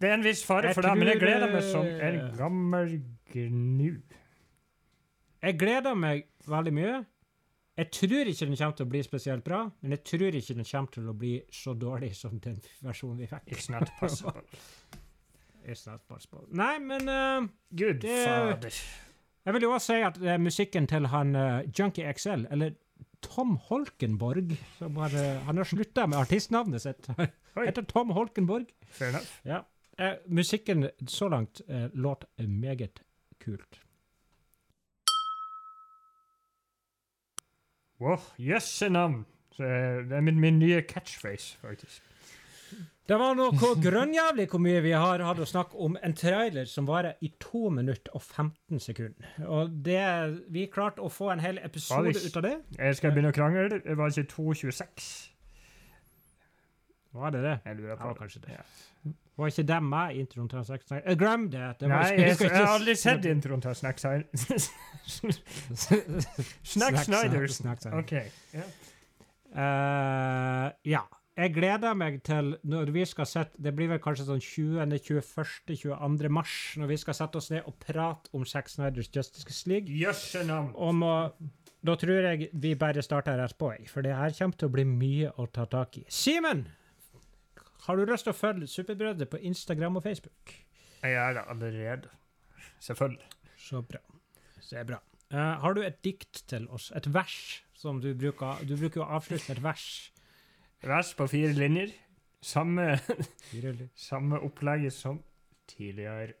Det 0.00 0.08
er 0.08 0.14
en 0.14 0.24
viss 0.24 0.44
fare 0.46 0.72
Jeg 0.72 0.74
for 0.74 0.88
det, 0.88 0.96
men 0.96 1.08
jeg 1.08 1.20
gleder 1.20 1.52
meg 1.52 1.62
som 1.68 1.84
en 1.84 2.36
gammel 2.38 3.02
gnu. 3.32 4.02
Jeg 5.42 5.58
gleder 5.58 5.94
meg 5.94 6.24
veldig 6.48 6.72
mye. 6.72 7.04
Jeg 7.80 7.88
tror 7.96 8.28
ikke 8.28 8.46
den 8.46 8.56
kommer 8.60 8.76
til 8.76 8.84
å 8.84 8.90
bli 8.92 9.00
spesielt 9.04 9.44
bra, 9.44 9.60
men 9.80 9.94
jeg 9.94 10.02
tror 10.04 10.36
ikke 10.36 10.56
den 10.58 10.66
kommer 10.68 10.92
til 10.92 11.06
å 11.08 11.14
bli 11.16 11.30
så 11.54 11.72
dårlig 11.72 12.10
som 12.18 12.36
den 12.44 12.58
versjonen 12.84 13.22
vi 13.22 13.28
fikk. 13.30 13.46
It's 13.54 13.70
not 13.72 13.88
possible. 14.00 14.42
It's 15.70 15.86
not 15.88 16.04
possible. 16.08 16.44
Nei, 16.56 16.74
men 16.84 17.08
uh, 17.08 17.48
Gud 17.76 18.04
fader. 18.04 18.76
Jeg 19.46 19.56
vil 19.56 19.64
jo 19.64 19.72
også 19.72 19.94
si 19.94 20.04
at 20.04 20.20
er 20.20 20.40
musikken 20.42 20.88
til 20.92 21.08
han 21.08 21.32
uh, 21.36 21.62
Junkie 21.72 22.12
XL, 22.12 22.44
eller 22.52 22.76
Tom 23.24 23.56
Holkenborg, 23.68 24.52
som 24.78 24.96
har, 25.00 25.16
han 25.46 25.60
har 25.60 25.68
slutta 25.68 26.06
med 26.08 26.20
artistnavnet 26.20 26.84
sitt. 26.84 27.08
Heter 27.56 27.84
Tom 27.88 28.12
Holkenborg. 28.16 28.68
Fair 28.88 29.14
enough. 29.14 29.36
Ja. 29.44 29.64
Musikken 30.28 30.88
så 31.08 31.28
langt 31.32 31.60
uh, 31.68 31.88
låt 31.92 32.28
meget 32.36 33.00
kult. 33.40 33.80
Wow, 38.00 38.20
jøsse 38.40 38.88
navn. 38.88 39.24
Eh, 39.60 40.00
det 40.08 40.16
er 40.16 40.24
min, 40.24 40.40
min 40.40 40.58
nye 40.58 40.80
catchphrase, 40.88 41.58
faktisk. 41.60 42.02
Det 43.10 43.16
var 43.18 43.34
noe 43.34 43.50
grønnjævlig 43.82 44.44
hvor 44.52 44.60
mye 44.62 44.80
vi 44.84 44.92
har 44.94 45.22
hatt 45.26 45.40
å 45.42 45.46
snakke 45.48 45.74
om 45.82 45.96
en 45.98 46.12
trailer 46.14 46.68
som 46.70 46.86
varer 46.86 47.16
i 47.26 47.32
2 47.42 47.64
minutter 47.74 48.14
og 48.14 48.22
15 48.22 48.78
sekunder. 48.84 49.32
Og 49.50 49.72
det, 49.84 49.98
vi 50.54 50.68
klarte 50.70 51.02
å 51.02 51.10
få 51.10 51.32
en 51.32 51.42
hel 51.42 51.58
episode 51.58 52.12
ut 52.14 52.38
av 52.38 52.46
det. 52.46 52.52
Jeg 52.78 53.00
skal 53.00 53.10
begynne 53.16 53.32
å 53.32 53.34
krangle. 53.34 53.80
Det 53.82 53.96
var 53.98 54.14
ikke 54.14 54.30
2.26. 54.30 55.10
Var 57.12 57.30
det 57.34 57.42
det? 57.42 57.58
Jeg 57.66 57.76
lurer 57.76 57.96
Ja, 57.98 58.12
kanskje 58.14 58.40
det. 58.44 58.50
Ja. 58.54 59.12
Var 59.36 59.46
ikke 59.46 59.62
dem 59.62 59.86
med 59.88 60.16
introen 60.20 60.48
til 60.48 60.64
Sex 60.64 60.90
Night? 60.90 61.18
Glem 61.18 61.50
det! 61.50 61.76
det 61.80 61.88
var- 61.88 62.02
Nei, 62.02 62.20
jeg, 62.20 62.36
jeg 62.40 62.50
har 62.50 62.66
aldri 62.74 62.94
sett 62.94 63.24
introen 63.24 63.62
til 63.64 63.74
Snack. 63.74 63.98
Snack. 64.02 64.24
Snack 66.62 66.98
Snyders. 67.04 67.60
OK. 67.92 68.12
Ja. 68.54 68.66
Uh, 69.50 70.70
ja. 70.86 71.00
Jeg 71.40 71.54
gleder 71.54 71.94
meg 71.96 72.18
til 72.26 72.50
når 72.68 72.90
vi 72.92 73.04
skal 73.08 73.26
sette 73.26 73.62
Det 73.62 73.72
blir 73.74 73.88
vel 73.88 74.00
kanskje 74.02 74.26
sånn 74.28 74.42
20., 74.44 74.82
21., 74.98 75.22
22. 75.80 76.28
mars, 76.28 76.56
når 76.76 76.90
vi 76.90 76.98
skal 77.00 77.16
sette 77.16 77.40
oss 77.40 77.48
ned 77.50 77.64
og 77.64 77.78
prate 77.80 78.28
om 78.36 78.44
Zack 78.44 78.68
Snyders 78.68 79.08
Justice 79.14 79.64
League. 79.70 79.88
Yes, 79.88 80.34
navn. 80.44 80.74
må 81.00 81.14
da 81.80 81.94
tror 81.96 82.26
jeg 82.26 82.50
vi 82.60 82.74
bare 82.76 83.00
starter 83.02 83.38
rett 83.40 83.56
på, 83.56 83.70
for 83.88 84.04
det 84.04 84.12
her 84.12 84.34
kommer 84.36 84.58
til 84.60 84.68
å 84.68 84.74
bli 84.74 84.84
mye 84.84 85.30
å 85.40 85.46
ta 85.48 85.64
tak 85.64 85.96
i. 85.96 86.04
Simen! 86.12 86.66
Har 87.86 87.96
du 87.96 88.04
lyst 88.04 88.26
til 88.28 88.34
å 88.34 88.36
følge 88.36 88.68
Superbrødre 88.68 89.26
på 89.30 89.40
Instagram 89.48 89.96
og 89.96 90.04
Facebook? 90.04 90.52
Jeg 91.00 91.16
er 91.16 91.38
det 91.38 91.44
allerede. 91.48 92.10
Selvfølgelig. 92.80 93.30
Så 93.56 93.80
bra. 93.82 94.02
Så 94.60 94.76
er 94.76 94.84
bra. 94.84 95.00
Uh, 95.32 95.56
har 95.62 95.74
du 95.74 95.80
et 95.82 96.04
dikt 96.04 96.42
til 96.50 96.68
oss? 96.68 96.90
Et 96.96 97.06
vers? 97.14 97.64
Som 97.74 98.00
du 98.00 98.10
bruker 98.14 98.60
Du 98.68 98.74
bruker 98.76 99.00
jo 99.00 99.06
å 99.06 99.16
avslutte 99.16 99.54
et 99.54 99.62
vers. 99.64 100.12
Vers 100.84 101.14
på 101.16 101.26
fire 101.30 101.52
linjer. 101.56 101.94
Samme, 102.40 102.98
samme 103.96 104.40
opplegget 104.40 104.92
som 104.92 105.22
tidligere. 105.68 106.32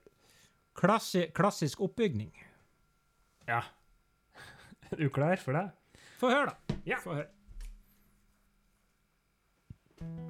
klassisk 0.74 1.80
oppbygning. 1.80 2.32
Ja. 3.48 3.62
Er 4.90 4.96
du 4.96 5.08
klar 5.08 5.36
for 5.36 5.52
det? 5.52 5.70
Få 6.20 6.30
høre, 6.32 6.52
da. 6.52 6.78
Ja. 6.86 6.98
Få 7.04 7.14
høre. 7.14 7.28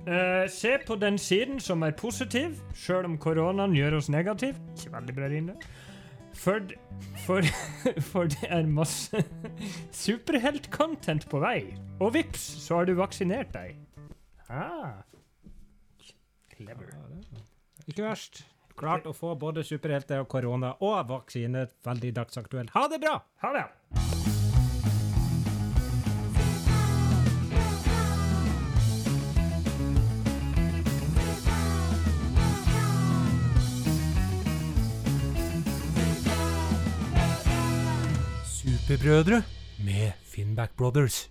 Eh, 0.06 0.48
se 0.48 0.78
på 0.86 0.96
den 0.96 1.18
siden 1.18 1.60
som 1.60 1.82
er 1.82 1.92
positiv, 1.92 2.56
sjøl 2.74 3.04
om 3.06 3.18
koronaen 3.20 3.76
gjør 3.76 3.98
oss 4.00 4.08
negativ. 4.10 4.56
Ikke 4.74 4.94
veldig 4.96 5.16
bra 5.16 5.28
rinne. 5.30 5.56
For, 6.40 6.64
for, 7.26 7.46
for 8.10 8.30
det 8.32 8.48
er 8.48 8.66
masse 8.66 9.22
superhelt-content 10.04 11.28
på 11.30 11.42
vei. 11.44 11.58
Og 12.00 12.14
vips, 12.16 12.46
så 12.64 12.80
har 12.80 12.88
du 12.88 12.96
vaksinert 12.98 13.52
deg. 13.54 13.76
Ah. 14.48 15.04
Clever. 16.56 16.90
Ikke 17.86 18.08
verst. 18.08 18.44
Klart 18.80 19.04
å 19.06 19.12
få 19.12 19.34
både 19.36 19.62
superhelter 19.66 20.24
og 20.24 20.30
korona 20.32 20.72
og 20.80 21.02
vaksine 21.10 21.66
veldig 21.84 22.14
dagsaktuelt. 22.22 22.72
Ha 22.72 22.88
det 22.88 23.02
bra! 23.04 23.18
Ha 23.44 23.56
det. 23.58 23.66
Superbrødre 38.90 39.42
med 39.78 40.12
Finnback 40.24 40.76
Brothers. 40.76 41.30